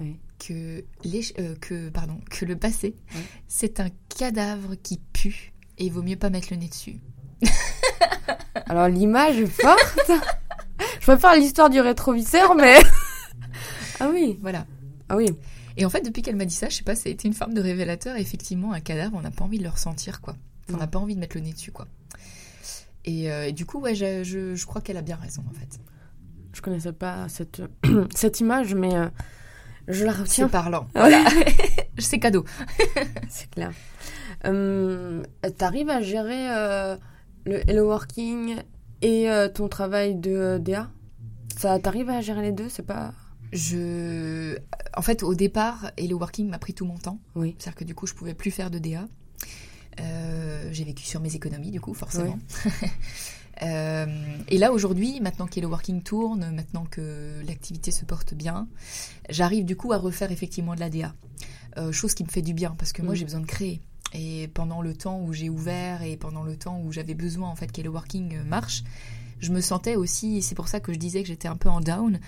Oui. 0.00 0.16
que, 0.38 0.84
l'éch- 1.04 1.34
euh, 1.38 1.54
que, 1.60 1.88
pardon, 1.88 2.20
que 2.30 2.44
le 2.44 2.56
passé, 2.56 2.94
c'est 3.48 3.80
un 3.80 3.88
cadavre 4.16 4.74
qui 4.82 5.00
pue 5.12 5.52
et 5.78 5.86
il 5.86 5.92
vaut 5.92 6.02
mieux 6.02 6.16
pas 6.16 6.30
mettre 6.30 6.48
le 6.50 6.56
nez 6.58 6.68
dessus. 6.68 6.98
Alors 8.66 8.88
l'image 8.88 9.38
est 9.38 9.46
forte. 9.46 10.10
Je 11.00 11.06
préfère 11.06 11.34
l'histoire 11.36 11.70
du 11.70 11.80
rétroviseur, 11.80 12.54
mais. 12.54 12.76
ah 14.00 14.08
oui. 14.12 14.38
Voilà. 14.42 14.66
Ah 15.08 15.16
oui. 15.16 15.26
Et 15.76 15.84
en 15.84 15.90
fait, 15.90 16.00
depuis 16.02 16.22
qu'elle 16.22 16.36
m'a 16.36 16.44
dit 16.44 16.54
ça, 16.54 16.68
je 16.68 16.76
sais 16.76 16.82
pas, 16.82 16.94
ça 16.96 17.08
a 17.08 17.12
été 17.12 17.28
une 17.28 17.34
forme 17.34 17.54
de 17.54 17.60
révélateur. 17.60 18.16
Effectivement, 18.16 18.72
un 18.72 18.80
cadavre, 18.80 19.16
on 19.16 19.20
n'a 19.20 19.30
pas 19.30 19.44
envie 19.44 19.58
de 19.58 19.62
le 19.64 19.70
ressentir, 19.70 20.20
quoi. 20.20 20.36
On 20.72 20.76
n'a 20.76 20.86
pas 20.86 20.98
envie 20.98 21.14
de 21.14 21.20
mettre 21.20 21.36
le 21.36 21.42
nez 21.42 21.52
dessus, 21.52 21.72
quoi. 21.72 21.86
Et, 23.04 23.30
euh, 23.30 23.46
et 23.48 23.52
du 23.52 23.64
coup, 23.64 23.78
ouais, 23.80 23.94
je, 23.94 24.22
je- 24.24 24.54
je 24.54 24.66
crois 24.66 24.80
qu'elle 24.82 24.96
a 24.98 25.02
bien 25.02 25.16
raison, 25.16 25.42
en 25.48 25.54
fait. 25.54 25.78
Je 26.52 26.60
connaissais 26.60 26.92
pas 26.92 27.28
cette, 27.28 27.62
cette 28.14 28.40
image, 28.40 28.74
mais 28.74 28.92
euh, 28.94 29.08
je 29.88 30.04
la 30.04 30.12
C'est 30.12 30.20
retiens. 30.20 30.48
parlant. 30.48 30.86
Voilà. 30.94 31.24
C'est 31.98 32.18
cadeau. 32.20 32.44
C'est 33.28 33.50
clair. 33.50 33.72
Euh, 34.44 35.22
T'arrives 35.56 35.90
à 35.90 36.00
gérer 36.00 36.48
euh, 36.50 36.96
le 37.44 37.68
Hello 37.68 37.86
Working 37.88 38.56
et 39.02 39.28
euh, 39.30 39.48
ton 39.48 39.68
travail 39.68 40.14
de 40.14 40.58
DA 40.58 40.88
Ça, 41.56 41.78
t'arrives 41.80 42.08
à 42.10 42.20
gérer 42.20 42.42
les 42.42 42.52
deux? 42.52 42.68
C'est 42.68 42.86
pas. 42.86 43.12
Je... 43.52 44.56
En 44.96 45.02
fait, 45.02 45.22
au 45.22 45.34
départ, 45.34 45.90
Hello 45.96 46.18
Working 46.18 46.48
m'a 46.48 46.58
pris 46.58 46.74
tout 46.74 46.84
mon 46.84 46.98
temps. 46.98 47.18
Oui. 47.34 47.56
C'est-à-dire 47.58 47.78
que 47.78 47.84
du 47.84 47.94
coup, 47.94 48.06
je 48.06 48.14
pouvais 48.14 48.34
plus 48.34 48.50
faire 48.50 48.70
de 48.70 48.78
DA. 48.78 49.08
J'ai 50.70 50.84
vécu 50.84 51.04
sur 51.04 51.20
mes 51.20 51.34
économies, 51.34 51.70
du 51.72 51.80
coup, 51.80 51.94
forcément. 51.94 52.38
Euh, 53.62 54.06
et 54.48 54.58
là, 54.58 54.72
aujourd'hui, 54.72 55.20
maintenant 55.20 55.46
qu'Hello 55.46 55.68
Working 55.68 56.02
tourne, 56.02 56.50
maintenant 56.54 56.84
que 56.90 57.42
l'activité 57.46 57.90
se 57.90 58.04
porte 58.04 58.34
bien, 58.34 58.68
j'arrive 59.30 59.64
du 59.64 59.76
coup 59.76 59.92
à 59.92 59.98
refaire 59.98 60.30
effectivement 60.32 60.74
de 60.74 60.80
la 60.80 60.90
DA. 60.90 61.14
Euh, 61.76 61.92
chose 61.92 62.14
qui 62.14 62.24
me 62.24 62.28
fait 62.28 62.42
du 62.42 62.54
bien, 62.54 62.74
parce 62.78 62.92
que 62.92 63.02
moi, 63.02 63.12
Mm. 63.14 63.16
j'ai 63.16 63.24
besoin 63.24 63.40
de 63.40 63.46
créer. 63.46 63.80
Et 64.14 64.48
pendant 64.54 64.80
le 64.80 64.94
temps 64.94 65.20
où 65.22 65.32
j'ai 65.32 65.50
ouvert 65.50 66.02
et 66.02 66.16
pendant 66.16 66.42
le 66.42 66.56
temps 66.56 66.80
où 66.82 66.92
j'avais 66.92 67.14
besoin 67.14 67.48
en 67.48 67.54
fait 67.56 67.70
qu'Hello 67.70 67.92
Working 67.92 68.36
euh, 68.36 68.44
marche, 68.44 68.82
je 69.40 69.52
me 69.52 69.60
sentais 69.60 69.94
aussi, 69.96 70.38
et 70.38 70.40
c'est 70.40 70.54
pour 70.54 70.66
ça 70.68 70.80
que 70.80 70.92
je 70.92 70.98
disais 70.98 71.20
que 71.22 71.28
j'étais 71.28 71.46
un 71.46 71.56
peu 71.56 71.68
en 71.68 71.80
down, 71.80 72.18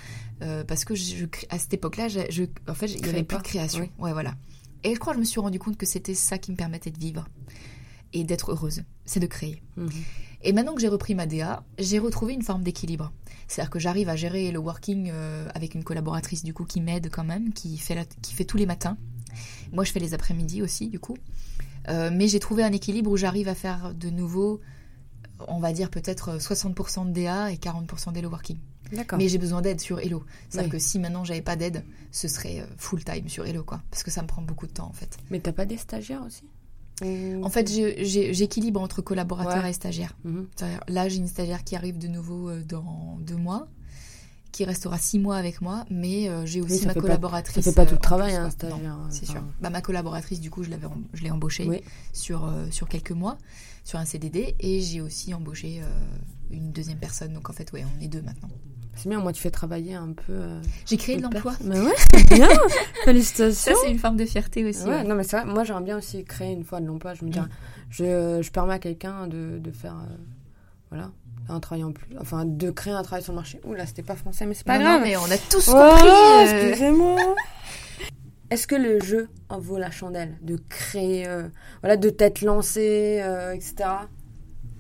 euh, 0.43 0.63
parce 0.63 0.85
que 0.85 0.95
je, 0.95 1.25
à 1.49 1.59
cette 1.59 1.73
époque-là, 1.75 2.09
je, 2.09 2.21
je- 2.29 2.45
en 2.69 2.75
fait, 2.75 2.87
il 2.87 2.99
y 2.99 3.01
Créais 3.01 3.15
avait 3.15 3.23
plus 3.25 3.39
de 3.39 3.43
création. 3.43 3.81
oui. 3.83 3.91
Ouais, 3.99 4.13
voilà. 4.13 4.35
Et 4.85 4.95
je 4.95 4.99
crois 5.01 5.13
que 5.13 5.17
je 5.19 5.21
me 5.21 5.27
suis 5.27 5.41
rendu 5.41 5.59
compte 5.59 5.77
que 5.77 5.87
c'était 5.87 6.15
ça 6.15 6.39
qui 6.39 6.53
me 6.53 6.57
permettait 6.57 6.91
de 6.91 6.99
vivre 6.99 7.27
et 8.13 8.25
d'être 8.25 8.53
heureuse, 8.53 8.83
c'est 9.07 9.21
de 9.21 9.27
créer. 9.27 9.63
Mhm. 9.77 9.91
Et 10.43 10.53
maintenant 10.53 10.75
que 10.75 10.81
j'ai 10.81 10.89
repris 10.89 11.15
ma 11.15 11.27
DA, 11.27 11.63
j'ai 11.79 11.99
retrouvé 11.99 12.33
une 12.35 12.43
forme 12.43 12.63
d'équilibre. 12.63 13.13
C'est-à-dire 13.47 13.71
que 13.71 13.79
j'arrive 13.79 14.09
à 14.09 14.17
gérer 14.17 14.51
le 14.53 14.59
working 14.59 15.11
euh, 15.13 15.47
avec 15.55 15.75
une 15.75 15.85
collaboratrice 15.85 16.45
du 16.45 16.55
coup 16.55 16.65
qui 16.65 16.81
m'aide 16.81 17.11
quand 17.11 17.25
même, 17.25 17.53
qui 17.53 17.77
fait, 17.79 17.95
la- 17.95 18.05
qui 18.05 18.35
fait 18.35 18.45
tous 18.45 18.57
les 18.57 18.67
matins. 18.67 18.97
Moi, 19.73 19.85
je 19.85 19.93
fais 19.93 20.01
les 20.01 20.15
après-midi 20.15 20.63
aussi 20.63 20.89
du 20.89 20.99
coup. 20.99 21.17
Euh, 21.89 22.11
mais 22.13 22.29
j'ai 22.29 22.41
trouvé 22.41 22.63
un 22.63 22.73
équilibre 22.73 23.11
où 23.11 23.17
j'arrive 23.17 23.49
à 23.49 23.55
faire 23.55 23.95
de 23.95 24.09
nouveau, 24.11 24.61
on 25.49 25.59
va 25.61 25.73
dire 25.73 25.91
peut-être 25.91 26.39
60% 26.39 27.07
de 27.09 27.13
DA 27.13 27.51
et 27.51 27.57
40% 27.57 28.13
d'Hello 28.13 28.29
Working. 28.31 28.59
D'accord. 28.93 29.19
Mais 29.19 29.29
j'ai 29.29 29.39
besoin 29.39 29.63
d'aide 29.63 29.81
sur 29.81 30.01
Hello. 30.01 30.25
C'est-à-dire 30.49 30.69
Oui. 30.73 30.79
que 30.79 30.83
si 30.83 30.99
maintenant 30.99 31.25
j'avais 31.25 31.43
pas 31.43 31.57
d'aide, 31.57 31.85
ce 32.13 32.29
serait 32.29 32.61
euh, 32.61 32.67
full 32.77 33.05
time 33.05 33.29
sur 33.29 33.47
Hello 33.47 33.63
quoi. 33.63 33.83
Parce 33.91 34.03
que 34.03 34.11
ça 34.11 34.21
me 34.23 34.27
prend 34.27 34.43
beaucoup 34.43 34.67
de 34.67 34.73
temps 34.73 34.89
en 34.89 34.93
fait. 34.93 35.17
Mais 35.31 35.39
t'as 35.41 35.53
pas 35.53 35.65
des 35.67 35.77
stagiaires 35.77 36.23
aussi? 36.27 36.43
Ou- 37.03 37.45
En 37.45 37.49
fait, 37.51 37.69
j'équilibre 37.71 38.81
entre 38.81 39.03
collaborateurs 39.03 39.63
Ouais. 39.65 39.71
et 39.71 39.73
stagiaires. 39.75 40.17
Mhm. 40.25 40.47
C'est-à-dire, 40.55 40.81
Là, 40.89 41.09
j'ai 41.09 41.17
une 41.19 41.29
stagiaire 41.29 41.65
qui 41.65 41.77
arrive 41.77 41.99
de 41.99 42.09
nouveau 42.09 42.49
euh, 42.51 42.63
dans 42.65 43.19
deux 43.21 43.37
mois, 43.37 43.69
qui 44.53 44.65
restera 44.65 44.99
six 44.99 45.19
mois 45.19 45.37
avec 45.37 45.61
moi, 45.61 45.85
mais 45.91 46.29
euh, 46.29 46.45
j'ai 46.45 46.61
aussi 46.61 46.85
ma 46.87 46.93
fait 46.93 47.01
pas- 47.01 47.07
collaboratrice. 47.07 47.65
Ça 47.65 47.71
fait 47.71 47.75
pas 47.75 47.85
tout 47.87 47.91
euh, 47.91 47.93
le 47.93 47.99
en 47.99 48.01
travail, 48.01 48.33
plus, 48.33 48.39
hein, 48.39 48.45
un 48.47 48.51
stagiaire. 48.51 48.99
C'est 49.11 49.31
enfin, 49.31 49.33
sûr. 49.41 49.45
Bah, 49.61 49.71
ma 49.71 49.81
collaboratrice, 49.81 50.41
du 50.41 50.51
coup, 50.51 50.63
je 50.65 50.71
l'avais, 50.71 50.89
je 51.13 51.23
l'ai 51.23 51.31
embauchée 51.31 51.67
Oui. 51.69 51.81
sur, 52.13 52.45
euh, 52.45 52.67
sur 52.71 52.89
quelques 52.89 53.13
mois, 53.13 53.39
sur 53.85 53.99
un 53.99 54.05
CDD, 54.05 54.57
et 54.59 54.81
j'ai 54.81 55.01
aussi 55.01 55.33
embauché 55.35 55.81
euh, 55.83 55.87
une 56.51 56.73
deuxième 56.73 56.99
personne. 56.99 57.33
Donc 57.33 57.49
en 57.49 57.53
fait, 57.53 57.73
ouais, 57.73 57.85
on 57.97 58.03
est 58.03 58.09
deux 58.09 58.23
maintenant. 58.23 58.51
C'est 59.03 59.09
bien, 59.09 59.19
moi 59.21 59.33
tu 59.33 59.41
fais 59.41 59.51
travailler 59.51 59.95
un 59.95 60.13
peu. 60.13 60.33
euh, 60.33 60.61
J'ai 60.87 60.97
créé 60.99 61.17
de 61.17 61.23
l'emploi. 61.23 61.55
Mais 61.65 61.81
ouais, 61.81 61.95
c'est 62.15 62.29
bien 62.35 62.49
Félicitations 63.05 63.75
Ça, 63.75 63.81
c'est 63.83 63.91
une 63.91 63.99
forme 63.99 64.17
de 64.17 64.27
fierté 64.27 64.65
aussi. 64.69 64.85
Ouais, 64.85 64.91
ouais. 64.91 65.05
non 65.05 65.15
mais 65.15 65.23
c'est 65.25 65.37
vrai, 65.41 65.47
moi 65.47 65.65
j'aimerais 65.65 65.85
bien 65.85 65.97
aussi 65.99 66.23
créer 66.25 66.53
une 66.53 66.65
fois 66.65 66.81
de 66.81 66.87
l'emploi. 66.87 67.15
Je 67.15 67.25
me 67.25 67.31
dis, 67.31 67.39
Mm. 67.39 67.49
je, 67.91 68.41
je 68.43 68.51
permets 68.51 68.75
à 68.75 68.79
quelqu'un 68.79 69.27
de, 69.27 69.59
de 69.59 69.71
faire, 69.71 69.95
euh, 69.95 70.17
voilà, 70.91 71.11
un 71.49 71.61
travail 71.61 71.83
en 71.85 71.93
plus, 71.93 72.15
enfin 72.21 72.45
de 72.45 72.71
créer 72.71 72.93
un 72.93 73.03
travail 73.03 73.23
sur 73.23 73.33
le 73.33 73.37
marché. 73.37 73.59
Ouh 73.65 73.73
là, 73.75 73.87
c'était 73.87 74.03
pas 74.03 74.17
français, 74.17 74.45
mais 74.45 74.53
c'est 74.55 74.67
pas 74.67 74.79
Non, 74.79 74.85
grave. 74.85 74.99
non, 75.01 75.07
mais 75.07 75.17
on 75.17 75.25
a 75.31 75.39
tous 75.39 75.69
Oh, 75.69 75.73
compris. 75.73 76.09
euh, 76.09 76.43
excusez-moi. 76.69 77.35
Est-ce 78.51 78.67
que 78.67 78.75
le 78.75 79.01
jeu 79.01 79.29
en 79.49 79.61
vaut 79.61 79.79
la 79.79 79.91
chandelle 79.91 80.37
de 80.43 80.59
créer, 80.69 81.27
euh, 81.27 81.45
voilà, 81.83 81.97
de 81.97 82.11
t'être 82.11 82.43
lancé, 82.43 83.21
euh, 83.23 83.53
etc. 83.53 83.75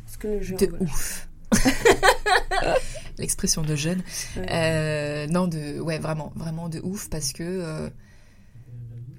Est-ce 0.07 0.19
que 0.19 0.29
le 0.29 0.43
jeu 0.43 0.57
en 0.57 0.59
de 0.59 0.67
vaut 0.67 0.77
la 0.79 0.83
ouf. 0.85 1.29
L'expression 3.21 3.63
de 3.63 3.77
jeune. 3.77 4.03
Ouais. 4.37 4.47
Euh, 4.51 5.27
non, 5.29 5.47
de, 5.47 5.79
ouais, 5.79 5.99
vraiment, 5.99 6.33
vraiment 6.35 6.69
de 6.69 6.81
ouf 6.81 7.09
parce 7.11 7.33
que, 7.33 7.43
euh, 7.45 7.89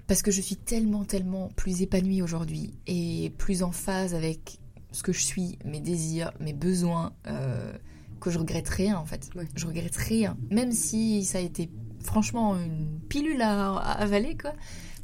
parce 0.07 0.21
que 0.23 0.31
je 0.31 0.41
suis 0.41 0.57
tellement, 0.57 1.05
tellement 1.05 1.49
plus 1.55 1.81
épanouie 1.81 2.21
aujourd'hui 2.21 2.73
et 2.87 3.31
plus 3.37 3.63
en 3.63 3.71
phase 3.71 4.13
avec 4.13 4.59
ce 4.91 5.03
que 5.03 5.13
je 5.13 5.21
suis, 5.23 5.57
mes 5.63 5.79
désirs, 5.79 6.31
mes 6.39 6.53
besoins, 6.53 7.13
euh, 7.27 7.71
que 8.19 8.29
je 8.29 8.39
regrette 8.39 8.67
rien 8.67 8.97
en 8.97 9.05
fait. 9.05 9.29
Ouais. 9.35 9.45
Je 9.55 9.65
regrette 9.67 9.95
rien, 9.95 10.35
même 10.49 10.71
si 10.73 11.23
ça 11.23 11.37
a 11.37 11.41
été 11.41 11.69
franchement 12.03 12.55
une 12.55 12.99
pilule 13.07 13.41
à, 13.41 13.75
à 13.77 13.91
avaler 14.01 14.35
quoi. 14.35 14.53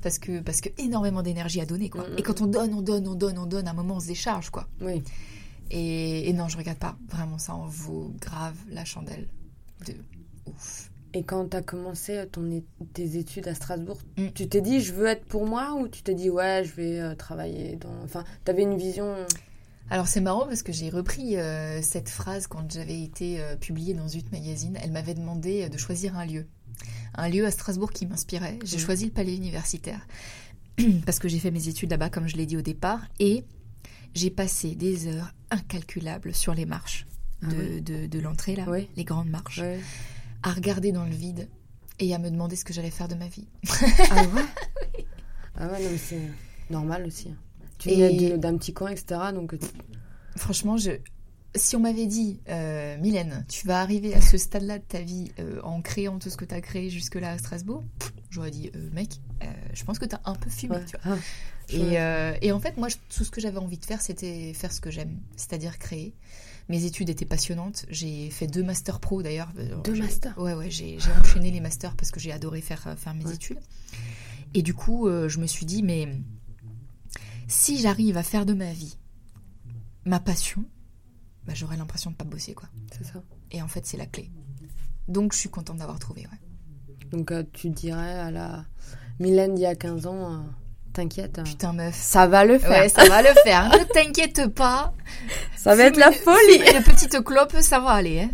Parce 0.02 0.20
que, 0.20 0.40
parce 0.42 0.62
que 0.62 0.70
énormément 0.78 1.24
d'énergie 1.24 1.60
à 1.62 1.66
donner 1.66 1.90
quoi. 1.90 2.04
Mm, 2.04 2.18
Et 2.18 2.22
quand 2.22 2.42
on 2.42 2.48
donne, 2.48 2.74
on 2.74 2.82
donne, 2.82 3.08
on 3.08 3.16
donne, 3.16 3.38
on 3.40 3.46
donne, 3.46 3.68
à 3.68 3.72
un 3.72 3.74
moment 3.74 3.96
on 3.96 4.00
se 4.00 4.08
décharge 4.08 4.50
quoi. 4.50 4.68
Oui. 4.82 5.02
Et, 5.71 6.30
et 6.30 6.34
non, 6.34 6.47
je 6.47 6.58
regarde 6.58 6.77
pas. 6.80 6.97
Vraiment, 7.10 7.38
ça 7.38 7.53
en 7.56 7.65
vaut 7.67 8.13
grave 8.19 8.56
la 8.69 8.86
chandelle. 8.86 9.27
De 9.86 9.93
ouf. 10.45 10.91
Et 11.13 11.23
quand 11.23 11.49
t'as 11.49 11.62
commencé 11.62 12.25
ton, 12.32 12.49
é- 12.51 12.63
tes 12.93 13.17
études 13.17 13.47
à 13.47 13.56
Strasbourg, 13.56 13.97
Mm. 14.17 14.27
tu 14.36 14.47
t'es 14.47 14.62
dit 14.62 14.82
je 14.82 14.93
veux 14.93 15.08
être 15.08 15.25
pour 15.25 15.45
moi 15.47 15.73
ou 15.80 15.88
tu 15.88 16.01
t'es 16.03 16.13
dit 16.13 16.30
ouais 16.30 16.63
je 16.65 16.73
vais 16.73 16.99
euh, 16.99 17.15
travailler 17.15 17.75
dans, 17.77 18.03
enfin 18.03 18.23
t'avais 18.43 18.63
une 18.63 18.77
vision? 18.77 19.15
Alors 19.89 20.08
c'est 20.08 20.19
marrant 20.21 20.45
parce 20.45 20.63
que 20.63 20.73
j'ai 20.73 20.89
repris 20.89 21.38
euh, 21.38 21.82
cette 21.82 22.10
phrase 22.10 22.45
quand 22.47 22.69
j'avais 22.71 23.01
été 23.01 23.39
euh, 23.41 23.56
publiée 23.56 23.93
dans 23.93 24.08
Zut 24.08 24.30
Magazine. 24.32 24.77
Elle 24.84 24.91
m'avait 24.91 25.13
demandé 25.13 25.63
euh, 25.63 25.69
de 25.69 25.77
choisir 25.77 26.17
un 26.17 26.25
lieu. 26.25 26.45
Un 27.15 27.30
lieu 27.30 27.45
à 27.45 27.51
Strasbourg 27.51 27.91
qui 27.91 28.06
m'inspirait. 28.06 28.60
J'ai 28.63 28.77
Mm. 28.77 28.80
choisi 28.82 29.06
le 29.06 29.12
palais 29.12 29.36
universitaire. 29.36 30.06
parce 31.06 31.17
que 31.19 31.27
j'ai 31.30 31.39
fait 31.39 31.51
mes 31.51 31.69
études 31.69 31.89
là-bas, 31.89 32.10
comme 32.10 32.27
je 32.27 32.36
l'ai 32.36 32.45
dit 32.45 32.58
au 32.58 32.62
départ. 32.62 32.99
Et 33.19 33.45
j'ai 34.13 34.30
passé 34.30 34.76
des 34.76 35.08
heures 35.08 35.32
incalculables 35.52 36.34
sur 36.34 36.54
les 36.54 36.65
marches 36.65 37.06
Ah 37.43 37.48
de, 37.48 37.80
de, 37.80 38.08
de 38.08 38.20
l'entrée, 38.20 38.56
là, 38.56 38.65
les 38.96 39.04
grandes 39.04 39.30
marches, 39.30 39.60
Ouais. 39.60 39.80
à 40.43 40.52
regarder 40.52 40.91
dans 40.91 41.06
le 41.06 41.12
vide 41.15 41.48
et 42.00 42.13
à 42.13 42.20
me 42.20 42.30
demander 42.30 42.56
ce 42.56 42.63
que 42.65 42.74
j'allais 42.74 42.91
faire 42.91 43.08
de 43.08 43.15
ma 43.15 43.28
vie. 43.28 43.48
Ah 44.12 44.24
ouais. 44.24 44.41
ah 45.56 45.67
ouais 45.67 45.84
non 45.84 45.89
mais 45.91 45.98
c'est 45.98 46.22
normal 46.70 47.06
aussi. 47.06 47.34
Tu 47.80 47.89
Et- 47.89 47.96
venais 47.96 48.30
de- 48.32 48.38
d'un 48.38 48.58
petit 48.58 48.74
coin 48.74 48.89
etc 48.91 49.20
donc 49.34 49.54
euh, 49.54 49.60
Franchement, 50.36 50.78
je... 50.78 50.91
si 51.58 51.76
on 51.76 51.80
m'avait 51.80 52.06
dit, 52.08 52.39
euh, 52.50 52.98
Mylène, 52.98 53.46
tu 53.50 53.67
vas 53.67 53.82
arriver 53.82 54.13
à 54.13 54.22
ce 54.22 54.38
stade-là 54.38 54.80
de 54.80 54.84
ta 54.84 55.02
vie 55.02 55.32
euh, 55.39 55.60
en 55.63 55.82
créant 55.82 56.20
tout 56.20 56.30
ce 56.30 56.38
que 56.38 56.46
tu 56.46 56.54
as 56.56 56.62
créé 56.62 56.89
jusque-là 56.89 57.32
à 57.32 57.38
Strasbourg, 57.38 57.84
j'aurais 58.30 58.52
dit, 58.52 58.72
euh, 58.76 58.89
mec, 58.93 59.10
je 59.74 59.84
pense 59.84 60.00
que 60.00 60.06
tu 60.06 60.15
as 60.15 60.22
un 60.26 60.36
peu 60.36 60.50
fumé. 60.50 60.76
ouais. 60.78 60.86
Tu 60.86 60.98
vois. 61.04 61.17
Ah, 61.17 62.38
Et, 62.41 62.48
et 62.48 62.52
en 62.52 62.60
fait, 62.60 62.78
moi, 62.78 62.88
je- 62.89 62.96
tout 63.15 63.24
ce 63.24 63.30
que 63.32 63.39
j'avais 63.41 63.58
envie 63.60 63.78
de 63.78 63.86
faire, 63.86 64.02
c'était 64.02 64.54
faire 64.54 64.72
ce 64.72 64.82
que 64.82 64.89
j'aime, 64.91 65.20
c'est-à-dire 65.36 65.78
créer. 65.78 66.13
Mes 66.70 66.84
études 66.86 67.10
étaient 67.10 67.26
passionnantes. 67.26 67.86
J'ai 67.89 68.30
fait 68.30 68.48
deux 68.48 68.63
masters 68.63 69.00
pro 69.00 69.22
d'ailleurs. 69.24 69.52
Deux 69.86 69.96
masters 69.96 70.38
Ouais, 70.38 70.54
ouais, 70.54 70.70
j'ai 70.70 70.98
enchaîné 71.22 71.50
les 71.52 71.62
masters 71.62 71.96
parce 71.96 72.12
que 72.12 72.20
j'ai 72.20 72.32
adoré 72.32 72.62
faire, 72.62 72.96
faire 72.98 73.13
mes 73.13 73.26
Ouais. 73.26 73.36
études. 73.36 73.60
Et 74.54 74.62
du 74.63 74.74
coup, 74.74 75.08
je 75.28 75.38
me 75.39 75.46
suis 75.48 75.65
dit, 75.65 75.84
mais 75.84 76.08
si 77.48 77.80
j'arrive 77.80 78.17
à 78.17 78.24
faire 78.24 78.46
de 78.46 78.54
ma 78.54 78.72
vie 78.74 78.98
ma 80.06 80.20
passion, 80.20 80.63
bah, 81.48 81.54
j'aurais 81.56 81.78
l'impression 81.78 82.12
de 82.12 82.16
pas 82.16 82.26
bosser, 82.26 82.54
quoi. 82.54 82.68
c'est 82.92 83.06
ça. 83.06 83.22
Et 83.52 83.62
en 83.62 83.68
fait, 83.68 83.86
c'est 83.86 83.98
la 83.98 84.06
clé. 84.06 84.30
Donc, 85.08 85.34
je 85.34 85.40
suis 85.40 85.50
contente 85.50 85.78
d'avoir 85.78 85.98
trouvé, 86.00 86.22
ouais. 86.22 87.10
Donc 87.10 87.32
euh, 87.32 87.44
tu 87.54 87.70
dirais 87.70 88.20
à 88.20 88.32
la 88.32 88.66
Mylène 89.20 89.56
d'il 89.56 89.62
y 89.62 89.66
a 89.66 89.76
15 89.76 90.08
ans, 90.08 90.34
euh, 90.34 90.38
t'inquiète, 90.92 91.40
euh, 91.40 91.44
Putain, 91.44 91.72
meuf. 91.72 91.96
ça 91.96 92.28
va 92.28 92.44
le 92.44 92.60
faire. 92.60 92.70
Ouais, 92.82 92.90
ça 92.90 93.08
va 93.08 93.22
le 93.22 93.30
faire. 93.44 93.70
Ne 93.70 93.86
t'inquiète 93.86 94.48
pas. 94.48 94.94
ça 95.56 95.74
va 95.76 95.84
être 95.86 95.96
la 95.96 96.12
folie. 96.12 96.58
Une 96.76 96.84
petite 96.84 97.24
clope, 97.24 97.56
ça 97.62 97.80
va 97.80 97.92
aller. 97.92 98.24
Hein. 98.24 98.30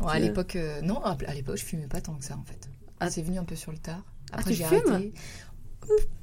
Bon, 0.00 0.06
à 0.06 0.20
l'époque, 0.20 0.54
euh, 0.54 0.80
non, 0.82 1.02
à 1.02 1.16
l'époque, 1.34 1.56
je 1.56 1.64
fumais 1.64 1.88
pas 1.88 2.00
tant 2.00 2.14
que 2.14 2.24
ça, 2.24 2.36
en 2.36 2.44
fait. 2.44 2.68
Ah. 3.00 3.10
c'est 3.10 3.22
venu 3.22 3.38
un 3.38 3.44
peu 3.44 3.56
sur 3.56 3.72
le 3.72 3.78
tard. 3.78 4.04
Ah, 4.30 4.36
Après, 4.38 4.52
tu 4.52 4.58
j'ai 4.58 4.64
arrêté. 4.64 5.12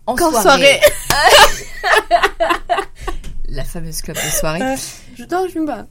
En 0.05 0.15
Quand 0.15 0.31
soirée. 0.31 0.79
La 3.51 3.63
fameuse 3.63 4.01
clope 4.01 4.17
de 4.17 4.29
soirée. 4.29 4.61
Euh, 4.61 4.75
je 5.15 5.23
non, 5.23 5.45
je 5.47 5.51
fume 5.51 5.65
pas. 5.65 5.87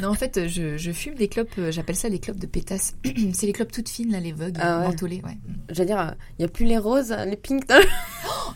Non, 0.00 0.08
en 0.08 0.14
fait, 0.14 0.48
je, 0.48 0.76
je 0.76 0.90
fume 0.92 1.14
des 1.14 1.28
clopes, 1.28 1.50
euh, 1.58 1.70
j'appelle 1.70 1.94
ça 1.96 2.08
les 2.08 2.18
clopes 2.18 2.38
de 2.40 2.46
pétasse. 2.46 2.94
c'est 3.34 3.46
les 3.46 3.52
clopes 3.52 3.70
toutes 3.70 3.88
fines, 3.88 4.10
là, 4.10 4.18
les 4.20 4.32
Vogue, 4.32 4.56
Ah 4.60 4.80
ouais. 4.80 4.86
mentholées, 4.88 5.22
ouais. 5.24 5.36
J'allais 5.70 5.86
dire, 5.86 6.14
il 6.38 6.42
y 6.42 6.44
a 6.44 6.48
plus 6.48 6.64
les 6.64 6.78
roses, 6.78 7.14
les 7.26 7.36
pinks. 7.36 7.64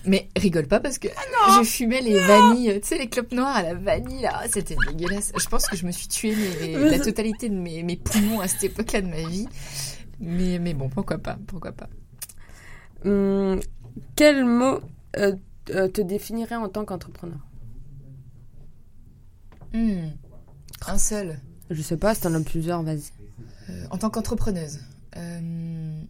Mais 0.05 0.29
rigole 0.37 0.67
pas 0.67 0.81
parce 0.81 0.99
que 0.99 1.09
je 1.09 1.65
fumais 1.65 2.01
les 2.01 2.19
vanilles, 2.19 2.71
euh, 2.71 2.81
tu 2.81 2.89
sais, 2.89 2.99
les 2.99 3.09
clopes 3.09 3.33
noires 3.33 3.57
à 3.57 3.63
la 3.63 3.75
vanille, 3.75 4.23
là. 4.23 4.41
Ah, 4.43 4.45
C'était 4.51 4.77
dégueulasse. 4.89 5.33
Je 5.39 5.47
pense 5.47 5.67
que 5.67 5.77
je 5.77 5.87
me 5.87 5.93
suis 5.93 6.09
tué 6.09 6.35
mais, 6.37 6.67
les- 6.67 6.91
la 6.91 6.99
totalité 6.99 7.49
de 7.49 7.55
mes, 7.55 7.83
mes 7.83 7.97
poumons 7.97 8.41
à 8.41 8.49
cette 8.49 8.65
époque-là 8.65 9.03
de 9.03 9.09
ma 9.09 9.29
vie. 9.29 9.47
Mais, 10.21 10.59
mais 10.59 10.75
bon, 10.75 10.89
pourquoi 10.89 11.19
pas, 11.19 11.39
pourquoi 11.47 11.73
pas. 11.73 11.89
Hum, 13.05 13.61
quel 14.17 14.45
mot 14.45 14.81
euh, 15.17 15.35
euh, 15.71 15.89
te 15.89 16.01
définirait 16.01 16.57
en 16.57 16.69
tant 16.69 16.85
qu'entrepreneur? 16.85 17.39
Hmm. 19.77 20.11
Un 20.87 20.99
seul. 20.99 21.39
Je 21.71 21.83
sais 21.83 21.97
pas, 21.97 22.15
si 22.15 22.21
t'en 22.23 22.33
as 22.35 22.41
plusieurs, 22.41 22.83
vas-y. 22.83 23.03
Euh, 23.71 23.87
en 23.91 23.99
tant 23.99 24.11
qu'entrepreneuse. 24.11 24.81
euh, 25.17 26.01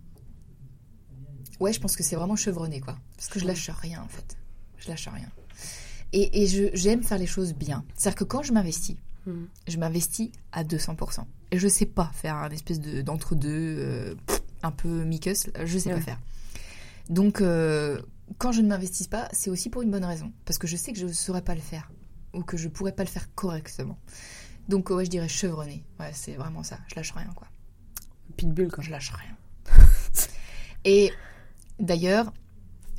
Ouais, 1.58 1.72
je 1.72 1.80
pense 1.80 1.96
que 1.96 2.02
c'est 2.02 2.16
vraiment 2.16 2.36
chevronné, 2.36 2.80
quoi. 2.80 2.98
Parce 3.16 3.28
que 3.28 3.40
je 3.40 3.46
lâche 3.46 3.70
rien, 3.70 4.02
en 4.02 4.08
fait. 4.08 4.36
Je 4.78 4.88
lâche 4.88 5.08
rien. 5.08 5.28
Et, 6.12 6.46
j'aime 6.74 7.02
faire 7.02 7.18
les 7.18 7.26
choses 7.26 7.54
bien. 7.54 7.84
C'est-à-dire 7.96 8.18
que 8.18 8.24
quand 8.24 8.42
je 8.42 8.52
m'investis, 8.52 8.96
Mhm. 9.26 9.48
je 9.66 9.76
m'investis 9.78 10.30
à 10.52 10.64
200%. 10.64 11.26
Et 11.50 11.58
je 11.58 11.66
sais 11.68 11.86
pas 11.86 12.10
faire 12.14 12.36
un 12.36 12.50
espèce 12.50 12.78
de- 12.80 13.00
d'entre-deux 13.02 13.48
euh, 13.78 14.14
un 14.62 14.70
peu 14.70 15.04
micus, 15.04 15.46
je 15.64 15.78
sais 15.78 15.88
Ouais. 15.88 15.94
pas 15.96 16.00
faire. 16.02 16.20
Donc, 17.08 17.42
quand 18.38 18.52
je 18.52 18.60
ne 18.60 18.68
m'investis 18.68 19.06
pas, 19.08 19.28
c'est 19.32 19.48
aussi 19.50 19.70
pour 19.70 19.80
une 19.82 19.90
bonne 19.90 20.04
raison. 20.04 20.32
Parce 20.44 20.58
que 20.58 20.66
je 20.66 20.76
sais 20.76 20.92
que 20.92 20.98
je 20.98 21.06
ne 21.06 21.12
saurais 21.12 21.42
pas 21.42 21.54
le 21.54 21.60
faire. 21.60 21.90
Ou 22.36 22.42
que 22.42 22.56
je 22.56 22.68
pourrais 22.68 22.92
pas 22.92 23.02
le 23.04 23.08
faire 23.08 23.32
correctement. 23.34 23.98
Donc, 24.68 24.90
ouais, 24.90 25.04
je 25.04 25.10
dirais 25.10 25.28
chevronné. 25.28 25.84
Ouais, 25.98 26.10
c'est 26.12 26.34
vraiment 26.34 26.62
ça. 26.62 26.78
Je 26.88 26.94
lâche 26.96 27.12
rien, 27.12 27.30
quoi. 27.34 27.46
Pitbull, 28.36 28.70
quoi. 28.70 28.82
Je 28.84 28.90
lâche 28.90 29.12
rien. 29.12 29.36
Et 30.84 31.12
d'ailleurs, 31.80 32.32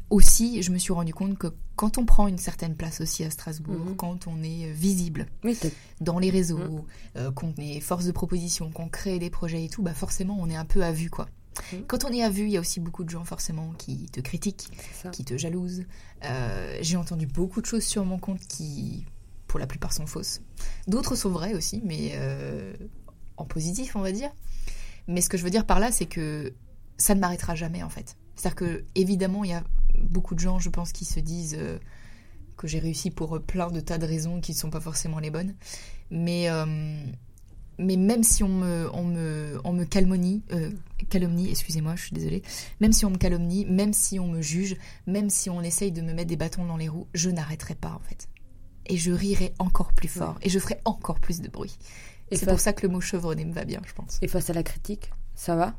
aussi, 0.09 0.61
je 0.63 0.71
me 0.71 0.77
suis 0.77 0.93
rendu 0.93 1.13
compte 1.13 1.37
que 1.37 1.47
quand 1.75 1.97
on 1.97 2.05
prend 2.05 2.27
une 2.27 2.37
certaine 2.37 2.75
place 2.75 3.01
aussi 3.01 3.23
à 3.23 3.29
Strasbourg, 3.29 3.85
Mhm. 3.85 3.95
quand 3.95 4.27
on 4.27 4.41
est 4.41 4.71
visible 4.71 5.27
Oui, 5.43 5.55
t'as- 5.59 5.69
dans 6.01 6.17
les 6.19 6.29
réseaux, 6.29 6.57
Mhm. 6.57 6.83
euh, 7.17 7.31
qu'on 7.31 7.53
est 7.57 7.79
force 7.81 8.05
de 8.05 8.11
proposition, 8.11 8.71
qu'on 8.71 8.89
crée 8.89 9.19
des 9.19 9.29
projets 9.29 9.65
et 9.65 9.69
tout, 9.69 9.83
bah 9.83 9.93
forcément, 9.93 10.37
on 10.39 10.49
est 10.49 10.55
un 10.55 10.65
peu 10.65 10.83
à 10.83 10.91
vue, 10.91 11.09
quoi. 11.09 11.27
Mhm. 11.73 11.83
Quand 11.87 12.05
on 12.05 12.09
est 12.09 12.23
à 12.23 12.29
vue, 12.29 12.43
il 12.45 12.51
y 12.51 12.57
a 12.57 12.59
aussi 12.61 12.79
beaucoup 12.79 13.03
de 13.03 13.09
gens 13.09 13.25
forcément 13.25 13.73
qui 13.77 14.05
te 14.07 14.19
critiquent, 14.21 14.69
qui 15.11 15.23
te 15.25 15.37
jalousent. 15.37 15.83
Euh, 16.23 16.77
J'ai 16.81 16.97
entendu 16.97 17.27
beaucoup 17.27 17.61
de 17.61 17.65
choses 17.67 17.83
sur 17.83 18.05
mon 18.05 18.17
compte 18.17 18.41
qui, 18.47 19.05
pour 19.47 19.59
la 19.59 19.67
plupart, 19.67 19.93
sont 19.93 20.05
fausses. 20.05 20.41
D'autres 20.87 21.15
sont 21.15 21.29
vraies 21.29 21.53
aussi, 21.53 21.81
mais 21.85 22.11
euh, 22.15 22.73
en 23.37 23.45
positif, 23.45 23.95
on 23.95 24.01
va 24.01 24.11
dire. 24.11 24.29
Mais 25.07 25.21
ce 25.21 25.29
que 25.29 25.37
je 25.37 25.43
veux 25.43 25.49
dire 25.49 25.65
par 25.65 25.79
là, 25.79 25.91
c'est 25.91 26.05
que 26.05 26.53
ça 26.97 27.15
ne 27.15 27.19
m'arrêtera 27.19 27.55
jamais, 27.55 27.83
en 27.83 27.89
fait. 27.89 28.17
C'est-à-dire 28.35 28.55
que, 28.55 28.83
évidemment, 28.95 29.43
il 29.43 29.51
y 29.51 29.53
a 29.53 29.63
beaucoup 29.97 30.35
de 30.35 30.39
gens, 30.39 30.59
je 30.59 30.69
pense, 30.69 30.91
qui 30.91 31.05
se 31.05 31.19
disent 31.19 31.55
euh, 31.57 31.77
que 32.57 32.67
j'ai 32.67 32.79
réussi 32.79 33.11
pour 33.11 33.41
plein 33.41 33.71
de 33.71 33.79
tas 33.79 33.97
de 33.97 34.05
raisons 34.05 34.41
qui 34.41 34.51
ne 34.51 34.57
sont 34.57 34.69
pas 34.69 34.81
forcément 34.81 35.19
les 35.19 35.29
bonnes. 35.29 35.55
Mais, 36.11 36.49
euh, 36.49 36.65
mais 37.77 37.95
même 37.95 38.23
si 38.23 38.43
on 38.43 38.49
me, 38.49 38.89
on 38.93 39.03
me, 39.03 39.59
on 39.63 39.73
me 39.73 39.85
calmonie, 39.85 40.43
euh, 40.51 40.71
calomnie, 41.09 41.49
excusez-moi, 41.49 41.95
je 41.95 42.03
suis 42.03 42.13
désolée, 42.13 42.41
même 42.79 42.93
si 42.93 43.05
on 43.05 43.11
me 43.11 43.17
calomnie, 43.17 43.65
même 43.65 43.93
si 43.93 44.19
on 44.19 44.27
me 44.27 44.41
juge, 44.41 44.75
même 45.05 45.29
si 45.29 45.49
on 45.49 45.61
essaye 45.61 45.91
de 45.91 46.01
me 46.01 46.13
mettre 46.13 46.29
des 46.29 46.37
bâtons 46.37 46.65
dans 46.65 46.77
les 46.77 46.89
roues, 46.89 47.07
je 47.13 47.29
n'arrêterai 47.29 47.75
pas, 47.75 47.91
en 47.91 47.99
fait. 47.99 48.27
Et 48.87 48.97
je 48.97 49.11
rirai 49.11 49.53
encore 49.59 49.93
plus 49.93 50.07
fort. 50.07 50.37
Et 50.41 50.49
je 50.49 50.59
ferai 50.59 50.79
encore 50.85 51.19
plus 51.19 51.41
de 51.41 51.47
bruit. 51.49 51.77
Et 52.31 52.35
C'est 52.35 52.45
face- 52.45 52.53
pour 52.53 52.59
ça 52.59 52.73
que 52.73 52.85
le 52.85 52.91
mot 52.91 53.01
chevronné 53.01 53.45
me 53.45 53.53
va 53.53 53.63
bien, 53.65 53.81
je 53.85 53.93
pense. 53.93 54.17
Et 54.21 54.27
face 54.27 54.49
à 54.49 54.53
la 54.53 54.63
critique, 54.63 55.11
ça 55.35 55.55
va? 55.55 55.75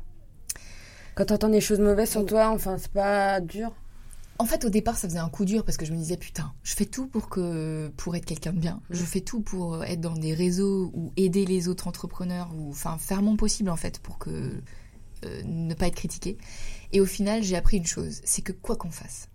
Quand 1.15 1.25
t'entends 1.25 1.49
des 1.49 1.61
choses 1.61 1.79
mauvaises 1.79 2.11
sur 2.11 2.25
toi, 2.25 2.49
enfin, 2.49 2.77
c'est 2.77 2.91
pas 2.91 3.41
dur? 3.41 3.71
En 4.41 4.45
fait, 4.45 4.63
au 4.63 4.69
départ, 4.69 4.97
ça 4.97 5.09
faisait 5.09 5.19
un 5.19 5.27
coup 5.27 5.43
dur 5.43 5.65
parce 5.65 5.75
que 5.77 5.85
je 5.85 5.91
me 5.91 5.97
disais 5.97 6.15
putain, 6.15 6.53
je 6.63 6.73
fais 6.73 6.85
tout 6.85 7.07
pour 7.07 7.27
que 7.27 7.89
pour 7.97 8.15
être 8.15 8.23
quelqu'un 8.25 8.53
de 8.53 8.59
bien. 8.59 8.81
Je 8.89 9.03
fais 9.03 9.19
tout 9.19 9.41
pour 9.41 9.83
être 9.83 9.99
dans 9.99 10.13
des 10.13 10.33
réseaux 10.33 10.91
ou 10.93 11.11
aider 11.17 11.45
les 11.45 11.67
autres 11.67 11.87
entrepreneurs 11.87 12.49
ou 12.55 12.69
enfin 12.69 12.97
faire 12.97 13.21
mon 13.21 13.35
possible 13.35 13.69
en 13.69 13.75
fait 13.75 13.99
pour 13.99 14.17
que 14.17 14.53
euh, 15.25 15.41
ne 15.43 15.73
pas 15.73 15.87
être 15.87 15.95
critiqué. 15.95 16.37
Et 16.93 17.01
au 17.01 17.05
final, 17.05 17.43
j'ai 17.43 17.57
appris 17.57 17.77
une 17.77 17.85
chose, 17.85 18.21
c'est 18.23 18.41
que 18.41 18.53
quoi 18.53 18.77
qu'on 18.77 18.91
fasse, 18.91 19.27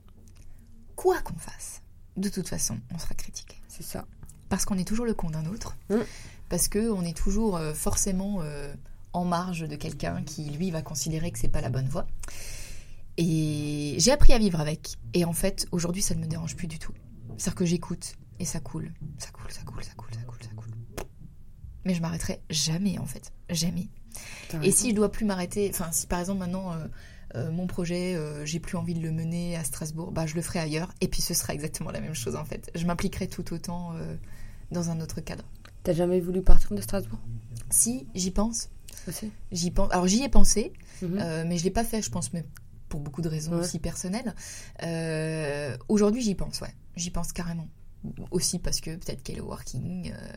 quoi 0.96 1.20
qu'on 1.20 1.36
fasse, 1.36 1.82
de 2.16 2.28
toute 2.28 2.48
façon, 2.48 2.78
on 2.94 2.98
sera 2.98 3.14
critiqué 3.14 3.56
C'est 3.68 3.82
ça. 3.82 4.04
parce 4.48 4.64
qu'on 4.64 4.78
est 4.78 4.84
toujours 4.86 5.06
le 5.06 5.14
con 5.14 5.30
d'un 5.30 5.46
autre, 5.46 5.76
Mm. 5.90 5.96
parce 6.48 6.68
que 6.68 6.90
on 6.90 7.02
est 7.02 7.16
toujours 7.16 7.56
euh, 7.56 7.74
forcément 7.74 8.38
euh, 8.42 8.72
en 9.12 9.24
marge 9.24 9.60
de 9.68 9.76
quelqu'un 9.76 10.22
qui 10.22 10.44
lui 10.50 10.70
va 10.70 10.82
considérer 10.82 11.30
que 11.30 11.38
c'est 11.38 11.48
pas 11.48 11.60
la 11.60 11.70
bonne 11.70 11.88
voie. 11.88 12.06
Et 13.16 13.94
j'ai 13.98 14.10
appris 14.12 14.32
à 14.32 14.38
vivre 14.38 14.60
avec. 14.60 14.96
Et 15.12 15.24
en 15.24 15.32
fait, 15.32 15.66
aujourd'hui, 15.70 16.02
ça 16.02 16.14
ne 16.14 16.20
me 16.20 16.26
dérange 16.26 16.56
plus 16.56 16.66
du 16.66 16.78
tout. 16.78 16.92
C'est-à-dire 17.38 17.54
que 17.54 17.64
j'écoute 17.64 18.14
et 18.40 18.44
ça 18.44 18.58
coule, 18.60 18.92
ça 19.18 19.30
coule, 19.30 19.50
ça 19.52 19.62
coule, 19.62 19.84
ça 19.84 19.92
coule, 19.96 20.08
ça 20.14 20.20
coule, 20.22 20.38
ça 20.42 20.48
coule. 20.56 21.06
Mais 21.84 21.94
je 21.94 22.00
m'arrêterai 22.00 22.40
jamais 22.50 22.98
en 22.98 23.06
fait, 23.06 23.32
jamais. 23.50 23.88
Et 24.62 24.70
si 24.72 24.90
je 24.90 24.94
dois 24.94 25.10
plus 25.10 25.24
m'arrêter, 25.24 25.68
enfin 25.72 25.90
si 25.92 26.06
par 26.06 26.18
exemple 26.20 26.38
maintenant 26.40 26.72
euh, 26.72 26.86
euh, 27.34 27.50
mon 27.50 27.66
projet, 27.66 28.14
euh, 28.16 28.44
j'ai 28.46 28.60
plus 28.60 28.76
envie 28.76 28.94
de 28.94 29.00
le 29.00 29.10
mener 29.10 29.56
à 29.56 29.64
Strasbourg, 29.64 30.12
bah 30.12 30.26
je 30.26 30.34
le 30.34 30.42
ferai 30.42 30.58
ailleurs. 30.60 30.92
Et 31.00 31.08
puis 31.08 31.20
ce 31.22 31.34
sera 31.34 31.52
exactement 31.54 31.90
la 31.90 32.00
même 32.00 32.14
chose 32.14 32.36
en 32.36 32.44
fait. 32.44 32.70
Je 32.74 32.86
m'impliquerai 32.86 33.26
tout 33.28 33.52
autant 33.52 33.92
euh, 33.94 34.14
dans 34.70 34.90
un 34.90 35.00
autre 35.00 35.20
cadre. 35.20 35.44
T'as 35.82 35.92
jamais 35.92 36.20
voulu 36.20 36.42
partir 36.42 36.72
de 36.74 36.80
Strasbourg? 36.80 37.18
Si 37.70 38.06
j'y 38.14 38.30
pense, 38.30 38.70
aussi? 39.08 39.30
J'y 39.52 39.70
pense. 39.70 39.90
Alors 39.92 40.06
j'y 40.06 40.22
ai 40.22 40.28
pensé, 40.28 40.72
Mhm. 41.02 41.44
mais 41.46 41.58
je 41.58 41.64
l'ai 41.64 41.70
pas 41.70 41.84
fait, 41.84 42.00
je 42.02 42.10
pense, 42.10 42.32
mais 42.32 42.44
pour 42.88 43.00
beaucoup 43.00 43.20
de 43.22 43.28
raisons 43.28 43.52
Ouais. 43.52 43.58
aussi 43.60 43.78
personnelles. 43.80 44.34
Aujourd'hui, 45.88 46.22
j'y 46.22 46.34
pense, 46.34 46.60
ouais, 46.60 46.74
j'y 46.96 47.10
pense 47.10 47.32
carrément. 47.32 47.68
Aussi 48.30 48.58
parce 48.58 48.80
que 48.80 48.90
peut-être 48.96 49.22
qu'Hello 49.22 49.46
Working 49.46 50.12
euh, 50.12 50.32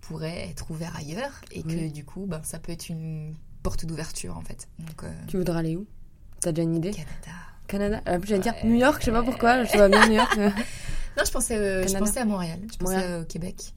pourrait 0.00 0.48
être 0.48 0.70
ouvert 0.70 0.94
ailleurs 0.96 1.40
et 1.50 1.62
que 1.64 1.88
du 1.88 2.04
coup, 2.04 2.26
ben, 2.26 2.40
ça 2.44 2.58
peut 2.60 2.70
être 2.72 2.88
une 2.88 3.34
porte 3.64 3.84
d'ouverture 3.84 4.36
en 4.36 4.42
fait. 4.42 4.68
Donc 4.78 5.02
euh, 5.04 5.12
Tu 5.26 5.36
voudrais 5.36 5.58
aller 5.58 5.76
où? 5.76 5.86
T'as 6.40 6.52
déjà 6.52 6.62
une 6.62 6.76
idée 6.76 6.90
Canada. 6.90 7.16
Canada 7.66 8.00
En 8.06 8.18
plus, 8.18 8.28
j'allais 8.28 8.40
dire. 8.42 8.54
New 8.64 8.74
York, 8.74 8.96
je 9.00 9.06
sais 9.06 9.12
pas 9.12 9.22
pourquoi, 9.22 9.64
je 9.64 9.72
vois 9.76 9.88
bien 9.88 10.06
New 10.06 10.14
York. 10.14 10.36
Non, 11.16 11.24
je 11.26 11.32
pensais, 11.32 11.56
euh, 11.56 11.86
je 11.88 11.98
pensais 11.98 12.20
à 12.20 12.24
Montréal, 12.24 12.60
je 12.72 12.76
pensais 12.78 12.94
Montréal. 12.94 13.20
au 13.22 13.24
Québec. 13.24 13.74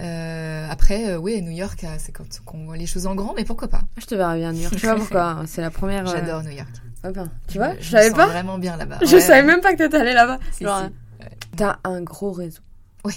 Euh, 0.00 0.66
après, 0.70 1.10
euh, 1.10 1.16
oui, 1.18 1.40
New 1.42 1.50
York, 1.50 1.84
euh, 1.84 1.88
c'est 1.98 2.12
quand 2.12 2.24
on 2.54 2.64
voit 2.64 2.78
les 2.78 2.86
choses 2.86 3.06
en 3.06 3.14
grand, 3.14 3.34
mais 3.34 3.44
pourquoi 3.44 3.68
pas? 3.68 3.82
Je 3.98 4.06
te 4.06 4.14
verrais 4.14 4.38
bien 4.38 4.48
à 4.48 4.52
New 4.52 4.62
York, 4.62 4.74
je 4.74 4.80
sais 4.80 4.86
pas 4.86 4.96
pourquoi, 4.96 5.24
hein, 5.30 5.44
c'est 5.46 5.60
la 5.60 5.70
première. 5.70 6.08
euh, 6.08 6.12
J'adore 6.12 6.42
New 6.42 6.50
York. 6.50 6.68
ah 7.02 7.12
ben, 7.12 7.30
tu 7.46 7.58
vois, 7.58 7.68
me- 7.68 7.72
je 7.74 7.78
me 7.78 7.82
savais 7.90 8.08
sens 8.08 8.16
pas. 8.16 8.26
vraiment 8.26 8.56
bien 8.58 8.76
là-bas. 8.78 8.98
Je 9.02 9.14
Ouais, 9.16 9.20
savais 9.20 9.40
ouais. 9.40 9.46
même 9.46 9.60
pas 9.60 9.72
que 9.72 9.78
t'étais 9.78 9.96
allée 9.98 10.14
là-bas. 10.14 10.38
Si, 10.50 10.64
Genre, 10.64 10.80
si. 10.86 11.24
euh, 11.24 11.28
T'as 11.56 11.78
un 11.84 12.00
gros 12.02 12.32
réseau. 12.32 12.62
Oui. 13.04 13.14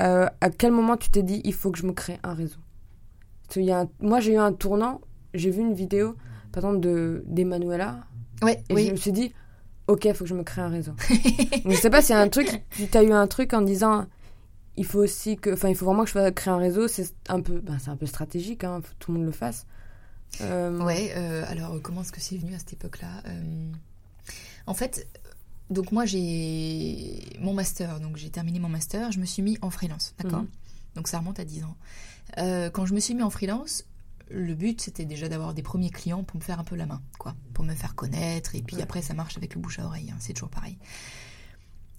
Euh, 0.00 0.26
à 0.40 0.50
quel 0.50 0.72
moment 0.72 0.96
tu 0.96 1.08
t'es 1.10 1.22
dit 1.22 1.40
il 1.44 1.54
faut 1.54 1.70
que 1.70 1.78
je 1.78 1.86
me 1.86 1.92
crée 1.92 2.18
un 2.24 2.34
réseau? 2.34 2.58
Parce 3.46 3.56
y 3.64 3.70
a 3.70 3.78
un- 3.80 3.88
Moi 4.00 4.18
j'ai 4.20 4.32
eu 4.34 4.38
un 4.38 4.52
tournant, 4.52 5.00
j'ai 5.34 5.50
vu 5.50 5.60
une 5.60 5.74
vidéo 5.74 6.16
par 6.54 6.64
exemple 6.64 6.80
de 6.80 7.22
d'Emanuela 7.26 8.04
Ouais, 8.42 8.62
et 8.68 8.74
oui. 8.74 8.86
je 8.86 8.90
me 8.92 8.96
suis 8.96 9.12
dit 9.12 9.32
ok 9.86 10.04
il 10.06 10.14
faut 10.14 10.24
que 10.24 10.30
je 10.30 10.34
me 10.34 10.42
crée 10.44 10.62
un 10.62 10.68
réseau. 10.68 10.92
Donc, 10.92 11.72
je 11.74 11.80
sais 11.80 11.90
pas 11.90 12.00
a 12.16 12.20
un 12.20 12.28
truc, 12.28 12.62
tu 12.76 12.96
as 12.98 13.02
eu 13.02 13.12
un 13.12 13.26
truc 13.26 13.52
en 13.54 13.62
disant 13.62 14.06
il 14.76 14.84
faut 14.84 14.98
aussi 14.98 15.36
que, 15.36 15.52
enfin 15.52 15.68
il 15.68 15.76
faut 15.76 15.86
vraiment 15.86 16.02
que 16.02 16.08
je 16.08 16.14
fasse 16.14 16.32
créer 16.34 16.52
un 16.52 16.58
réseau, 16.58 16.88
c'est 16.88 17.12
un 17.28 17.40
peu, 17.40 17.60
ben, 17.60 17.78
c'est 17.78 17.90
un 17.90 17.96
peu 17.96 18.06
stratégique, 18.06 18.64
hein, 18.64 18.80
faut 18.82 18.88
que 18.92 18.98
tout 18.98 19.12
le 19.12 19.18
monde 19.18 19.26
le 19.26 19.32
fasse. 19.32 19.66
Euh, 20.40 20.80
Ouais, 20.82 21.12
euh, 21.16 21.44
alors 21.48 21.80
comment 21.80 22.00
est-ce 22.02 22.10
que 22.12 22.20
c'est 22.20 22.36
venu 22.36 22.54
à 22.54 22.58
cette 22.58 22.72
époque-là 22.72 23.22
Euh, 23.26 23.70
En 24.66 24.74
fait, 24.74 25.06
donc 25.70 25.92
moi 25.92 26.04
j'ai 26.06 27.20
mon 27.40 27.54
master, 27.54 28.00
donc 28.00 28.16
j'ai 28.16 28.30
terminé 28.30 28.58
mon 28.58 28.68
master, 28.68 29.12
je 29.12 29.20
me 29.20 29.26
suis 29.26 29.42
mis 29.42 29.58
en 29.62 29.70
freelance, 29.70 30.14
d'accord 30.18 30.40
Mhm. 30.42 30.48
Donc 30.96 31.08
ça 31.08 31.18
remonte 31.18 31.38
à 31.40 31.44
10 31.44 31.64
ans. 31.64 31.76
Euh, 32.38 32.70
quand 32.70 32.86
je 32.86 32.94
me 32.94 33.00
suis 33.00 33.14
mis 33.14 33.22
en 33.22 33.30
freelance, 33.30 33.84
le 34.30 34.54
but 34.54 34.80
c'était 34.80 35.04
déjà 35.04 35.28
d'avoir 35.28 35.54
des 35.54 35.62
premiers 35.62 35.90
clients 35.90 36.24
pour 36.24 36.38
me 36.38 36.42
faire 36.44 36.58
un 36.60 36.64
peu 36.64 36.76
la 36.76 36.86
main, 36.86 37.02
quoi, 37.18 37.34
pour 37.52 37.64
me 37.64 37.74
faire 37.74 37.94
connaître, 37.94 38.54
et 38.54 38.62
puis 38.62 38.76
Ouais. 38.76 38.82
après 38.82 39.02
ça 39.02 39.14
marche 39.14 39.36
avec 39.36 39.54
le 39.54 39.60
bouche 39.60 39.78
à 39.78 39.84
oreille, 39.86 40.10
hein, 40.10 40.16
c'est 40.20 40.32
toujours 40.32 40.50
pareil. 40.50 40.78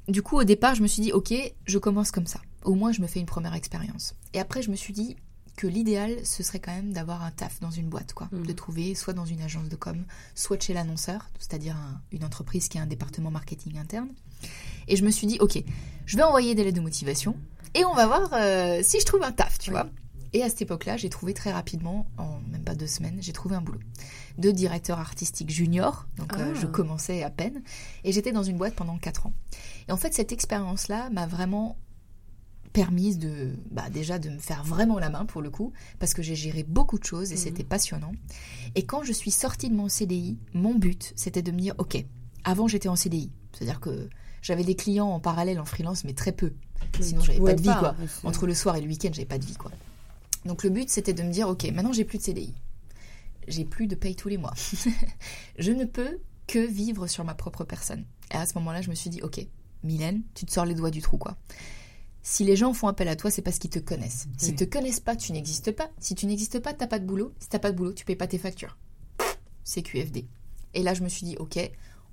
Du 0.08 0.22
coup, 0.22 0.38
au 0.38 0.44
départ, 0.44 0.76
je 0.76 0.84
me 0.84 0.88
suis 0.88 1.02
dit, 1.02 1.12
ok, 1.12 1.34
je 1.66 1.78
commence 1.80 2.12
comme 2.12 2.28
ça. 2.28 2.40
Au 2.64 2.76
moins, 2.76 2.92
je 2.92 3.02
me 3.02 3.08
fais 3.08 3.20
une 3.20 3.26
première 3.26 3.56
expérience. 3.56 4.14
Et 4.34 4.40
après, 4.40 4.62
je 4.62 4.70
me 4.70 4.76
suis 4.76 4.94
dit 4.94 5.16
que 5.56 5.66
l'idéal, 5.66 6.24
ce 6.24 6.44
serait 6.44 6.60
quand 6.60 6.74
même 6.76 6.94
d'avoir 6.94 7.24
un 7.24 7.32
taf 7.32 7.60
dans 7.60 7.72
une 7.72 7.88
boîte, 7.90 8.14
quoi. 8.14 8.28
Mhm. 8.32 8.46
De 8.46 8.54
trouver 8.54 8.94
soit 8.94 9.14
dans 9.14 9.26
une 9.26 9.42
agence 9.42 9.68
de 9.68 9.76
com, 9.76 10.04
soit 10.36 10.62
chez 10.62 10.74
l'annonceur, 10.76 11.30
c'est-à-dire 11.40 11.76
un- 11.76 12.02
une 12.12 12.24
entreprise 12.24 12.68
qui 12.68 12.78
a 12.78 12.82
un 12.84 12.86
département 12.86 13.32
marketing 13.32 13.80
interne. 13.80 14.10
Et 14.88 14.96
je 14.96 15.04
me 15.04 15.10
suis 15.10 15.26
dit, 15.26 15.38
ok, 15.40 15.64
je 16.06 16.18
vais 16.18 16.24
envoyer 16.24 16.54
des 16.54 16.64
lettres 16.66 16.76
de 16.78 16.82
motivation 16.82 17.36
et 17.74 17.84
on 17.86 17.94
va 17.96 18.06
voir 18.06 18.30
euh, 18.34 18.82
si 18.84 19.00
je 19.00 19.06
trouve 19.06 19.24
un 19.24 19.32
taf, 19.32 19.58
tu 19.58 19.72
vois. 19.72 19.88
Et 20.36 20.43
à 20.43 20.50
cette 20.50 20.63
époque-là, 20.63 20.98
j'ai 20.98 21.10
trouvé 21.10 21.34
très 21.34 21.54
rapidement, 21.54 22.08
en 22.17 22.39
même 22.52 22.62
pas 22.63 22.76
deux 22.76 22.88
semaines, 22.88 23.17
j'ai 23.21 23.32
trouvé 23.32 23.56
un 23.56 23.62
boulot 23.62 23.80
de 24.38 24.52
directeur 24.52 25.00
artistique 25.00 25.50
junior. 25.50 26.08
Donc 26.17 26.34
euh, 26.34 26.52
Ah. 26.54 26.60
je 26.62 26.67
commençais 26.67 27.24
à 27.24 27.30
peine. 27.30 27.62
Et 28.04 28.12
j'étais 28.12 28.34
dans 28.34 28.43
une 28.43 28.58
boîte 28.58 28.76
pendant 28.76 28.98
quatre 28.98 29.28
ans. 29.28 29.34
Et 29.88 29.93
en 29.93 29.98
fait, 29.98 30.13
cette 30.13 30.34
expérience-là 30.34 31.10
m'a 31.10 31.26
vraiment 31.26 31.78
permise 32.74 33.17
de, 33.17 33.56
bah, 33.71 33.89
déjà 33.89 34.19
de 34.19 34.30
me 34.30 34.38
faire 34.38 34.65
vraiment 34.65 35.00
la 35.00 35.10
main 35.10 35.26
pour 35.26 35.41
le 35.41 35.50
coup, 35.50 35.71
parce 36.00 36.13
que 36.13 36.21
j'ai 36.21 36.36
géré 36.36 36.63
beaucoup 36.63 37.00
de 37.00 37.06
choses 37.06 37.32
et 37.32 37.36
Mhm. 37.36 37.41
c'était 37.41 37.63
passionnant. 37.63 38.12
Et 38.76 38.86
quand 38.86 39.04
je 39.04 39.13
suis 39.13 39.32
sortie 39.32 39.69
de 39.69 39.76
mon 39.76 39.88
CDI, 39.88 40.38
mon 40.54 40.76
but, 40.76 41.13
c'était 41.15 41.41
de 41.43 41.54
me 41.54 41.60
dire, 41.62 41.76
ok, 41.78 42.04
avant 42.43 42.67
j'étais 42.67 42.89
en 42.89 42.98
CDI, 42.98 43.32
c'est-à-dire 43.54 43.80
que 43.80 44.10
j'avais 44.41 44.65
des 44.65 44.76
clients 44.76 45.08
en 45.08 45.21
parallèle 45.21 45.62
en 45.62 45.65
freelance, 45.65 46.04
mais 46.04 46.12
très 46.13 46.34
peu. 46.34 46.52
Sinon, 47.00 47.21
j'avais 47.21 47.39
pas 47.39 47.54
de 47.54 47.62
vie, 47.62 47.69
quoi. 47.80 47.95
Entre 48.26 48.45
le 48.45 48.54
soir 48.54 48.76
et 48.76 48.82
le 48.82 48.88
week-end, 48.88 49.10
j'avais 49.13 49.26
pas 49.26 49.38
de 49.39 49.45
vie, 49.45 49.56
quoi. 49.56 49.71
Donc 50.45 50.63
le 50.63 50.69
but, 50.69 50.89
c'était 50.89 51.13
de 51.13 51.23
me 51.23 51.31
dire, 51.31 51.47
ok, 51.49 51.63
maintenant 51.73 51.91
j'ai 51.93 52.05
plus 52.05 52.17
de 52.19 52.23
CDI, 52.23 52.53
j'ai 53.47 53.65
plus 53.65 53.88
de 53.88 53.95
paye 53.95 54.15
tous 54.15 54.29
les 54.29 54.38
mois. 54.38 54.53
je 55.60 55.71
ne 55.71 55.86
peux 55.86 56.19
que 56.47 56.60
vivre 56.60 57.08
sur 57.08 57.23
ma 57.23 57.34
propre 57.34 57.63
personne. 57.63 58.05
Et 58.31 58.36
à 58.36 58.45
ce 58.45 58.53
moment-là, 58.55 58.81
je 58.81 58.89
me 58.89 58.95
suis 58.95 59.10
dit, 59.10 59.21
ok, 59.21 59.45
Mylène, 59.84 60.21
tu 60.36 60.45
te 60.45 60.51
sors 60.51 60.65
les 60.65 60.75
doigts 60.75 60.91
du 60.91 61.01
trou, 61.01 61.17
quoi. 61.17 61.38
Si 62.21 62.43
les 62.43 62.55
gens 62.55 62.73
font 62.73 62.88
appel 62.88 63.08
à 63.08 63.15
toi, 63.15 63.29
c'est 63.29 63.43
parce 63.43 63.60
qu'ils 63.60 63.69
te 63.69 63.77
connaissent. 63.79 64.27
S'ils 64.38 64.51
Oui. 64.51 64.55
te 64.55 64.63
connaissent 64.63 64.99
pas, 64.99 65.15
tu 65.15 65.31
n'existes 65.31 65.71
pas. 65.71 65.89
Si 65.99 66.15
tu 66.15 66.25
n'existes 66.25 66.60
pas, 66.60 66.73
t'as 66.73 66.88
pas 66.88 66.97
de 66.97 67.05
boulot. 67.05 67.34
Si 67.39 67.49
t'as 67.49 67.60
pas 67.60 67.71
de 67.71 67.77
boulot, 67.77 67.93
tu 67.93 68.03
payes 68.03 68.15
pas 68.15 68.25
tes 68.27 68.39
factures. 68.39 68.77
C'est 69.63 69.84
QFD. 69.84 70.25
Et 70.73 70.81
là, 70.84 70.93
je 70.95 71.03
me 71.03 71.10
suis 71.10 71.25
dit, 71.25 71.38
ok, 71.38 71.60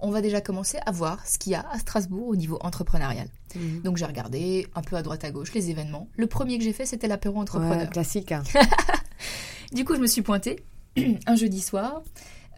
on 0.01 0.11
va 0.11 0.21
déjà 0.21 0.43
commencer 0.43 0.79
à 0.85 0.91
voir 0.93 1.27
ce 1.27 1.39
qu'il 1.39 1.53
y 1.53 1.55
a 1.55 1.67
à 1.71 1.79
Strasbourg 1.79 2.29
au 2.29 2.37
niveau 2.37 2.59
entrepreneurial. 2.61 3.29
Mhm. 3.57 3.83
Donc 3.83 3.97
j'ai 3.97 4.05
regardé 4.07 4.67
un 4.75 4.83
peu 4.83 4.97
à 4.97 5.03
droite 5.03 5.25
à 5.25 5.31
gauche 5.31 5.53
les 5.55 5.71
événements. 5.71 6.09
Le 6.17 6.27
premier 6.27 6.59
que 6.59 6.65
j'ai 6.65 6.73
fait, 6.73 6.87
c'était 6.87 7.09
l'apéro 7.09 7.41
entrepreneur. 7.41 7.79
Ouais, 7.83 7.89
classique. 7.89 8.33
hein. 8.33 8.43
Du 9.73 9.85
coup, 9.85 9.95
je 9.95 10.01
me 10.01 10.07
suis 10.07 10.23
pointée 10.23 10.65
un 11.27 11.35
jeudi 11.37 11.61
soir. 11.61 12.03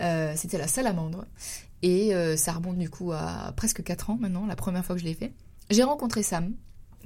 Euh, 0.01 0.33
c'était 0.37 0.59
la 0.59 0.67
salamandre. 0.67 1.25
Et 1.83 2.15
euh, 2.15 2.37
ça 2.37 2.53
remonte 2.53 2.79
du 2.79 2.91
coup 2.91 3.13
à 3.13 3.53
presque 3.57 3.83
4 3.85 4.11
ans 4.11 4.19
maintenant, 4.21 4.47
la 4.47 4.57
première 4.57 4.85
fois 4.85 4.97
que 4.97 5.01
je 5.01 5.07
l'ai 5.07 5.15
fait. 5.15 5.33
J'ai 5.71 5.83
rencontré 5.85 6.23
Sam, 6.25 6.55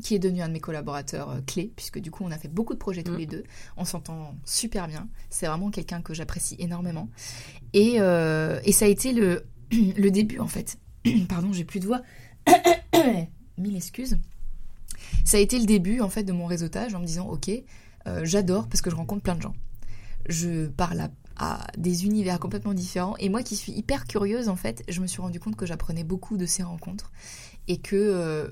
qui 0.02 0.14
est 0.14 0.18
devenu 0.18 0.40
un 0.40 0.48
de 0.48 0.52
mes 0.54 0.60
collaborateurs 0.60 1.28
euh, 1.30 1.40
clés, 1.46 1.72
puisque 1.76 1.98
du 1.98 2.10
coup, 2.10 2.24
on 2.24 2.30
a 2.30 2.38
fait 2.38 2.48
beaucoup 2.48 2.72
de 2.72 2.78
projets 2.78 3.02
tous 3.02 3.12
Mm. 3.12 3.18
les 3.18 3.26
deux. 3.26 3.42
On 3.76 3.84
s'entend 3.84 4.34
super 4.44 4.88
bien. 4.88 5.08
C'est 5.28 5.46
vraiment 5.46 5.70
quelqu'un 5.70 6.00
que 6.00 6.14
j'apprécie 6.14 6.56
énormément. 6.58 7.08
Et, 7.74 7.96
euh, 7.98 8.60
et 8.64 8.72
ça 8.72 8.86
a 8.86 8.88
été 8.88 9.12
le, 9.12 9.44
le 9.72 10.08
début, 10.10 10.38
en 10.38 10.46
fait. 10.48 10.78
Pardon, 11.28 11.52
j'ai 11.52 11.64
plus 11.64 11.80
de 11.80 11.86
voix. 11.86 12.00
Mille 13.58 13.76
excuses. 13.76 14.18
Ça 15.24 15.36
a 15.36 15.40
été 15.40 15.58
le 15.58 15.66
début, 15.66 16.00
en 16.00 16.08
fait, 16.08 16.24
de 16.24 16.32
mon 16.32 16.46
réseautage 16.46 16.94
en 16.94 17.00
me 17.00 17.06
disant, 17.06 17.28
OK, 17.28 17.50
euh, 18.06 18.20
j'adore 18.24 18.68
parce 18.68 18.80
que 18.80 18.90
je 18.90 18.96
rencontre 18.96 19.22
plein 19.22 19.36
de 19.36 19.42
gens 19.42 19.54
je 20.28 20.66
parle 20.66 21.10
à, 21.36 21.66
des 21.76 22.04
univers 22.04 22.38
complètement 22.38 22.74
différents. 22.74 23.16
Et 23.18 23.28
moi 23.28 23.42
qui 23.42 23.56
suis 23.56 23.72
hyper 23.72 24.04
curieuse, 24.06 24.48
en 24.48 24.56
fait, 24.56 24.82
je 24.88 25.00
me 25.00 25.06
suis 25.06 25.22
rendu 25.22 25.40
compte 25.40 25.56
que 25.56 25.66
j'apprenais 25.66 26.04
beaucoup 26.04 26.36
de 26.36 26.46
ces 26.46 26.62
rencontres 26.62 27.12
et 27.66 27.78
que 27.78 27.96
euh, 27.96 28.48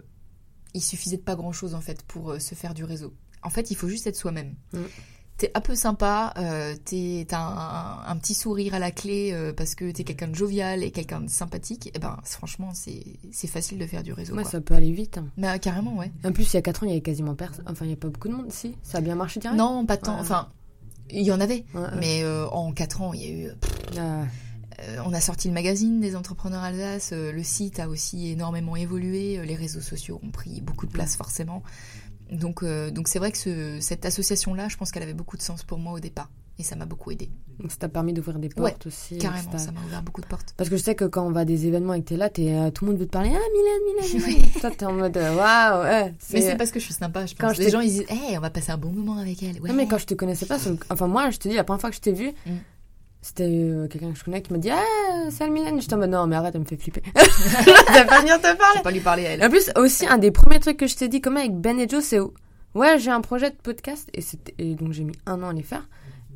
il 0.74 0.82
suffisait 0.82 1.16
de 1.16 1.22
pas 1.22 1.36
grand 1.36 1.52
chose 1.52 1.74
en 1.74 1.80
fait 1.80 2.02
pour 2.02 2.32
euh, 2.32 2.38
se 2.38 2.54
faire 2.54 2.74
du 2.74 2.84
réseau. 2.84 3.14
En 3.42 3.50
fait, 3.50 3.70
il 3.70 3.76
faut 3.76 3.88
juste 3.88 4.06
être 4.06 4.16
soi-même. 4.16 4.54
Mm. 4.72 4.78
T'es 5.38 5.50
un 5.54 5.60
peu 5.60 5.74
sympa, 5.74 6.32
euh, 6.38 6.74
t'as 7.28 7.38
un, 7.38 8.10
un 8.10 8.16
petit 8.16 8.32
sourire 8.32 8.72
à 8.74 8.78
la 8.78 8.90
clé 8.90 9.32
euh, 9.34 9.52
parce 9.52 9.74
que 9.74 9.90
t'es 9.90 10.02
quelqu'un 10.02 10.28
de 10.28 10.34
jovial 10.34 10.82
et 10.82 10.90
quelqu'un 10.90 11.20
de 11.20 11.28
sympathique. 11.28 11.90
Et 11.94 11.98
ben, 11.98 12.16
franchement, 12.24 12.70
c'est 12.74 13.46
facile 13.46 13.76
de 13.78 13.86
faire 13.86 14.02
du 14.02 14.14
réseau. 14.14 14.34
Ouais, 14.34 14.42
quoi. 14.42 14.50
ça 14.50 14.60
peut 14.62 14.72
aller 14.74 14.92
vite. 14.92 15.18
hein. 15.18 15.26
Bah, 15.36 15.58
carrément, 15.58 15.94
ouais. 15.96 16.10
En 16.24 16.32
plus, 16.32 16.50
il 16.50 16.54
y 16.54 16.56
a 16.56 16.62
4 16.62 16.82
ans, 16.82 16.86
il 16.86 16.90
y 16.90 16.92
avait 16.92 17.02
quasiment 17.02 17.34
personne. 17.34 17.64
Enfin, 17.68 17.84
il 17.84 17.88
n'y 17.88 17.94
a 17.94 17.98
pas 17.98 18.08
beaucoup 18.08 18.28
de 18.28 18.32
monde. 18.34 18.50
Si, 18.50 18.74
ça 18.82 18.98
a 18.98 19.00
bien 19.02 19.14
marché 19.14 19.38
direct? 19.40 19.58
Non, 19.58 19.84
pas 19.84 19.98
tant. 19.98 20.14
Ouais. 20.14 20.20
Enfin, 20.22 20.48
il 21.10 21.22
y 21.22 21.30
en 21.32 21.40
avait, 21.40 21.64
Ouais, 21.74 21.80
ouais. 21.82 21.88
mais 22.00 22.24
euh, 22.24 22.48
en 22.48 22.72
4 22.72 23.02
ans, 23.02 23.12
il 23.12 23.20
y 23.22 23.26
a 23.26 23.30
eu 23.48 23.50
Ah, 23.98 24.22
Euh, 24.82 24.98
on 25.06 25.14
a 25.14 25.22
sorti 25.22 25.48
le 25.48 25.54
magazine 25.54 26.00
des 26.00 26.16
entrepreneurs 26.16 26.62
Alsace, 26.62 27.10
euh, 27.14 27.32
le 27.32 27.42
site 27.42 27.80
a 27.80 27.88
aussi 27.88 28.28
énormément 28.30 28.76
évolué, 28.76 29.38
euh, 29.38 29.44
les 29.46 29.54
réseaux 29.54 29.80
sociaux 29.80 30.20
ont 30.22 30.30
pris 30.30 30.60
beaucoup 30.60 30.84
de 30.86 30.92
place 30.92 31.16
forcément. 31.16 31.62
Donc 32.30 32.62
euh, 32.62 32.90
donc 32.90 33.08
c'est 33.08 33.18
vrai 33.18 33.30
que 33.32 33.38
ce- 33.38 33.78
cette 33.80 34.04
association-là, 34.04 34.68
je 34.68 34.76
pense 34.76 34.90
qu'elle 34.90 35.02
avait 35.02 35.14
beaucoup 35.14 35.36
de 35.36 35.42
sens 35.42 35.62
pour 35.62 35.78
moi 35.78 35.92
au 35.92 36.00
départ. 36.00 36.30
Et 36.58 36.62
ça 36.62 36.74
m'a 36.74 36.86
beaucoup 36.86 37.10
aidé. 37.10 37.28
donc 37.60 37.70
ça 37.70 37.76
t'a 37.80 37.88
permis 37.90 38.14
d'ouvrir 38.14 38.38
des 38.38 38.48
Ouais, 38.48 38.54
portes 38.54 38.86
aussi. 38.86 39.18
Carrément, 39.18 39.58
ça 39.58 39.72
m'a 39.72 39.80
ouvert 39.86 40.02
beaucoup 40.02 40.22
de 40.22 40.26
portes. 40.26 40.54
Parce 40.56 40.70
que 40.70 40.78
je 40.78 40.82
sais 40.82 40.94
que 40.94 41.04
quand 41.04 41.26
on 41.26 41.30
va 41.30 41.40
à 41.40 41.44
des 41.44 41.66
événements 41.66 41.92
et 41.92 42.00
que 42.00 42.06
t'es 42.08 42.16
là, 42.16 42.30
t'es, 42.30 42.50
euh, 42.54 42.70
tout 42.70 42.86
le 42.86 42.92
monde 42.92 43.00
veut 43.00 43.04
te 43.06 43.10
parler. 43.10 43.30
Ah, 43.30 43.38
Mylène, 43.52 44.22
Mylène, 44.24 44.36
Mylène. 44.38 44.50
Toi, 44.60 44.70
t'es 44.70 44.86
en 44.86 44.94
mode 44.94 45.14
euh, 45.18 45.34
waouh, 45.36 45.82
ouais. 45.84 46.14
Mais 46.32 46.40
c'est 46.40 46.56
parce 46.56 46.70
que 46.70 46.80
je 46.80 46.86
suis 46.86 46.94
sympa, 46.94 47.26
je 47.26 47.34
Quand 47.34 47.52
je 47.52 47.60
Les 47.60 47.68
gens, 47.68 47.80
ils 47.80 47.90
disent, 47.90 48.06
hey, 48.08 48.38
on 48.38 48.40
va 48.40 48.48
passer 48.48 48.72
un 48.72 48.78
bon 48.78 48.90
moment 48.90 49.18
avec 49.18 49.42
elle. 49.42 49.60
Ouais. 49.60 49.68
Non, 49.68 49.74
mais 49.74 49.86
quand 49.86 49.98
je 49.98 50.06
te 50.06 50.14
connaissais 50.14 50.46
pas, 50.46 50.56
le- 50.66 50.78
enfin, 50.88 51.06
moi, 51.08 51.28
je 51.28 51.36
te 51.36 51.46
dis, 51.46 51.54
la 51.56 51.62
première 51.64 51.80
fois 51.82 51.90
que 51.90 51.96
je 51.96 52.00
t'ai 52.00 52.12
vu, 52.12 52.30
Mm. 52.46 52.50
C'était 53.26 53.44
euh, 53.48 53.88
quelqu'un 53.88 54.12
que 54.12 54.18
je 54.18 54.24
connais 54.24 54.40
qui 54.42 54.52
m'a 54.52 54.58
dit 54.58 54.70
Ah, 54.70 55.28
c'est 55.30 55.48
Mylène. 55.50 55.80
J'étais 55.80 55.94
en 55.94 55.98
mode 55.98 56.10
Non, 56.10 56.26
mais 56.26 56.36
arrête, 56.36 56.54
elle 56.54 56.60
me 56.60 56.66
fait 56.66 56.76
flipper. 56.76 57.02
Je 57.16 57.92
vais 57.98 58.06
pas 58.06 58.20
venir 58.20 58.40
te 58.40 58.46
Je 58.48 58.52
parler. 58.54 58.76
vais 58.76 58.82
pas 58.82 58.90
lui 58.90 59.00
parler 59.00 59.26
à 59.26 59.30
elle. 59.32 59.44
En 59.44 59.50
plus, 59.50 59.70
aussi, 59.76 60.06
un 60.06 60.18
des 60.18 60.30
premiers 60.30 60.60
trucs 60.60 60.76
que 60.76 60.86
je 60.86 60.96
t'ai 60.96 61.08
dit, 61.08 61.20
comme 61.20 61.36
avec 61.36 61.54
Ben 61.58 61.78
et 61.80 61.88
Joe, 61.88 62.02
c'est 62.04 62.18
Ouais, 62.74 62.98
j'ai 62.98 63.10
un 63.10 63.20
projet 63.22 63.50
de 63.50 63.56
podcast. 63.56 64.08
Et, 64.14 64.22
et 64.58 64.74
donc, 64.74 64.92
j'ai 64.92 65.04
mis 65.04 65.14
un 65.26 65.42
an 65.42 65.48
à 65.48 65.52
les 65.52 65.62
faire. 65.62 65.88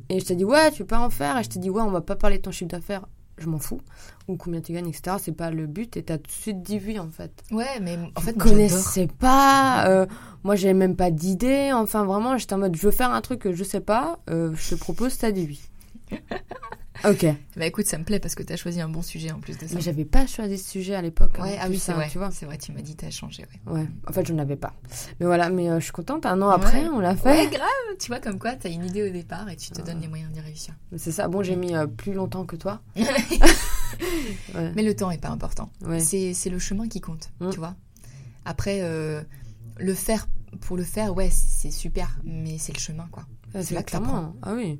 Et 0.09 0.19
je 0.19 0.25
t'ai 0.25 0.35
dit 0.35 0.43
Ouais, 0.45 0.71
tu 0.71 0.79
peux 0.79 0.87
pas 0.95 0.99
en 0.99 1.09
faire. 1.09 1.37
Et 1.37 1.43
je 1.43 1.49
t'ai 1.49 1.59
dit 1.59 1.69
Ouais, 1.69 1.81
on 1.81 1.91
va 1.91 2.01
pas 2.01 2.15
parler 2.15 2.37
de 2.37 2.41
ton 2.41 2.51
chiffre 2.51 2.69
d'affaires. 2.71 3.05
Je 3.37 3.47
m'en 3.47 3.57
fous. 3.59 3.79
Ou 4.27 4.35
combien 4.37 4.61
tu 4.61 4.71
gagnes, 4.73 4.87
etc. 4.89 5.15
C'est 5.19 5.31
pas 5.31 5.49
le 5.49 5.65
but. 5.67 5.97
Et 5.97 6.03
t'as 6.03 6.17
tout 6.17 6.27
de 6.27 6.31
suite 6.31 6.61
dit 6.61 6.79
oui, 6.85 6.99
en 6.99 7.09
fait. 7.09 7.31
Ouais, 7.51 7.79
mais 7.81 7.97
en 8.15 8.21
fait, 8.21 8.33
Je 8.37 8.39
connaissais 8.43 9.07
pas. 9.07 9.87
euh, 9.87 10.05
moi, 10.43 10.55
j'avais 10.55 10.73
même 10.75 10.95
pas 10.95 11.09
d'idée. 11.09 11.71
Enfin, 11.73 12.03
vraiment, 12.05 12.37
j'étais 12.37 12.53
en 12.53 12.59
mode 12.59 12.75
Je 12.75 12.81
veux 12.81 12.91
faire 12.91 13.11
un 13.13 13.21
truc 13.21 13.39
que 13.39 13.53
je 13.53 13.63
sais 13.63 13.79
pas. 13.79 14.19
euh, 14.29 14.51
je 14.55 14.75
te 14.75 14.79
propose, 14.79 15.17
t'as 15.17 15.31
dit 15.31 15.45
oui. 15.47 15.61
ok. 17.05 17.25
Bah 17.57 17.65
écoute, 17.65 17.85
ça 17.85 17.97
me 17.97 18.03
plaît 18.03 18.19
parce 18.19 18.33
que 18.35 18.43
t'as 18.43 18.55
choisi 18.55 18.79
un 18.81 18.87
bon 18.89 19.01
sujet 19.01 19.31
en 19.31 19.39
plus 19.39 19.57
de 19.57 19.67
ça. 19.67 19.75
Mais 19.75 19.81
j'avais 19.81 20.05
pas 20.05 20.25
choisi 20.25 20.57
ce 20.57 20.69
sujet 20.69 20.95
à 20.95 21.01
l'époque. 21.01 21.33
Ouais, 21.39 21.57
en 21.57 21.63
ah 21.63 21.67
oui, 21.69 21.77
c'est 21.79 21.91
hein, 21.91 21.95
vrai. 21.95 22.09
Tu 22.09 22.17
vois. 22.17 22.31
C'est 22.31 22.45
vrai, 22.45 22.57
tu 22.57 22.71
m'as 22.71 22.81
dit, 22.81 22.95
t'as 22.95 23.09
changé, 23.11 23.45
ouais. 23.67 23.73
Ouais, 23.73 23.87
en 24.07 24.13
fait, 24.13 24.25
je 24.25 24.33
n'avais 24.33 24.55
pas. 24.55 24.73
Mais 25.19 25.25
voilà, 25.25 25.49
mais 25.49 25.69
euh, 25.69 25.79
je 25.79 25.83
suis 25.85 25.91
contente. 25.93 26.25
Un 26.25 26.41
an 26.41 26.49
après, 26.49 26.83
Ouais. 26.83 26.89
on 26.93 26.99
l'a 26.99 27.11
Ouais, 27.11 27.17
fait. 27.17 27.47
grave. 27.49 27.97
Tu 27.99 28.07
vois, 28.07 28.19
comme 28.19 28.39
quoi, 28.39 28.53
t'as 28.55 28.69
une 28.69 28.85
idée 28.85 29.07
au 29.07 29.11
départ 29.11 29.49
et 29.49 29.55
tu 29.57 29.69
te 29.71 29.81
donnes 29.81 29.99
les 30.01 30.07
moyens 30.07 30.31
d'y 30.31 30.39
réussir. 30.39 30.73
C'est 30.97 31.11
ça. 31.11 31.27
Bon, 31.27 31.43
j'ai 31.43 31.55
mis 31.57 31.75
euh, 31.75 31.87
plus 31.87 32.13
longtemps 32.13 32.45
que 32.45 32.55
toi. 32.55 32.81
Ouais. 34.55 34.71
Mais 34.75 34.83
le 34.83 34.95
temps 34.95 35.11
est 35.11 35.17
pas 35.21 35.29
important. 35.29 35.69
Ouais. 35.81 35.99
C'est 35.99 36.33
c'est 36.33 36.49
le 36.49 36.59
chemin 36.59 36.87
qui 36.87 37.01
compte, 37.01 37.29
Mm. 37.39 37.49
tu 37.49 37.57
vois. 37.59 37.75
Après, 38.45 38.79
euh, 38.81 39.21
le 39.77 39.93
faire 39.93 40.27
pour 40.61 40.77
le 40.77 40.83
faire, 40.83 41.15
ouais, 41.15 41.29
c'est 41.29 41.71
super, 41.71 42.17
mais 42.23 42.57
c'est 42.57 42.73
le 42.73 42.79
chemin, 42.79 43.07
quoi. 43.11 43.23
Ah, 43.53 43.61
c'est 43.63 43.75
là 43.75 43.83
que 43.83 43.89
clairement. 43.89 44.33
Ah 44.41 44.53
oui. 44.55 44.79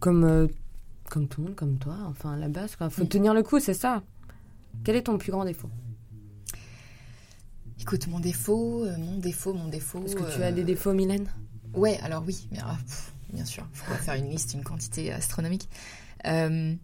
Comme, 0.00 0.48
comme 1.08 1.28
tout 1.28 1.40
le 1.40 1.48
monde, 1.48 1.56
comme 1.56 1.78
toi. 1.78 1.96
Enfin, 2.08 2.32
à 2.34 2.36
la 2.36 2.48
base, 2.48 2.76
quoi. 2.76 2.90
Faut 2.90 3.04
tenir 3.04 3.34
le 3.34 3.42
coup, 3.42 3.60
c'est 3.60 3.74
ça. 3.74 4.02
Quel 4.84 4.96
est 4.96 5.02
ton 5.02 5.18
plus 5.18 5.32
grand 5.32 5.44
défaut? 5.44 5.70
Écoute, 7.80 8.06
mon 8.08 8.20
défaut, 8.20 8.84
euh, 8.84 8.96
mon 8.98 9.18
défaut, 9.18 9.54
mon 9.54 9.68
défaut. 9.68 10.04
Est-ce 10.04 10.16
que 10.16 10.34
tu 10.34 10.42
euh, 10.42 10.48
as 10.48 10.52
des 10.52 10.64
défauts, 10.64 10.92
Mylène? 10.92 11.28
Ouais, 11.74 11.98
alors 12.02 12.24
oui, 12.26 12.48
mais, 12.50 12.58
ah, 12.62 12.76
pff, 12.86 13.12
bien 13.32 13.44
sûr. 13.44 13.66
Faut 13.72 13.90
pas 13.92 13.98
faire 13.98 14.14
une 14.14 14.28
liste, 14.30 14.54
une 14.54 14.64
quantité 14.64 15.12
astronomique. 15.12 15.68
Euh, 16.26 16.74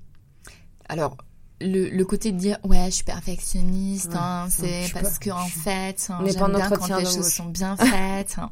alors, 0.88 1.16
le, 1.60 1.88
le 1.88 2.04
côté 2.04 2.30
de 2.32 2.38
dire 2.38 2.58
ouais, 2.64 2.87
je 2.87 2.90
suis 2.96 3.04
perfectionniste, 3.04 4.12
Ouais, 4.12 4.16
hein, 4.18 4.44
ouais, 4.60 4.87
c'est 4.87 4.92
parce 4.92 5.18
pas- 5.18 5.24
que 5.24 5.30
en 5.30 5.46
fait, 5.46 6.06
hein, 6.10 6.18
j'aime 6.26 6.52
bien 6.52 6.70
quand 6.70 6.96
les 6.98 7.04
choses 7.06 7.32
sont 7.32 7.46
bien 7.46 7.76
faites. 7.76 8.37
hein. 8.38 8.50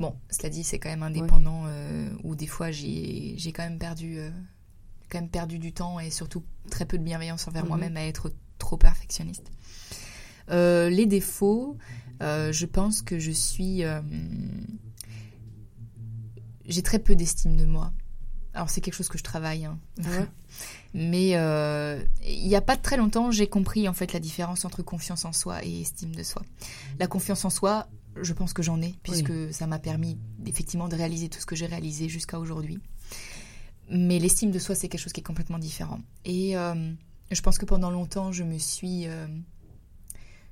Bon, 0.00 0.14
cela 0.30 0.48
dit, 0.50 0.64
c'est 0.64 0.78
quand 0.78 0.88
même 0.88 1.02
indépendant 1.02 1.64
euh, 1.66 2.08
où 2.24 2.34
des 2.34 2.46
fois 2.46 2.70
j'ai 2.70 3.34
j'ai 3.36 3.52
quand 3.52 3.62
même 3.64 3.78
perdu 3.78 4.18
euh, 4.18 4.30
quand 5.14 5.20
même 5.20 5.30
perdu 5.30 5.60
du 5.60 5.72
temps 5.72 6.00
et 6.00 6.10
surtout 6.10 6.42
très 6.70 6.86
peu 6.86 6.98
de 6.98 7.04
bienveillance 7.04 7.46
envers 7.46 7.62
Mhm. 7.62 7.68
moi-même 7.68 7.96
à 7.96 8.02
être 8.04 8.32
trop 8.58 8.76
perfectionniste. 8.76 9.52
Euh, 10.50 10.90
les 10.90 11.06
défauts, 11.06 11.78
euh, 12.20 12.50
je 12.52 12.66
pense 12.66 13.00
que 13.00 13.18
je 13.20 13.30
suis 13.30 13.84
euh, 13.84 14.00
j'ai 16.66 16.82
très 16.82 16.98
peu 16.98 17.14
d'estime 17.14 17.56
de 17.56 17.64
moi. 17.64 17.92
Alors 18.54 18.70
c'est 18.70 18.80
quelque 18.80 18.94
chose 18.94 19.08
que 19.08 19.18
je 19.18 19.22
travaille, 19.24 19.64
hein. 19.64 19.78
Ouais. 19.98 20.26
mais 20.94 21.30
il 22.26 22.48
n'y 22.48 22.56
a 22.56 22.60
pas 22.60 22.76
très 22.76 22.96
longtemps, 22.96 23.30
j'ai 23.30 23.46
compris 23.46 23.88
en 23.88 23.92
fait 23.94 24.12
la 24.12 24.20
différence 24.20 24.64
entre 24.64 24.82
confiance 24.82 25.24
en 25.24 25.32
soi 25.32 25.64
et 25.64 25.80
estime 25.82 26.14
de 26.14 26.22
soi. 26.24 26.42
La 26.98 27.06
confiance 27.06 27.44
en 27.44 27.50
soi, 27.50 27.88
je 28.20 28.32
pense 28.32 28.52
que 28.52 28.62
j'en 28.62 28.80
ai 28.82 28.94
puisque 29.02 29.52
ça 29.52 29.66
m'a 29.68 29.78
permis 29.78 30.18
effectivement 30.46 30.88
de 30.88 30.96
réaliser 30.96 31.28
tout 31.28 31.40
ce 31.40 31.46
que 31.46 31.56
j'ai 31.56 31.66
réalisé 31.66 32.08
jusqu'à 32.08 32.38
aujourd'hui. 32.38 32.80
Mais 33.88 34.18
l'estime 34.18 34.50
de 34.50 34.58
soi, 34.58 34.74
c'est 34.74 34.88
quelque 34.88 35.00
chose 35.00 35.12
qui 35.12 35.20
est 35.20 35.24
complètement 35.24 35.58
différent. 35.58 36.00
Et 36.24 36.56
euh, 36.56 36.92
je 37.30 37.40
pense 37.42 37.58
que 37.58 37.64
pendant 37.64 37.90
longtemps, 37.90 38.32
je 38.32 38.42
me 38.42 38.58
suis, 38.58 39.06
euh, 39.06 39.26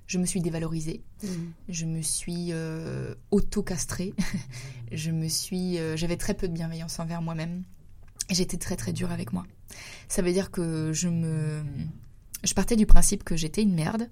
je 0.07 0.18
me 0.18 0.27
suis 0.27 0.40
dévalorisée. 0.40 1.03
Mhm. 1.23 1.53
Je 1.68 1.87
me 1.87 2.03
suis 2.03 2.49
euh, 2.51 3.14
auto-castrée. 3.31 4.14
je 4.92 5.11
me 5.11 5.29
suis, 5.29 5.79
j'avais 5.97 6.16
très 6.16 6.35
peu 6.35 6.49
de 6.49 6.53
bienveillance 6.53 6.99
envers 6.99 7.23
moi-même. 7.23 7.62
J'étais 8.31 8.57
très 8.57 8.77
très 8.77 8.92
dure 8.92 9.11
avec 9.12 9.33
moi. 9.33 9.45
Ça 10.09 10.23
veut 10.23 10.33
dire 10.33 10.51
que 10.51 10.92
je 10.92 11.09
me, 11.09 11.62
je 12.45 12.55
partais 12.55 12.77
du 12.77 12.87
principe 12.87 13.25
que 13.25 13.37
j'étais 13.37 13.62
une 13.62 13.75
merde 13.75 14.09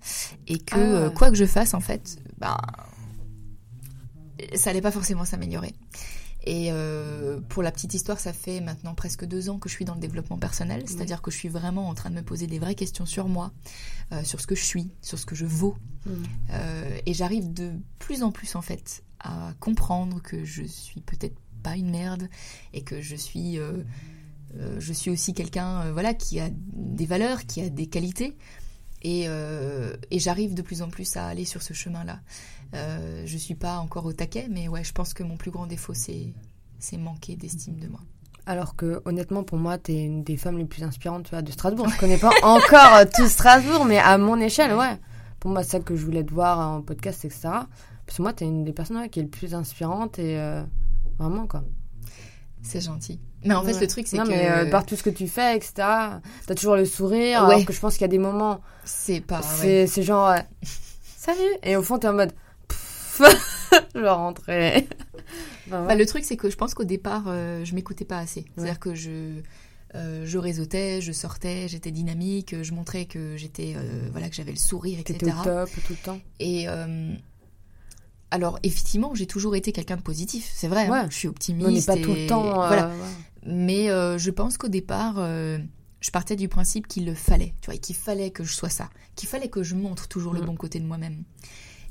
et 0.47 0.59
que 0.59 1.07
Ah. 1.07 1.11
quoi 1.11 1.31
que 1.31 1.37
je 1.37 1.47
fasse 1.47 1.75
en 1.75 1.81
fait, 1.81 2.19
bah, 2.39 2.59
ça 4.55 4.71
allait 4.71 4.81
pas 4.81 4.91
forcément 4.91 5.25
s'améliorer. 5.25 5.75
Et 6.45 6.69
euh, 6.73 7.39
pour 7.51 7.63
la 7.63 7.71
petite 7.71 7.93
histoire, 7.93 8.19
ça 8.19 8.33
fait 8.33 8.61
maintenant 8.63 8.95
presque 8.95 9.27
deux 9.27 9.51
ans 9.51 9.59
que 9.59 9.69
je 9.69 9.75
suis 9.75 9.85
dans 9.85 9.95
le 9.95 10.01
développement 10.01 10.39
personnel, 10.39 10.85
c'est-à-dire 10.87 11.21
que 11.21 11.31
je 11.31 11.37
suis 11.37 11.49
vraiment 11.51 11.89
en 11.89 11.95
train 11.95 12.09
de 12.09 12.15
me 12.15 12.23
poser 12.23 12.47
des 12.47 12.59
vraies 12.59 12.75
questions 12.75 13.05
sur 13.05 13.29
moi, 13.29 13.53
euh, 14.13 14.25
sur 14.25 14.41
ce 14.41 14.47
que 14.47 14.55
je 14.55 14.65
suis, 14.65 14.91
sur 15.03 15.19
ce 15.19 15.27
que 15.27 15.35
je 15.35 15.45
vaux, 15.45 15.77
Mhm. 16.07 16.23
euh, 16.53 16.99
et 17.05 17.13
j'arrive 17.13 17.53
de 17.53 17.73
plus 17.99 18.23
en 18.23 18.33
plus 18.33 18.57
en 18.57 18.63
fait 18.63 19.03
à 19.23 19.53
comprendre 19.61 20.23
que 20.23 20.45
je 20.47 20.63
suis 20.63 21.03
peut-être 21.03 21.37
pas 21.63 21.77
une 21.77 21.91
merde 21.91 22.27
et 22.73 22.81
que 22.83 23.03
je 23.03 23.17
suis 23.17 23.59
je 24.79 24.93
suis 24.95 25.11
aussi 25.11 25.35
quelqu'un 25.35 25.93
voilà 25.93 26.15
qui 26.15 26.41
a 26.41 26.49
des 26.51 27.05
valeurs, 27.05 27.45
qui 27.45 27.61
a 27.61 27.69
des 27.69 27.87
qualités 27.87 28.35
et, 29.03 29.27
et 29.27 30.19
j'arrive 30.19 30.55
de 30.55 30.63
plus 30.63 30.81
en 30.81 30.89
plus 30.89 31.17
à 31.19 31.27
aller 31.27 31.45
sur 31.45 31.63
ce 31.63 31.75
chemin-là. 31.75 32.21
Euh, 32.75 33.23
je 33.27 33.37
suis 33.37 33.55
pas 33.57 33.79
encore 33.79 34.07
au 34.07 34.13
taquet, 34.13 34.47
mais 34.51 34.69
ouais, 34.69 34.85
je 34.85 34.93
pense 34.93 35.13
que 35.15 35.23
mon 35.23 35.37
plus 35.37 35.51
grand 35.51 35.67
défaut 35.67 35.95
c'est 35.95 36.33
c'est 36.79 36.97
manquer 36.97 37.37
d'estime 37.37 37.79
de 37.79 37.89
moi. 37.89 38.01
Alors 38.47 38.75
que 38.75 39.03
honnêtement, 39.05 39.43
pour 39.45 39.59
moi, 39.59 39.77
t'es 39.79 40.03
une 40.05 40.25
des 40.25 40.37
femmes 40.37 40.57
les 40.59 40.65
plus 40.65 40.83
inspirantes 40.83 41.25
tu 41.25 41.31
vois, 41.31 41.43
de 41.43 41.51
Strasbourg. 41.53 41.89
Je 41.89 41.99
connais 41.99 42.17
pas 42.17 42.31
encore 42.43 42.95
euh, 42.95 43.05
tout 43.15 43.29
Strasbourg, 43.29 43.85
mais 43.85 43.99
à 43.99 44.17
mon 44.19 44.41
échelle, 44.41 44.75
ouais. 44.75 44.99
Pour 45.41 45.51
moi, 45.51 45.63
c'est 45.63 45.73
ça 45.73 45.81
que 45.81 45.95
je 45.95 46.05
voulais 46.05 46.25
te 46.25 46.33
voir 46.33 46.59
en 46.59 46.81
podcast, 46.83 47.25
etc. 47.25 47.41
Parce 48.07 48.17
que 48.17 48.23
moi, 48.23 48.33
t'es 48.33 48.47
une 48.47 48.65
des 48.65 48.73
personnes 48.73 48.97
ouais, 48.97 49.09
qui 49.09 49.21
est 49.21 49.25
le 49.25 49.29
plus 49.29 49.55
inspirante 49.55 50.19
et 50.19 50.39
euh, 50.39 50.63
vraiment 51.19 51.47
quoi. 51.47 51.65
C'est 52.63 52.81
gentil. 52.81 53.21
Mais 53.45 53.55
en 53.55 53.63
fait, 53.63 53.73
Ouais. 53.75 53.81
le 53.81 53.87
truc, 53.87 54.07
c'est 54.07 54.17
non, 54.19 54.25
que 54.25 54.29
mais 54.31 54.51
euh, 54.51 54.71
par 54.71 54.85
tout 54.85 54.97
ce 54.97 55.03
que 55.03 55.11
tu 55.11 55.29
fais, 55.29 55.57
etc. 55.57 55.73
T'as 55.77 56.55
toujours 56.57 56.77
le 56.77 56.85
sourire. 56.85 57.43
Ouais. 57.47 57.55
Alors 57.55 57.65
que 57.65 57.73
je 57.73 57.81
pense 57.81 57.95
qu'il 57.95 58.03
y 58.03 58.05
a 58.05 58.09
des 58.09 58.19
moments, 58.19 58.61
c'est 58.85 59.21
pas. 59.21 59.43
c'est 59.43 59.83
ouais. 59.83 59.87
c'est 59.87 60.03
genre 60.03 60.35
salut, 61.17 61.41
et 61.63 61.77
au 61.77 61.83
fond 61.83 61.99
t'es 61.99 62.09
en 62.09 62.15
mode 62.15 62.33
je. 63.95 64.07
Enfin, 64.49 64.83
Bah, 65.69 65.85
ouais. 65.87 65.97
le 65.97 66.07
truc, 66.07 66.25
c'est 66.25 66.37
que 66.37 66.51
je 66.51 66.57
pense 66.57 66.75
qu'au 66.75 66.85
départ, 66.85 67.25
euh, 67.29 67.65
je 67.65 67.75
m'écoutais 67.75 68.05
pas 68.05 68.19
assez. 68.19 68.45
C'est-à-dire 68.57 68.79
que 68.81 68.95
je, 68.95 69.41
euh, 69.95 70.25
je 70.27 70.39
réseautais, 70.39 71.01
je 71.01 71.13
sortais, 71.13 71.69
j'étais 71.69 71.91
dynamique, 71.93 72.63
je 72.63 72.73
montrais 72.73 73.05
que 73.07 73.37
j'étais, 73.37 73.75
euh, 73.77 74.09
voilà, 74.11 74.29
que 74.29 74.35
j'avais 74.35 74.51
le 74.53 74.59
sourire, 74.59 74.99
etc. 74.99 75.33
au 75.41 75.45
top 75.45 75.71
tout 75.87 75.93
le 75.93 75.97
temps. 76.05 76.21
Et 76.41 76.69
euh, 76.69 77.13
alors, 78.31 78.59
effectivement, 78.63 79.15
j'ai 79.15 79.27
toujours 79.27 79.57
été 79.57 79.73
quelqu'un 79.73 79.97
de 79.97 80.03
positif. 80.03 80.51
C'est 80.55 80.69
vrai. 80.69 80.87
hein. 80.87 80.91
Ouais. 81.05 81.07
je 81.11 81.17
suis 81.17 81.29
optimiste. 81.29 81.69
On 81.69 81.73
n'est 81.73 81.83
pas 81.83 81.97
tout 82.05 82.15
le 82.15 82.27
temps. 82.27 82.55
Voilà. 82.67 82.91
Mais 83.47 83.87
je 83.87 84.31
pense 84.31 84.57
qu'au 84.59 84.69
départ, 84.69 85.17
je 85.19 86.11
partais 86.11 86.37
du 86.37 86.49
principe 86.49 86.87
qu'il 86.89 87.05
le 87.07 87.15
fallait, 87.15 87.55
tu 87.61 87.71
vois, 87.71 87.79
qu'il 87.79 87.95
fallait 87.97 88.31
que 88.31 88.43
je 88.45 88.53
sois 88.55 88.69
ça, 88.71 88.89
qu'il 89.17 89.29
fallait 89.29 89.49
que 89.49 89.63
je 89.63 89.75
montre 89.75 90.09
toujours 90.09 90.33
le 90.33 90.41
Mm. 90.41 90.47
bon 90.47 90.57
côté 90.57 90.81
de 90.81 90.87
moi-même. 90.87 91.25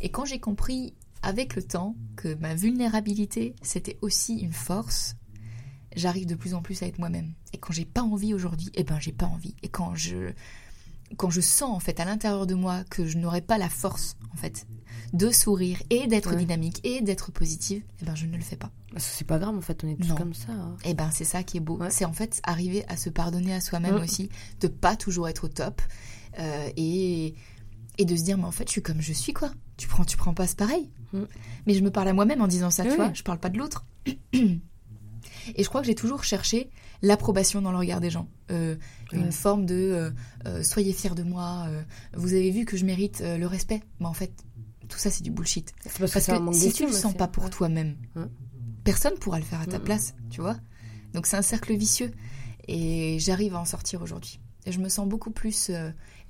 Et 0.01 0.09
quand 0.09 0.25
j'ai 0.25 0.39
compris 0.39 0.93
avec 1.21 1.55
le 1.55 1.63
temps 1.63 1.95
que 2.15 2.33
ma 2.35 2.55
vulnérabilité, 2.55 3.55
c'était 3.61 3.97
aussi 4.01 4.37
une 4.39 4.53
force, 4.53 5.15
j'arrive 5.95 6.25
de 6.25 6.35
plus 6.35 6.53
en 6.53 6.61
plus 6.61 6.81
à 6.83 6.87
être 6.87 6.99
moi-même. 6.99 7.33
Et 7.53 7.57
quand 7.57 7.73
j'ai 7.73 7.85
pas 7.85 8.01
envie 8.03 8.33
aujourd'hui, 8.33 8.69
eh 8.75 8.83
ben 8.83 8.99
j'ai 8.99 9.11
pas 9.11 9.25
envie. 9.25 9.55
Et 9.63 9.69
quand 9.69 9.95
je 9.95 10.31
quand 11.17 11.31
je 11.31 11.41
sens 11.41 11.75
en 11.75 11.79
fait 11.79 11.99
à 11.99 12.05
l'intérieur 12.05 12.45
de 12.45 12.53
moi 12.53 12.83
que 12.83 13.03
je 13.07 13.17
n'aurai 13.17 13.41
pas 13.41 13.57
la 13.57 13.67
force 13.67 14.15
en 14.31 14.37
fait 14.37 14.67
de 15.11 15.31
sourire 15.31 15.81
et 15.89 16.05
d'être 16.05 16.29
Ouais. 16.33 16.35
dynamique 16.37 16.79
et 16.83 17.01
d'être 17.01 17.31
positive, 17.31 17.81
eh 17.99 18.05
ben 18.05 18.13
je 18.13 18.27
ne 18.27 18.37
le 18.37 18.43
fais 18.43 18.57
pas. 18.57 18.69
C'est 18.97 19.25
pas 19.25 19.39
grave 19.39 19.55
en 19.57 19.61
fait, 19.61 19.83
on 19.83 19.87
est 19.87 19.95
tous 19.95 20.09
Non. 20.09 20.15
comme 20.15 20.35
ça. 20.35 20.51
hein. 20.51 20.77
Et 20.85 20.93
ben 20.93 21.09
c'est 21.11 21.23
ça 21.25 21.41
qui 21.41 21.57
est 21.57 21.61
beau. 21.61 21.77
Ouais. 21.77 21.89
C'est 21.89 22.05
en 22.05 22.13
fait 22.13 22.39
arriver 22.43 22.85
à 22.87 22.95
se 22.95 23.09
pardonner 23.09 23.55
à 23.55 23.59
soi-même 23.61 23.95
aussi, 23.95 24.29
de 24.61 24.67
pas 24.67 24.95
toujours 24.95 25.27
être 25.27 25.45
au 25.45 25.47
top 25.47 25.81
euh, 26.37 26.69
et 26.77 27.33
et 27.99 28.05
de 28.05 28.15
se 28.15 28.23
dire 28.23 28.37
mais 28.37 28.45
en 28.45 28.51
fait 28.51 28.67
je 28.67 28.71
suis 28.71 28.81
comme 28.81 29.01
je 29.01 29.13
suis 29.13 29.33
quoi. 29.33 29.51
Tu 29.77 29.87
prends 29.87 30.03
tu 30.05 30.17
prends 30.17 30.33
pas 30.33 30.47
c'est 30.47 30.57
pareil. 30.57 30.89
Mm. 31.13 31.23
Mais 31.67 31.73
je 31.75 31.83
me 31.83 31.91
parle 31.91 32.07
à 32.07 32.13
moi-même 32.13 32.41
en 32.41 32.47
disant 32.47 32.71
ça, 32.71 32.83
tu 32.83 32.89
Oui. 32.91 32.95
vois. 32.95 33.11
Je 33.13 33.21
parle 33.23 33.39
pas 33.39 33.49
de 33.49 33.57
l'autre. 33.59 33.85
Et 35.55 35.63
je 35.63 35.67
crois 35.69 35.81
que 35.81 35.87
j'ai 35.87 35.95
toujours 35.95 36.23
cherché 36.23 36.69
l'approbation 37.01 37.61
dans 37.61 37.71
le 37.71 37.77
regard 37.77 37.99
des 38.01 38.09
gens. 38.09 38.27
Euh, 38.51 38.75
Ouais. 39.11 39.17
Une 39.19 39.31
forme 39.31 39.65
de 39.65 39.73
euh, 39.73 40.11
euh, 40.45 40.61
soyez 40.63 40.93
fiers 40.93 41.15
de 41.15 41.23
moi, 41.23 41.67
vous 42.13 42.33
avez 42.33 42.51
vu 42.51 42.63
que 42.65 42.77
je 42.77 42.85
mérite 42.85 43.21
le 43.25 43.45
respect. 43.47 43.81
Mais 43.99 44.05
en 44.05 44.13
fait, 44.13 44.31
tout 44.87 44.99
ça 44.99 45.09
c'est 45.09 45.23
du 45.23 45.31
bullshit. 45.31 45.73
Parce, 45.83 46.13
que 46.13 46.53
si 46.53 46.71
tu 46.73 46.85
le 46.85 46.91
sens 46.91 47.15
pas 47.15 47.27
pour 47.27 47.45
Ouais. 47.45 47.49
toi-même, 47.49 47.95
Ouais. 48.15 48.25
personne 48.83 49.15
pourra 49.19 49.39
le 49.39 49.45
faire 49.45 49.61
à 49.61 49.65
ta 49.65 49.79
Mm. 49.79 49.83
place, 49.83 50.13
tu 50.29 50.41
vois. 50.41 50.57
Donc 51.13 51.25
c'est 51.25 51.37
un 51.37 51.41
cercle 51.41 51.75
vicieux 51.75 52.11
et 52.67 53.17
j'arrive 53.19 53.55
à 53.55 53.59
en 53.59 53.65
sortir 53.65 54.01
aujourd'hui. 54.03 54.39
Et 54.67 54.71
je 54.71 54.79
me 54.79 54.89
sens 54.89 55.07
beaucoup 55.07 55.31
plus 55.31 55.71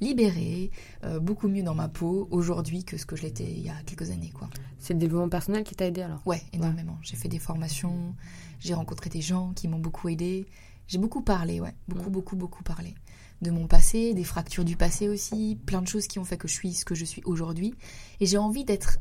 libérée, 0.02 0.72
euh, 1.04 1.20
beaucoup 1.20 1.48
mieux 1.48 1.64
dans 1.64 1.76
ma 1.76 1.90
peau 1.90 2.28
aujourd'hui 2.32 2.84
que 2.84 2.98
ce 2.98 3.06
que 3.06 3.16
je 3.16 3.24
l'étais 3.24 3.50
il 3.50 3.60
y 3.66 3.70
a 3.70 3.76
quelques 3.86 4.10
années, 4.12 4.32
quoi. 4.32 4.50
C'est 4.78 4.94
le 4.94 5.00
développement 5.00 5.30
personnel 5.30 5.64
qui 5.64 5.76
t'a 5.76 5.86
aidé 5.88 6.02
alors? 6.02 6.22
Ouais, 6.26 6.42
énormément. 6.54 6.98
J'ai 7.02 7.16
fait 7.16 7.28
des 7.30 7.40
formations, 7.40 8.16
j'ai 8.60 8.74
rencontré 8.74 9.10
des 9.10 9.22
gens 9.22 9.54
qui 9.54 9.68
m'ont 9.68 9.80
beaucoup 9.80 10.10
aidé. 10.10 10.48
J'ai 10.88 10.98
beaucoup 10.98 11.22
parlé, 11.22 11.60
ouais, 11.60 11.76
beaucoup, 11.88 12.10
Mm. 12.10 12.14
beaucoup, 12.14 12.36
beaucoup 12.36 12.64
parlé 12.64 12.96
de 13.42 13.52
mon 13.52 13.68
passé, 13.68 14.14
des 14.14 14.24
fractures 14.24 14.66
du 14.66 14.76
passé 14.76 15.08
aussi, 15.08 15.58
plein 15.66 15.82
de 15.82 15.88
choses 15.88 16.08
qui 16.08 16.20
ont 16.20 16.26
fait 16.26 16.38
que 16.38 16.48
je 16.48 16.54
suis 16.54 16.74
ce 16.74 16.84
que 16.84 16.96
je 16.96 17.06
suis 17.06 17.22
aujourd'hui. 17.26 17.74
Et 18.20 18.26
j'ai 18.26 18.38
envie 18.38 18.66
d'être 18.66 18.98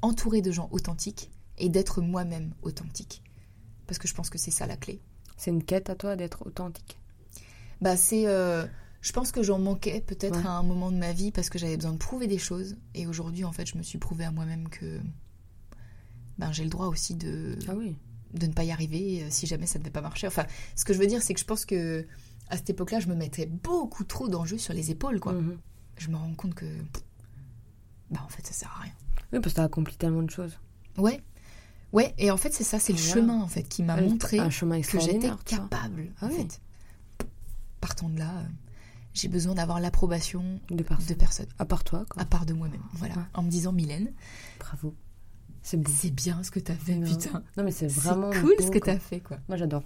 entourée 0.00 0.42
de 0.42 0.50
gens 0.50 0.68
authentiques 0.72 1.30
et 1.58 1.68
d'être 1.68 2.00
moi-même 2.00 2.54
authentique. 2.62 3.22
Parce 3.86 3.98
que 3.98 4.08
je 4.08 4.14
pense 4.14 4.30
que 4.30 4.38
c'est 4.38 4.50
ça 4.50 4.66
la 4.66 4.76
clé. 4.76 5.00
C'est 5.36 5.50
une 5.50 5.62
quête 5.62 5.90
à 5.90 5.94
toi 5.94 6.16
d'être 6.16 6.44
authentique? 6.46 6.98
Bah 7.80 7.96
c'est, 7.96 8.26
euh, 8.26 8.66
je 9.02 9.12
pense 9.12 9.30
que 9.32 9.42
j'en 9.42 9.58
manquais 9.58 10.00
peut-être 10.00 10.38
Ouais. 10.38 10.46
à 10.46 10.52
un 10.52 10.62
moment 10.62 10.90
de 10.90 10.96
ma 10.96 11.12
vie 11.12 11.30
parce 11.32 11.50
que 11.50 11.58
j'avais 11.58 11.76
besoin 11.76 11.92
de 11.92 11.98
prouver 11.98 12.26
des 12.28 12.38
choses. 12.38 12.76
Et 12.94 13.06
aujourd'hui, 13.06 13.44
en 13.44 13.52
fait, 13.52 13.66
je 13.66 13.76
me 13.76 13.82
suis 13.82 13.98
prouvé 13.98 14.24
à 14.24 14.30
moi-même 14.30 14.68
que 14.68 15.00
ben, 16.38 16.50
j'ai 16.52 16.64
le 16.64 16.70
droit 16.70 16.86
aussi 16.86 17.14
de, 17.14 17.58
Ah 17.68 17.74
oui. 17.76 17.96
de 18.34 18.46
ne 18.46 18.52
pas 18.52 18.64
y 18.64 18.70
arriver 18.72 19.22
euh, 19.22 19.26
si 19.30 19.46
jamais 19.46 19.66
ça 19.66 19.78
ne 19.78 19.84
devait 19.84 19.92
pas 19.92 20.00
marcher. 20.00 20.26
Enfin, 20.26 20.46
ce 20.76 20.84
que 20.84 20.92
je 20.94 20.98
veux 20.98 21.06
dire, 21.06 21.20
c'est 21.22 21.34
que 21.34 21.40
je 21.40 21.44
pense 21.44 21.64
que 21.66 22.06
à 22.48 22.56
cette 22.56 22.70
époque-là, 22.70 23.00
je 23.00 23.08
me 23.08 23.14
mettais 23.14 23.46
beaucoup 23.46 24.04
trop 24.04 24.28
d'enjeux 24.28 24.58
sur 24.58 24.72
les 24.74 24.90
épaules, 24.90 25.20
quoi. 25.20 25.32
Mhm. 25.32 25.58
Je 25.98 26.08
me 26.08 26.16
rends 26.16 26.34
compte 26.34 26.54
que, 26.54 26.66
bah, 28.10 28.20
en 28.24 28.28
fait, 28.28 28.46
ça 28.46 28.52
sert 28.52 28.74
à 28.78 28.82
rien. 28.84 28.92
Oui, 29.32 29.40
parce 29.40 29.52
que 29.54 29.56
t'as 29.56 29.64
accompli 29.64 29.96
tellement 29.96 30.22
de 30.22 30.30
choses. 30.30 30.58
Ouais, 30.98 31.22
ouais. 31.92 32.14
Et 32.18 32.30
en 32.30 32.36
fait, 32.36 32.52
c'est 32.52 32.64
ça, 32.64 32.78
c'est 32.78 32.92
le 32.92 32.98
Voilà. 32.98 33.14
chemin 33.14 33.40
en 33.42 33.48
fait 33.48 33.62
qui 33.64 33.82
m'a 33.82 34.00
montré 34.00 34.38
un 34.38 34.50
chemin 34.50 34.80
que 34.80 35.00
j'étais 35.00 35.30
capable. 35.44 36.12
Ah 36.20 36.26
en 36.26 36.28
oui. 36.28 36.36
fait, 36.36 36.60
partant 37.80 38.08
de 38.08 38.18
là, 38.18 38.30
euh, 38.38 38.44
j'ai 39.14 39.28
besoin 39.28 39.54
d'avoir 39.54 39.80
l'approbation 39.80 40.60
De 40.70 40.82
personnes. 40.82 41.16
de 41.16 41.52
À 41.58 41.64
part 41.64 41.84
toi, 41.84 42.04
quoi. 42.08 42.22
à 42.22 42.24
part 42.24 42.46
de 42.46 42.52
moi-même. 42.54 42.80
Voilà, 42.94 43.14
Ouais. 43.14 43.22
en 43.34 43.42
me 43.42 43.50
disant, 43.50 43.72
Mylène, 43.72 44.12
Bravo. 44.58 44.94
C'est 45.62 45.76
beau. 45.76 45.90
c'est 45.94 46.10
bien 46.12 46.42
ce 46.42 46.50
que 46.50 46.58
t'as 46.60 46.74
fait, 46.74 46.96
Non. 46.96 47.06
putain. 47.06 47.42
Non, 47.56 47.62
mais 47.64 47.70
c'est 47.70 47.86
vraiment 47.86 48.30
cool 48.30 48.54
beau, 48.58 48.64
ce 48.66 48.70
que 48.70 48.78
t'as 48.78 48.98
fait, 48.98 49.20
quoi. 49.20 49.38
Moi, 49.48 49.56
j'adore. 49.56 49.82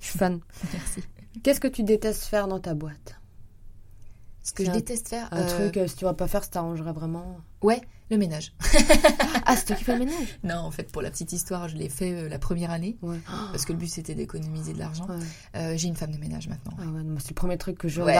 Je 0.00 0.06
suis 0.06 0.18
fan. 0.18 0.40
Merci. 0.72 1.02
Qu'est-ce 1.42 1.60
que 1.60 1.68
tu 1.68 1.82
détestes 1.84 2.24
faire 2.24 2.48
dans 2.48 2.58
ta 2.58 2.74
boîte? 2.74 3.19
Ce 4.50 4.54
que 4.54 4.64
je 4.64 4.70
un- 4.70 4.74
déteste 4.74 5.08
faire, 5.08 5.28
Un 5.32 5.42
euh, 5.42 5.48
truc, 5.48 5.76
euh, 5.76 5.86
si 5.86 5.96
tu 5.96 6.04
vas 6.04 6.14
pas 6.14 6.26
faire, 6.28 6.42
ça 6.44 6.50
t'arrangerait 6.50 6.92
vraiment. 6.92 7.38
ouais, 7.62 7.80
le 8.10 8.16
ménage. 8.18 8.52
Ah, 9.46 9.54
c'est 9.56 9.66
toi 9.66 9.76
qui 9.76 9.84
fais 9.84 9.92
le 9.92 10.00
ménage? 10.00 10.38
Non, 10.42 10.56
en 10.56 10.70
fait, 10.72 10.90
pour 10.90 11.00
la 11.02 11.10
petite 11.10 11.32
histoire, 11.32 11.68
je 11.68 11.76
l'ai 11.76 11.88
fait 11.88 12.12
euh, 12.12 12.28
la 12.28 12.38
première 12.40 12.72
année 12.72 12.96
Ouais. 13.02 13.18
parce 13.52 13.64
que 13.64 13.72
le 13.72 13.78
but 13.78 13.86
c'était 13.86 14.16
d'économiser 14.16 14.72
de 14.72 14.78
l'argent. 14.80 15.06
Ouais. 15.08 15.14
Euh, 15.56 15.74
j'ai 15.76 15.86
une 15.86 15.94
femme 15.94 16.10
de 16.10 16.18
ménage 16.18 16.48
maintenant. 16.48 16.72
Ah 16.80 16.86
ouais, 16.86 17.02
c'est 17.20 17.30
le 17.30 17.34
premier 17.34 17.56
truc 17.56 17.78
que 17.78 17.86
je 17.86 18.02
ouais. 18.02 18.14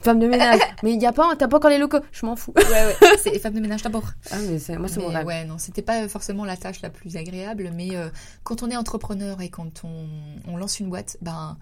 Femme 0.00 0.18
de 0.18 0.26
ménage. 0.26 0.58
mais 0.82 0.92
il 0.92 1.00
y 1.00 1.06
a 1.06 1.12
pas, 1.12 1.36
t'as 1.36 1.46
pas 1.46 1.58
encore 1.58 1.70
les 1.70 1.78
locaux? 1.78 2.00
Je 2.10 2.26
m'en 2.26 2.34
fous. 2.34 2.52
ouais, 2.56 2.64
ouais. 2.64 2.94
C'est 3.22 3.30
les 3.30 3.38
femmes 3.38 3.54
de 3.54 3.60
ménage 3.60 3.82
d'abord. 3.82 4.10
Ah, 4.32 4.36
mais 4.48 4.58
c'est, 4.58 4.76
moi, 4.76 4.88
c'est 4.88 4.98
mon 5.00 5.08
rêve. 5.08 5.24
ouais, 5.26 5.44
non, 5.44 5.58
c'était 5.58 5.82
pas 5.82 6.08
forcément 6.08 6.44
la 6.44 6.56
tâche 6.56 6.80
la 6.82 6.90
plus 6.90 7.16
agréable, 7.16 7.70
mais 7.74 7.94
euh, 7.94 8.08
quand 8.42 8.64
on 8.64 8.70
est 8.70 8.76
entrepreneur 8.76 9.40
et 9.40 9.50
quand 9.50 9.84
on, 9.84 10.08
on 10.48 10.56
lance 10.56 10.80
une 10.80 10.88
boîte, 10.88 11.16
ben 11.22 11.56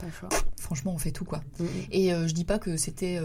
franchement, 0.58 0.92
on 0.94 0.98
fait 0.98 1.10
tout 1.12 1.24
quoi. 1.26 1.40
Mhm. 1.60 1.68
Et 1.90 2.14
euh, 2.14 2.26
je 2.26 2.32
dis 2.32 2.44
pas 2.44 2.58
que 2.58 2.76
c'était 2.78 3.18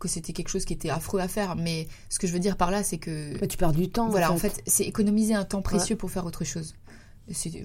que 0.00 0.08
c'était 0.08 0.32
quelque 0.32 0.48
chose 0.48 0.64
qui 0.64 0.72
était 0.72 0.90
affreux 0.90 1.20
à 1.20 1.28
faire, 1.28 1.54
mais 1.54 1.86
ce 2.08 2.18
que 2.18 2.26
je 2.26 2.32
veux 2.32 2.40
dire 2.40 2.56
par 2.56 2.72
là, 2.72 2.82
c'est 2.82 2.98
que 2.98 3.38
Mais 3.40 3.46
tu 3.46 3.56
perds 3.56 3.72
du 3.72 3.88
temps. 3.88 4.08
voilà, 4.08 4.32
en 4.32 4.36
fait, 4.36 4.60
c'est 4.66 4.82
économiser 4.84 5.34
un 5.34 5.44
temps 5.44 5.62
précieux 5.62 5.94
pour 5.94 6.10
faire 6.10 6.26
autre 6.26 6.42
chose. 6.44 6.74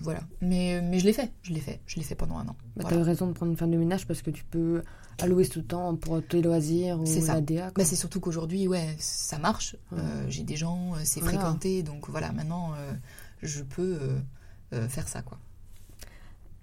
Voilà, 0.03 0.19
mais 0.41 0.79
mais 0.83 0.99
je 0.99 1.05
l'ai 1.05 1.13
fait, 1.13 1.31
je 1.41 1.51
l'ai 1.51 1.59
fait, 1.59 1.79
je 1.87 1.95
l'ai 1.95 2.03
fait 2.03 2.13
pendant 2.13 2.37
un 2.37 2.43
an. 2.47 2.55
Bah, 2.75 2.83
Voilà. 2.83 2.89
T'as 2.89 3.01
eu 3.01 3.03
raison 3.03 3.25
de 3.25 3.31
prendre 3.33 3.51
une 3.51 3.57
femme 3.57 3.71
de 3.71 3.77
ménage 3.77 4.05
parce 4.05 4.21
que 4.21 4.29
tu 4.29 4.43
peux 4.43 4.83
allouer 5.17 5.47
tout 5.47 5.57
le 5.57 5.65
temps 5.65 5.95
pour 5.95 6.21
tes 6.23 6.43
loisirs 6.43 7.01
ou 7.01 7.05
ça. 7.07 7.33
la 7.35 7.41
DA. 7.41 7.71
Bah, 7.75 7.83
c'est 7.83 7.95
surtout 7.95 8.19
qu'aujourd'hui, 8.19 8.67
ouais, 8.67 8.95
ça 8.99 9.39
marche. 9.39 9.75
Ouais. 9.91 9.97
Euh, 10.01 10.25
J'ai 10.29 10.43
des 10.43 10.55
gens, 10.55 10.93
euh, 10.93 10.99
c'est 11.03 11.19
Voilà. 11.19 11.39
fréquenté, 11.39 11.81
donc 11.81 12.09
voilà, 12.09 12.31
maintenant, 12.31 12.73
euh, 12.77 12.93
je 13.41 13.63
peux 13.63 13.97
euh, 14.73 14.87
faire 14.87 15.07
ça, 15.07 15.23
quoi. 15.23 15.39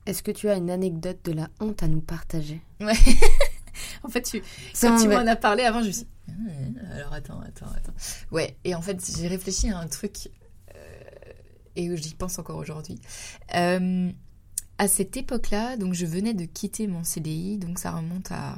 Est-ce 0.06 0.22
que 0.22 0.30
tu 0.30 0.48
as 0.48 0.54
une 0.56 0.70
anecdote 0.70 1.18
de 1.24 1.32
la 1.32 1.48
honte 1.60 1.82
à 1.82 1.88
nous 1.88 2.00
partager? 2.02 2.60
Ouais. 2.80 2.92
en 4.02 4.08
fait, 4.08 4.22
tu, 4.22 4.42
quand 4.80 4.96
tu 5.00 5.08
m'en 5.08 5.26
as 5.26 5.36
parlé 5.36 5.62
avant, 5.64 5.80
je 5.82 5.86
me 5.88 5.92
suis 5.92 6.04
dit, 6.04 6.08
Ah, 6.28 6.94
alors 6.96 7.12
attends, 7.12 7.40
attends, 7.40 7.66
attends. 7.76 7.94
Ouais, 8.30 8.56
et 8.64 8.74
en 8.74 8.82
fait, 8.82 8.98
j'ai 9.16 9.28
réfléchi 9.28 9.70
à 9.70 9.78
un 9.78 9.86
truc 9.88 10.28
euh, 10.74 10.78
et 11.76 11.96
j'y 11.96 12.14
pense 12.14 12.38
encore 12.38 12.56
aujourd'hui. 12.56 13.00
Euh, 13.54 14.10
à 14.78 14.88
cette 14.88 15.16
époque-là, 15.16 15.76
donc 15.76 15.94
je 15.94 16.06
venais 16.06 16.34
de 16.34 16.44
quitter 16.44 16.86
mon 16.86 17.04
CDI, 17.04 17.58
donc 17.58 17.78
ça 17.78 17.92
remonte 17.92 18.32
à 18.32 18.56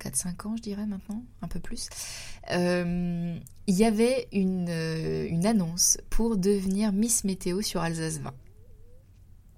4-5 0.00 0.46
ans, 0.48 0.56
je 0.56 0.62
dirais 0.62 0.86
maintenant, 0.86 1.22
un 1.42 1.48
peu 1.48 1.60
plus. 1.60 1.88
Euh, 2.52 3.36
Il 3.66 3.74
y 3.74 3.84
avait 3.84 4.28
une, 4.32 4.68
une 4.68 5.46
annonce 5.46 5.98
pour 6.10 6.36
devenir 6.36 6.92
Miss 6.92 7.24
Météo 7.24 7.60
sur 7.62 7.80
Alsace 7.80 8.18
20. 8.20 8.34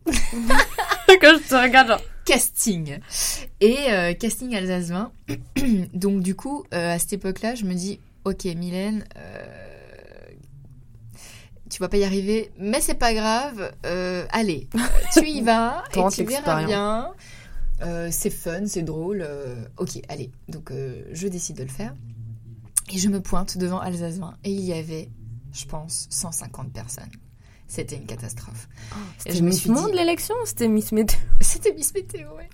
Quand 1.21 1.37
je 1.37 1.49
te 1.49 1.55
regarde, 1.55 1.89
genre. 1.89 2.01
casting. 2.25 2.99
Et 3.61 3.77
euh, 3.91 4.15
casting 4.15 4.55
Alsace 4.55 4.89
20. 4.91 5.13
Donc 5.95 6.23
du 6.23 6.35
coup, 6.35 6.65
euh, 6.73 6.95
à 6.95 6.99
cette 6.99 7.15
époque-là, 7.15 7.55
je 7.55 7.65
me 7.65 7.75
dis, 7.75 8.01
ok 8.25 8.45
Mylène, 8.45 9.05
euh, 9.17 9.47
tu 11.71 11.81
vas 11.81 11.89
pas 11.89 11.97
y 11.97 12.05
arriver, 12.05 12.51
mais 12.59 12.81
c'est 12.81 12.95
pas 12.95 13.15
grave. 13.15 13.73
allez, 14.31 14.69
tu 15.13 15.27
y 15.27 15.43
vas 15.43 15.85
et 15.95 16.01
tu 16.13 16.25
verras 16.25 16.65
bien. 16.65 17.13
C'est 18.11 18.31
fun, 18.31 18.67
c'est 18.67 18.83
drôle. 18.83 19.27
ok, 19.77 20.01
allez. 20.09 20.31
Donc 20.49 20.73
je 21.13 21.29
décide 21.29 21.57
de 21.57 21.65
le 21.65 21.69
faire. 21.69 21.95
Et 22.91 22.99
je 22.99 23.09
me 23.09 23.21
pointe 23.21 23.59
devant 23.59 23.81
Alsace 23.81 24.19
20. 24.19 24.35
Et 24.45 24.51
il 24.51 24.65
y 24.65 24.73
avait, 24.73 25.11
je 25.53 25.67
pense, 25.67 26.07
150 26.11 26.73
personnes. 26.73 27.11
C'était 27.69 27.97
une 27.97 28.07
catastrophe. 28.07 28.69
C'était 29.19 29.37
je 29.37 29.43
me 29.43 29.51
Miss 29.51 29.67
Monde 29.67 29.91
dit- 29.93 29.97
l'élection 29.99 30.35
C'était 30.45 30.69
Miss 30.69 30.91
Météo? 30.93 31.19
C'était 31.41 31.73
Miss 31.75 31.93
Météo, 31.95 32.27
ouais. 32.37 32.49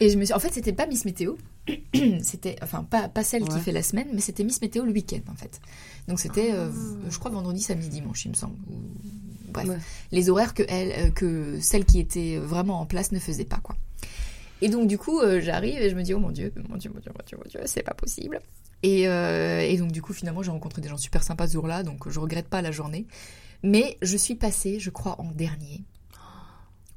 Et 0.00 0.10
je 0.10 0.18
me 0.18 0.24
suis... 0.24 0.32
En 0.34 0.38
fait, 0.38 0.52
c'était 0.52 0.72
pas 0.72 0.86
Miss 0.86 1.04
Météo. 1.04 1.34
c'était, 2.22 2.56
enfin, 2.62 2.82
pas, 2.82 3.08
pas 3.08 3.22
celle 3.24 3.44
qui 3.44 3.58
fait 3.60 3.72
la 3.72 3.82
semaine, 3.82 4.08
mais 4.14 4.20
c'était 4.20 4.44
Miss 4.44 4.60
Météo 4.62 4.84
le 4.84 4.92
week-end, 4.92 5.20
en 5.30 5.34
fait. 5.34 5.60
Donc 6.08 6.18
c'était, 6.18 6.52
euh, 6.52 6.70
Ah. 6.72 7.06
je 7.10 7.18
crois, 7.18 7.30
vendredi, 7.30 7.60
samedi, 7.60 7.88
dimanche, 7.88 8.24
il 8.24 8.30
me 8.30 8.34
semble. 8.34 8.56
Bref, 9.48 9.68
Ouais. 9.68 9.76
les 10.12 10.30
horaires 10.30 10.54
que, 10.54 10.62
elle, 10.68 10.92
euh, 10.92 11.10
que 11.10 11.58
celle 11.60 11.84
qui 11.84 11.98
était 12.00 12.38
vraiment 12.38 12.80
en 12.80 12.86
place 12.86 13.12
ne 13.12 13.18
faisait 13.18 13.44
pas, 13.44 13.58
quoi. 13.62 13.76
Et 14.62 14.68
donc, 14.68 14.88
du 14.88 14.98
coup, 14.98 15.20
euh, 15.20 15.40
j'arrive 15.40 15.78
et 15.80 15.90
je 15.90 15.94
me 15.94 16.02
dis, 16.02 16.14
oh 16.14 16.18
mon 16.20 16.30
Dieu, 16.30 16.52
mon 16.68 16.76
Dieu, 16.76 16.90
mon 16.92 17.00
Dieu, 17.00 17.12
mon 17.14 17.24
Dieu, 17.26 17.36
mon 17.38 17.48
Dieu, 17.50 17.60
c'est 17.66 17.82
pas 17.82 17.94
possible. 17.94 18.40
Et, 18.82 19.08
euh, 19.08 19.60
et 19.60 19.76
donc, 19.76 19.92
du 19.92 20.00
coup, 20.02 20.12
finalement, 20.12 20.42
j'ai 20.42 20.50
rencontré 20.50 20.80
des 20.80 20.88
gens 20.88 20.96
super 20.96 21.22
sympas 21.22 21.48
ce 21.48 21.52
jour-là, 21.54 21.82
donc 21.82 22.08
je 22.08 22.18
regrette 22.18 22.48
pas 22.48 22.62
la 22.62 22.70
journée. 22.72 23.06
Mais 23.62 23.98
je 24.02 24.16
suis 24.16 24.34
passée, 24.34 24.78
je 24.80 24.90
crois, 24.90 25.20
en 25.20 25.30
dernier, 25.32 25.84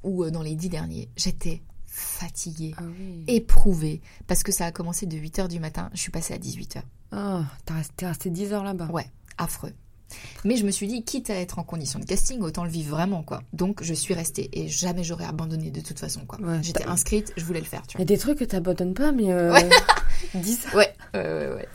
ou 0.03 0.23
euh, 0.23 0.31
dans 0.31 0.41
les 0.43 0.55
dix 0.55 0.69
derniers. 0.69 1.09
J'étais 1.17 1.61
fatiguée, 1.85 2.73
Ah 2.77 2.83
oui. 2.85 3.23
éprouvée, 3.27 4.01
parce 4.27 4.43
que 4.43 4.51
ça 4.51 4.65
a 4.65 4.71
commencé 4.71 5.05
de 5.05 5.17
8h 5.17 5.47
du 5.47 5.59
matin, 5.59 5.89
je 5.93 5.99
suis 5.99 6.11
passée 6.11 6.33
à 6.33 6.37
18h. 6.37 6.81
Ah, 7.11 7.43
resté- 7.67 7.93
t'es 7.97 8.07
resté 8.07 8.29
10 8.29 8.53
heures 8.53 8.63
là-bas. 8.63 8.87
Ouais, 8.87 9.05
affreux. 9.37 9.73
Mais 10.45 10.55
je 10.57 10.65
me 10.65 10.71
suis 10.71 10.87
dit, 10.87 11.03
quitte 11.03 11.29
à 11.29 11.35
être 11.35 11.57
en 11.59 11.63
condition 11.63 11.97
de 11.99 12.05
casting, 12.05 12.41
autant 12.41 12.63
le 12.65 12.69
vivre 12.69 12.91
vraiment, 12.91 13.23
quoi. 13.23 13.41
Donc, 13.53 13.81
je 13.83 13.93
suis 13.93 14.13
restée 14.13 14.49
et 14.53 14.67
jamais 14.67 15.03
j'aurais 15.03 15.25
abandonné 15.25 15.71
de 15.71 15.79
toute 15.81 15.99
façon, 15.99 16.25
quoi. 16.25 16.39
Ouais, 16.41 16.61
J'étais 16.61 16.85
inscrite, 16.85 17.31
je 17.37 17.43
voulais 17.45 17.59
le 17.61 17.65
faire, 17.65 17.85
tu 17.87 17.91
Il 17.91 17.93
y 17.95 17.97
vois. 17.97 18.01
a 18.03 18.05
des 18.05 18.17
trucs 18.17 18.37
que 18.39 18.43
t'abandonnes 18.45 18.93
pas, 18.93 19.11
mais. 19.11 19.31
Euh... 19.31 19.51
Ouais. 19.53 19.69
10 20.35 20.65
heures. 20.67 20.75
Ouais, 20.75 20.93
ouais, 21.13 21.21
ouais, 21.23 21.53
ouais. 21.55 21.67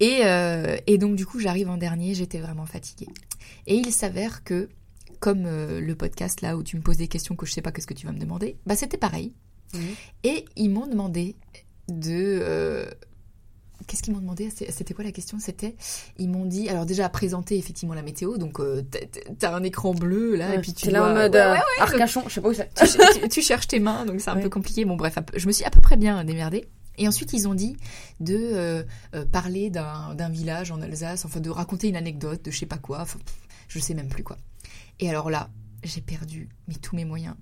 Et, 0.00 0.20
euh, 0.24 0.76
et 0.86 0.98
donc, 0.98 1.16
du 1.16 1.24
coup, 1.26 1.38
j'arrive 1.38 1.68
en 1.70 1.76
dernier, 1.78 2.14
j'étais 2.14 2.40
vraiment 2.40 2.66
fatiguée. 2.66 3.08
Et 3.66 3.74
il 3.76 3.92
s'avère 3.92 4.44
que, 4.44 4.68
comme 5.20 5.44
euh, 5.46 5.80
le 5.80 5.94
podcast 5.94 6.40
là 6.40 6.56
où 6.56 6.62
tu 6.62 6.76
me 6.76 6.82
poses 6.82 6.98
des 6.98 7.08
questions 7.08 7.34
que 7.36 7.46
je 7.46 7.52
sais 7.52 7.62
pas 7.62 7.72
qu'est-ce 7.72 7.86
que 7.86 7.94
tu 7.94 8.06
vas 8.06 8.12
me 8.12 8.18
demander, 8.20 8.56
bah 8.66 8.76
c'était 8.76 8.98
pareil. 8.98 9.32
Mhm. 9.74 9.80
Et 10.24 10.44
ils 10.56 10.70
m'ont 10.70 10.86
demandé 10.86 11.36
de. 11.88 12.38
euh, 12.42 12.86
Qu'est-ce 13.86 14.02
qu'ils 14.02 14.14
m'ont 14.14 14.20
demandé? 14.20 14.50
C'est- 14.52 14.70
C'était 14.72 14.94
quoi 14.94 15.04
la 15.04 15.12
question? 15.12 15.38
C'était. 15.38 15.76
Ils 16.18 16.28
m'ont 16.30 16.46
dit. 16.46 16.68
Alors, 16.70 16.86
déjà, 16.86 17.08
présenter 17.10 17.56
effectivement 17.58 17.94
la 17.94 18.02
météo. 18.02 18.36
Donc, 18.38 18.58
euh, 18.58 18.82
t'as- 19.38 19.54
un 19.54 19.62
écran 19.62 19.92
bleu 19.94 20.34
là, 20.34 20.54
et 20.54 20.60
puis 20.60 20.72
tu 20.72 20.86
t'es 20.86 20.90
là 20.90 21.04
en 21.04 21.14
mode 21.14 21.34
Ouais, 21.34 21.50
ouais, 21.52 21.58
Arcachon, 21.80 22.22
je 22.26 22.34
sais 22.34 22.40
pas 22.40 22.48
où 22.48 22.54
c'est. 22.54 22.70
tu, 22.74 23.20
tu- 23.20 23.28
tu 23.28 23.42
cherches 23.42 23.68
tes 23.68 23.78
mains, 23.78 24.06
donc 24.06 24.20
c'est 24.20 24.30
un 24.30 24.36
peu 24.40 24.48
compliqué. 24.48 24.84
Bon, 24.86 24.96
bref, 24.96 25.18
je 25.36 25.46
me 25.46 25.52
suis 25.52 25.64
à 25.64 25.70
peu 25.70 25.80
près 25.80 25.96
bien 25.96 26.24
démerdée. 26.24 26.64
Et 26.98 27.06
ensuite, 27.06 27.34
ils 27.34 27.46
ont 27.46 27.54
dit 27.54 27.76
de 28.20 28.34
euh, 28.34 28.82
euh, 29.14 29.26
parler 29.26 29.68
d'un 29.68 30.28
village 30.30 30.70
en 30.72 30.80
Alsace, 30.80 31.26
enfin 31.26 31.40
de 31.40 31.50
raconter 31.50 31.88
une 31.88 31.96
anecdote 31.96 32.42
de 32.46 32.50
je 32.50 32.58
sais 32.58 32.64
pas 32.66 32.78
quoi, 32.78 33.00
enfin, 33.02 33.18
je 33.68 33.78
sais 33.78 33.94
même 33.94 34.08
plus 34.08 34.22
quoi. 34.22 34.38
Et 35.00 35.10
alors 35.10 35.30
là, 35.30 35.50
j'ai 35.82 36.00
perdu 36.00 36.48
mais 36.68 36.74
tous 36.74 36.96
mes 36.96 37.04
moyens. 37.04 37.36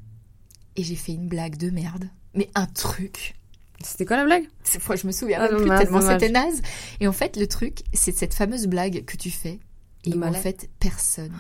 Et 0.77 0.83
j'ai 0.83 0.97
fait 0.97 1.13
une 1.13 1.29
blague 1.29 1.57
de 1.57 1.71
merde, 1.71 2.09
mais 2.35 2.51
un 2.55 2.67
truc. 2.67 3.37
C'était 3.81 4.05
quoi 4.05 4.17
la 4.17 4.25
blague? 4.25 4.49
Fois, 4.65 4.97
je 4.97 5.07
me 5.07 5.13
souviens 5.13 5.39
Ah, 5.41 5.49
même 5.49 5.61
plus 5.61 5.69
tellement 5.69 6.01
c'était 6.01 6.31
naze. 6.31 6.63
Et 7.01 7.07
en 7.07 7.13
fait, 7.13 7.37
le 7.37 7.47
truc, 7.47 7.83
c'est 7.93 8.17
cette 8.17 8.35
fameuse 8.35 8.67
blague 8.67 9.05
que 9.05 9.17
tu 9.17 9.31
fais. 9.31 9.61
Et 10.05 10.15
en 10.17 10.33
fait, 10.33 10.69
personne 10.81 11.33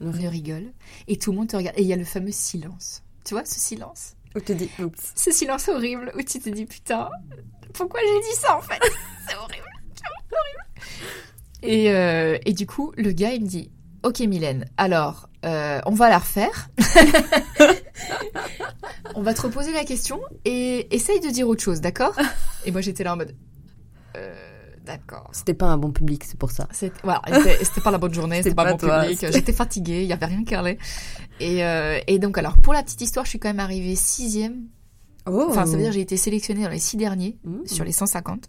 Le 0.00 0.10
ne 0.10 0.28
rigole. 0.28 0.72
Et 1.08 1.18
tout 1.18 1.30
le 1.32 1.38
monde 1.38 1.48
te 1.48 1.56
regarde. 1.56 1.78
Et 1.78 1.82
il 1.82 1.88
y 1.88 1.92
a 1.92 1.96
le 1.96 2.04
fameux 2.04 2.32
silence. 2.32 3.02
Tu 3.24 3.34
vois, 3.34 3.44
ce 3.44 3.58
silence? 3.58 4.14
Où 4.36 4.40
tu 4.40 4.54
dis, 4.54 4.68
oups. 4.80 5.12
ce 5.14 5.30
silence 5.30 5.68
horrible 5.68 6.12
où 6.16 6.22
tu 6.22 6.40
te 6.40 6.48
dis 6.50 6.66
putain, 6.66 7.08
pourquoi 7.72 8.00
j'ai 8.00 8.30
dit 8.30 8.36
ça 8.36 8.56
en 8.56 8.60
fait? 8.60 8.80
C'est 9.28 9.36
horrible, 9.36 9.70
c'est 9.94 10.36
horrible. 10.36 10.64
Et, 11.62 11.90
euh, 11.92 12.36
et 12.44 12.52
du 12.52 12.66
coup, 12.66 12.92
le 12.96 13.12
gars 13.12 13.32
il 13.32 13.42
me 13.42 13.46
dit 13.46 13.70
Ok 14.04 14.20
Mylène, 14.20 14.66
alors 14.76 15.28
euh, 15.44 15.80
on 15.86 15.92
va 15.94 16.10
la 16.10 16.18
refaire. 16.18 16.68
on 19.14 19.22
va 19.22 19.34
te 19.34 19.42
reposer 19.42 19.72
la 19.72 19.84
question 19.84 20.20
et 20.44 20.94
essaye 20.94 21.20
de 21.20 21.28
dire 21.28 21.48
autre 21.48 21.62
chose, 21.62 21.80
d'accord? 21.80 22.14
Et 22.66 22.70
moi 22.70 22.80
j'étais 22.80 23.04
là 23.04 23.14
en 23.14 23.16
mode 23.16 23.34
Euh, 24.16 24.34
D'accord. 24.84 25.30
C'était 25.32 25.54
pas 25.54 25.64
un 25.66 25.78
bon 25.78 25.92
public, 25.92 26.24
c'est 26.24 26.38
pour 26.38 26.50
ça. 26.50 26.68
C'était 26.70 27.00
voilà, 27.02 27.22
pas 27.82 27.90
la 27.90 27.96
bonne 27.96 28.12
journée, 28.12 28.42
c'était 28.42 28.54
pas, 28.54 28.64
pas 28.64 28.72
mon 28.72 28.76
toi, 28.76 29.00
public, 29.00 29.24
j'étais 29.32 29.54
fatiguée, 29.54 30.02
il 30.02 30.08
y 30.08 30.12
avait 30.12 30.26
rien 30.26 30.44
qui 30.44 30.54
allait. 30.54 30.76
Et, 31.40 31.64
euh, 31.64 31.98
et 32.06 32.18
donc 32.18 32.36
alors 32.36 32.58
pour 32.58 32.74
la 32.74 32.82
petite 32.82 33.00
histoire, 33.00 33.24
je 33.24 33.30
suis 33.30 33.38
quand 33.38 33.48
même 33.48 33.60
arrivée 33.60 33.96
sixième 33.96 34.66
Oh 35.26 35.46
Enfin, 35.48 35.64
ça 35.64 35.72
veut 35.72 35.78
dire 35.78 35.88
que 35.88 35.94
j'ai 35.94 36.02
été 36.02 36.18
sélectionnée 36.18 36.64
dans 36.64 36.68
les 36.68 36.78
six 36.78 36.98
derniers, 36.98 37.38
Mmh. 37.44 37.66
sur 37.66 37.84
les 37.86 37.92
150. 37.92 38.44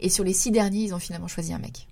Et 0.00 0.10
sur 0.10 0.24
les 0.24 0.34
six 0.34 0.50
derniers, 0.50 0.82
ils 0.84 0.94
ont 0.94 0.98
finalement 0.98 1.28
choisi 1.28 1.54
un 1.54 1.58
mec. 1.58 1.88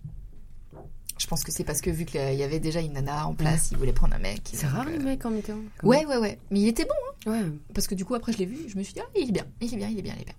Je 1.24 1.28
pense 1.30 1.42
que 1.42 1.50
c'est 1.50 1.64
parce 1.64 1.80
que 1.80 1.88
vu 1.88 2.04
qu'il 2.04 2.34
y 2.34 2.42
avait 2.42 2.60
déjà 2.60 2.80
une 2.82 2.92
nana 2.92 3.26
en 3.26 3.32
place, 3.32 3.70
ils 3.70 3.78
voulaient 3.78 3.94
prendre 3.94 4.14
un 4.14 4.18
mec. 4.18 4.42
C'est 4.52 4.66
rare 4.66 4.84
euh, 4.86 4.90
les 4.90 4.98
mecs 4.98 5.24
en 5.24 5.30
météo. 5.30 5.56
Ouais, 5.82 6.04
ouais, 6.04 6.18
ouais. 6.18 6.38
Mais 6.50 6.60
il 6.60 6.68
était 6.68 6.84
bon, 6.84 7.32
même. 7.32 7.42
Ouais. 7.52 7.58
parce 7.72 7.86
que 7.86 7.94
du 7.94 8.04
coup, 8.04 8.14
après, 8.14 8.32
je 8.34 8.36
l'ai 8.38 8.44
vu, 8.44 8.58
je 8.68 8.76
me 8.76 8.82
suis 8.82 8.92
dit, 8.92 9.00
ah, 9.02 9.08
il 9.16 9.30
est 9.30 9.32
bien, 9.32 9.46
il 9.62 9.72
est 9.72 9.76
bien, 9.78 9.88
il 9.88 9.98
est 9.98 10.02
bien, 10.02 10.12
il 10.16 10.20
est 10.20 10.26
bien. 10.26 10.34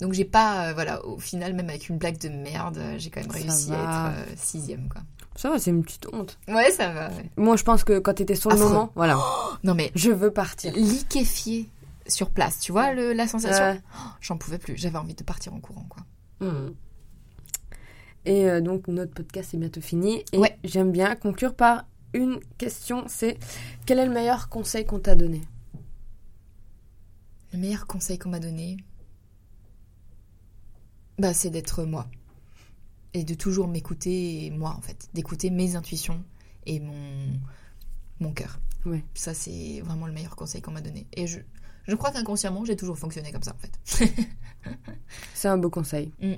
Donc, 0.00 0.14
j'ai 0.14 0.24
pas, 0.24 0.68
euh, 0.68 0.72
voilà, 0.72 1.04
au 1.04 1.18
final, 1.18 1.52
même 1.52 1.68
avec 1.68 1.90
une 1.90 1.98
blague 1.98 2.16
de 2.16 2.30
merde, 2.30 2.78
euh, 2.78 2.94
j'ai 2.96 3.10
quand 3.10 3.20
même 3.20 3.30
Ça 3.30 3.36
réussi 3.38 3.68
va. 3.68 3.76
à 4.08 4.10
être 4.12 4.16
euh, 4.20 4.32
sixième, 4.38 4.88
quoi. 4.88 5.02
Ça 5.36 5.50
va, 5.50 5.58
c'est 5.58 5.68
une 5.70 5.84
petite 5.84 6.06
honte. 6.14 6.38
Ouais, 6.48 6.70
ça 6.70 6.88
va, 6.88 7.08
ouais. 7.10 7.30
Moi, 7.36 7.56
je 7.58 7.64
pense 7.64 7.84
que 7.84 7.98
quand 7.98 8.14
t'étais 8.14 8.36
sur 8.36 8.48
le 8.48 8.56
Affreux. 8.56 8.68
moment, 8.68 8.92
voilà. 8.94 9.18
Non, 9.64 9.74
mais 9.74 9.92
Je 9.94 10.10
veux 10.10 10.30
partir. 10.30 10.72
liquéfié 10.74 11.68
sur 12.06 12.30
place, 12.30 12.58
tu 12.60 12.72
vois, 12.72 12.94
le- 12.94 13.12
la 13.12 13.28
sensation 13.28 13.62
Ouais. 13.72 13.80
Oh, 13.94 14.08
J'en 14.22 14.38
pouvais 14.38 14.56
plus, 14.58 14.78
j'avais 14.78 14.96
envie 14.96 15.14
de 15.14 15.22
partir 15.24 15.52
en 15.52 15.60
courant, 15.60 15.84
quoi. 15.90 16.02
Mhm. 16.40 16.72
Et 18.26 18.48
euh, 18.48 18.60
donc, 18.60 18.88
notre 18.88 19.12
podcast 19.12 19.54
est 19.54 19.56
bientôt 19.58 19.80
fini. 19.80 20.24
Et 20.32 20.38
Ouais. 20.38 20.58
j'aime 20.64 20.92
bien 20.92 21.14
conclure 21.16 21.54
par 21.54 21.86
une 22.12 22.40
question 22.58 23.04
c'est 23.08 23.38
quel 23.86 23.98
est 23.98 24.06
le 24.06 24.12
meilleur 24.12 24.48
conseil 24.48 24.84
qu'on 24.84 24.98
t'a 24.98 25.14
donné? 25.14 25.40
Le 27.52 27.58
meilleur 27.58 27.86
conseil 27.86 28.18
qu'on 28.18 28.30
m'a 28.30 28.40
donné, 28.40 28.76
bah, 31.18 31.34
c'est 31.34 31.50
d'être 31.50 31.84
moi. 31.84 32.06
Et 33.12 33.24
de 33.24 33.34
toujours 33.34 33.66
m'écouter, 33.68 34.50
moi, 34.56 34.74
en 34.76 34.80
fait. 34.80 35.08
D'écouter 35.14 35.50
mes 35.50 35.74
intuitions 35.76 36.22
et 36.66 36.78
mon, 36.78 37.38
mon 38.20 38.32
cœur. 38.32 38.60
Ouais. 38.86 39.04
Ça, 39.14 39.34
c'est 39.34 39.80
vraiment 39.84 40.06
le 40.06 40.12
meilleur 40.12 40.36
conseil 40.36 40.62
qu'on 40.62 40.70
m'a 40.70 40.80
donné. 40.80 41.06
Et 41.14 41.26
je, 41.26 41.40
je 41.88 41.94
crois 41.96 42.12
qu'inconsciemment, 42.12 42.64
j'ai 42.64 42.76
toujours 42.76 42.98
fonctionné 42.98 43.32
comme 43.32 43.42
ça, 43.42 43.52
en 43.54 43.58
fait. 43.58 44.06
C'est 45.34 45.48
un 45.48 45.58
beau 45.58 45.70
conseil. 45.70 46.12
Mm. 46.20 46.34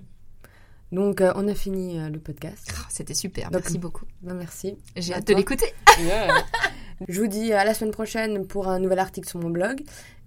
Donc, 0.93 1.21
euh, 1.21 1.33
on 1.37 1.49
a 1.49 1.55
fini 1.55 1.99
euh, 1.99 2.11
le 2.11 2.21
podcast. 2.21 2.71
Ah, 2.77 2.87
C'était 2.91 3.15
super, 3.15 3.51
Donc, 3.51 3.63
merci 3.63 3.79
beaucoup. 3.79 4.05
Ben, 4.21 4.35
merci. 4.35 4.77
J'ai 4.95 5.15
à 5.15 5.17
hâte 5.17 5.27
de 5.27 5.35
l'écouter. 5.35 5.73
Je 7.09 7.21
vous 7.21 7.27
dis 7.27 7.53
à 7.53 7.65
la 7.65 7.75
semaine 7.75 7.91
prochaine 7.93 8.47
pour 8.47 8.69
un 8.69 8.79
nouvel 8.79 8.99
article 8.99 9.29
sur 9.29 9.41
mon 9.41 9.51
blog 9.51 9.83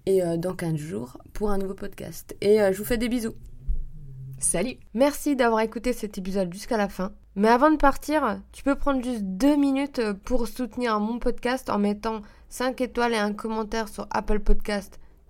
et 0.06 0.24
euh, 0.24 0.38
dans 0.38 0.54
15 0.54 0.76
jours 0.76 1.18
pour 1.34 1.52
un 1.52 1.58
nouveau 1.58 1.74
podcast. 1.74 2.36
Et 2.42 2.62
euh, 2.62 2.72
je 2.74 2.78
vous 2.78 2.84
fais 2.84 2.98
des 2.98 3.10
bisous. 3.10 3.34
Salut 4.40 4.76
Merci 4.94 5.36
d'avoir 5.36 5.62
écouté 5.62 5.94
cet 5.94 6.18
épisode 6.18 6.54
jusqu'à 6.54 6.78
la 6.78 6.90
fin. 6.90 7.14
Mais 7.36 7.48
avant 7.48 7.72
de 7.72 7.78
partir, 7.78 8.42
tu 8.52 8.64
peux 8.64 8.76
prendre 8.76 9.04
juste 9.04 9.24
deux 9.24 9.56
minutes 9.56 10.02
pour 10.24 10.48
soutenir 10.48 11.00
mon 11.00 11.20
podcast 11.20 11.70
en 11.70 11.80
mettant 11.80 12.22
5 12.50 12.80
étoiles 12.82 13.14
et 13.14 13.18
un 13.18 13.34
commentaire 13.34 13.88
sur 13.88 14.08
Apple 14.10 14.40
Podcast 14.40 15.00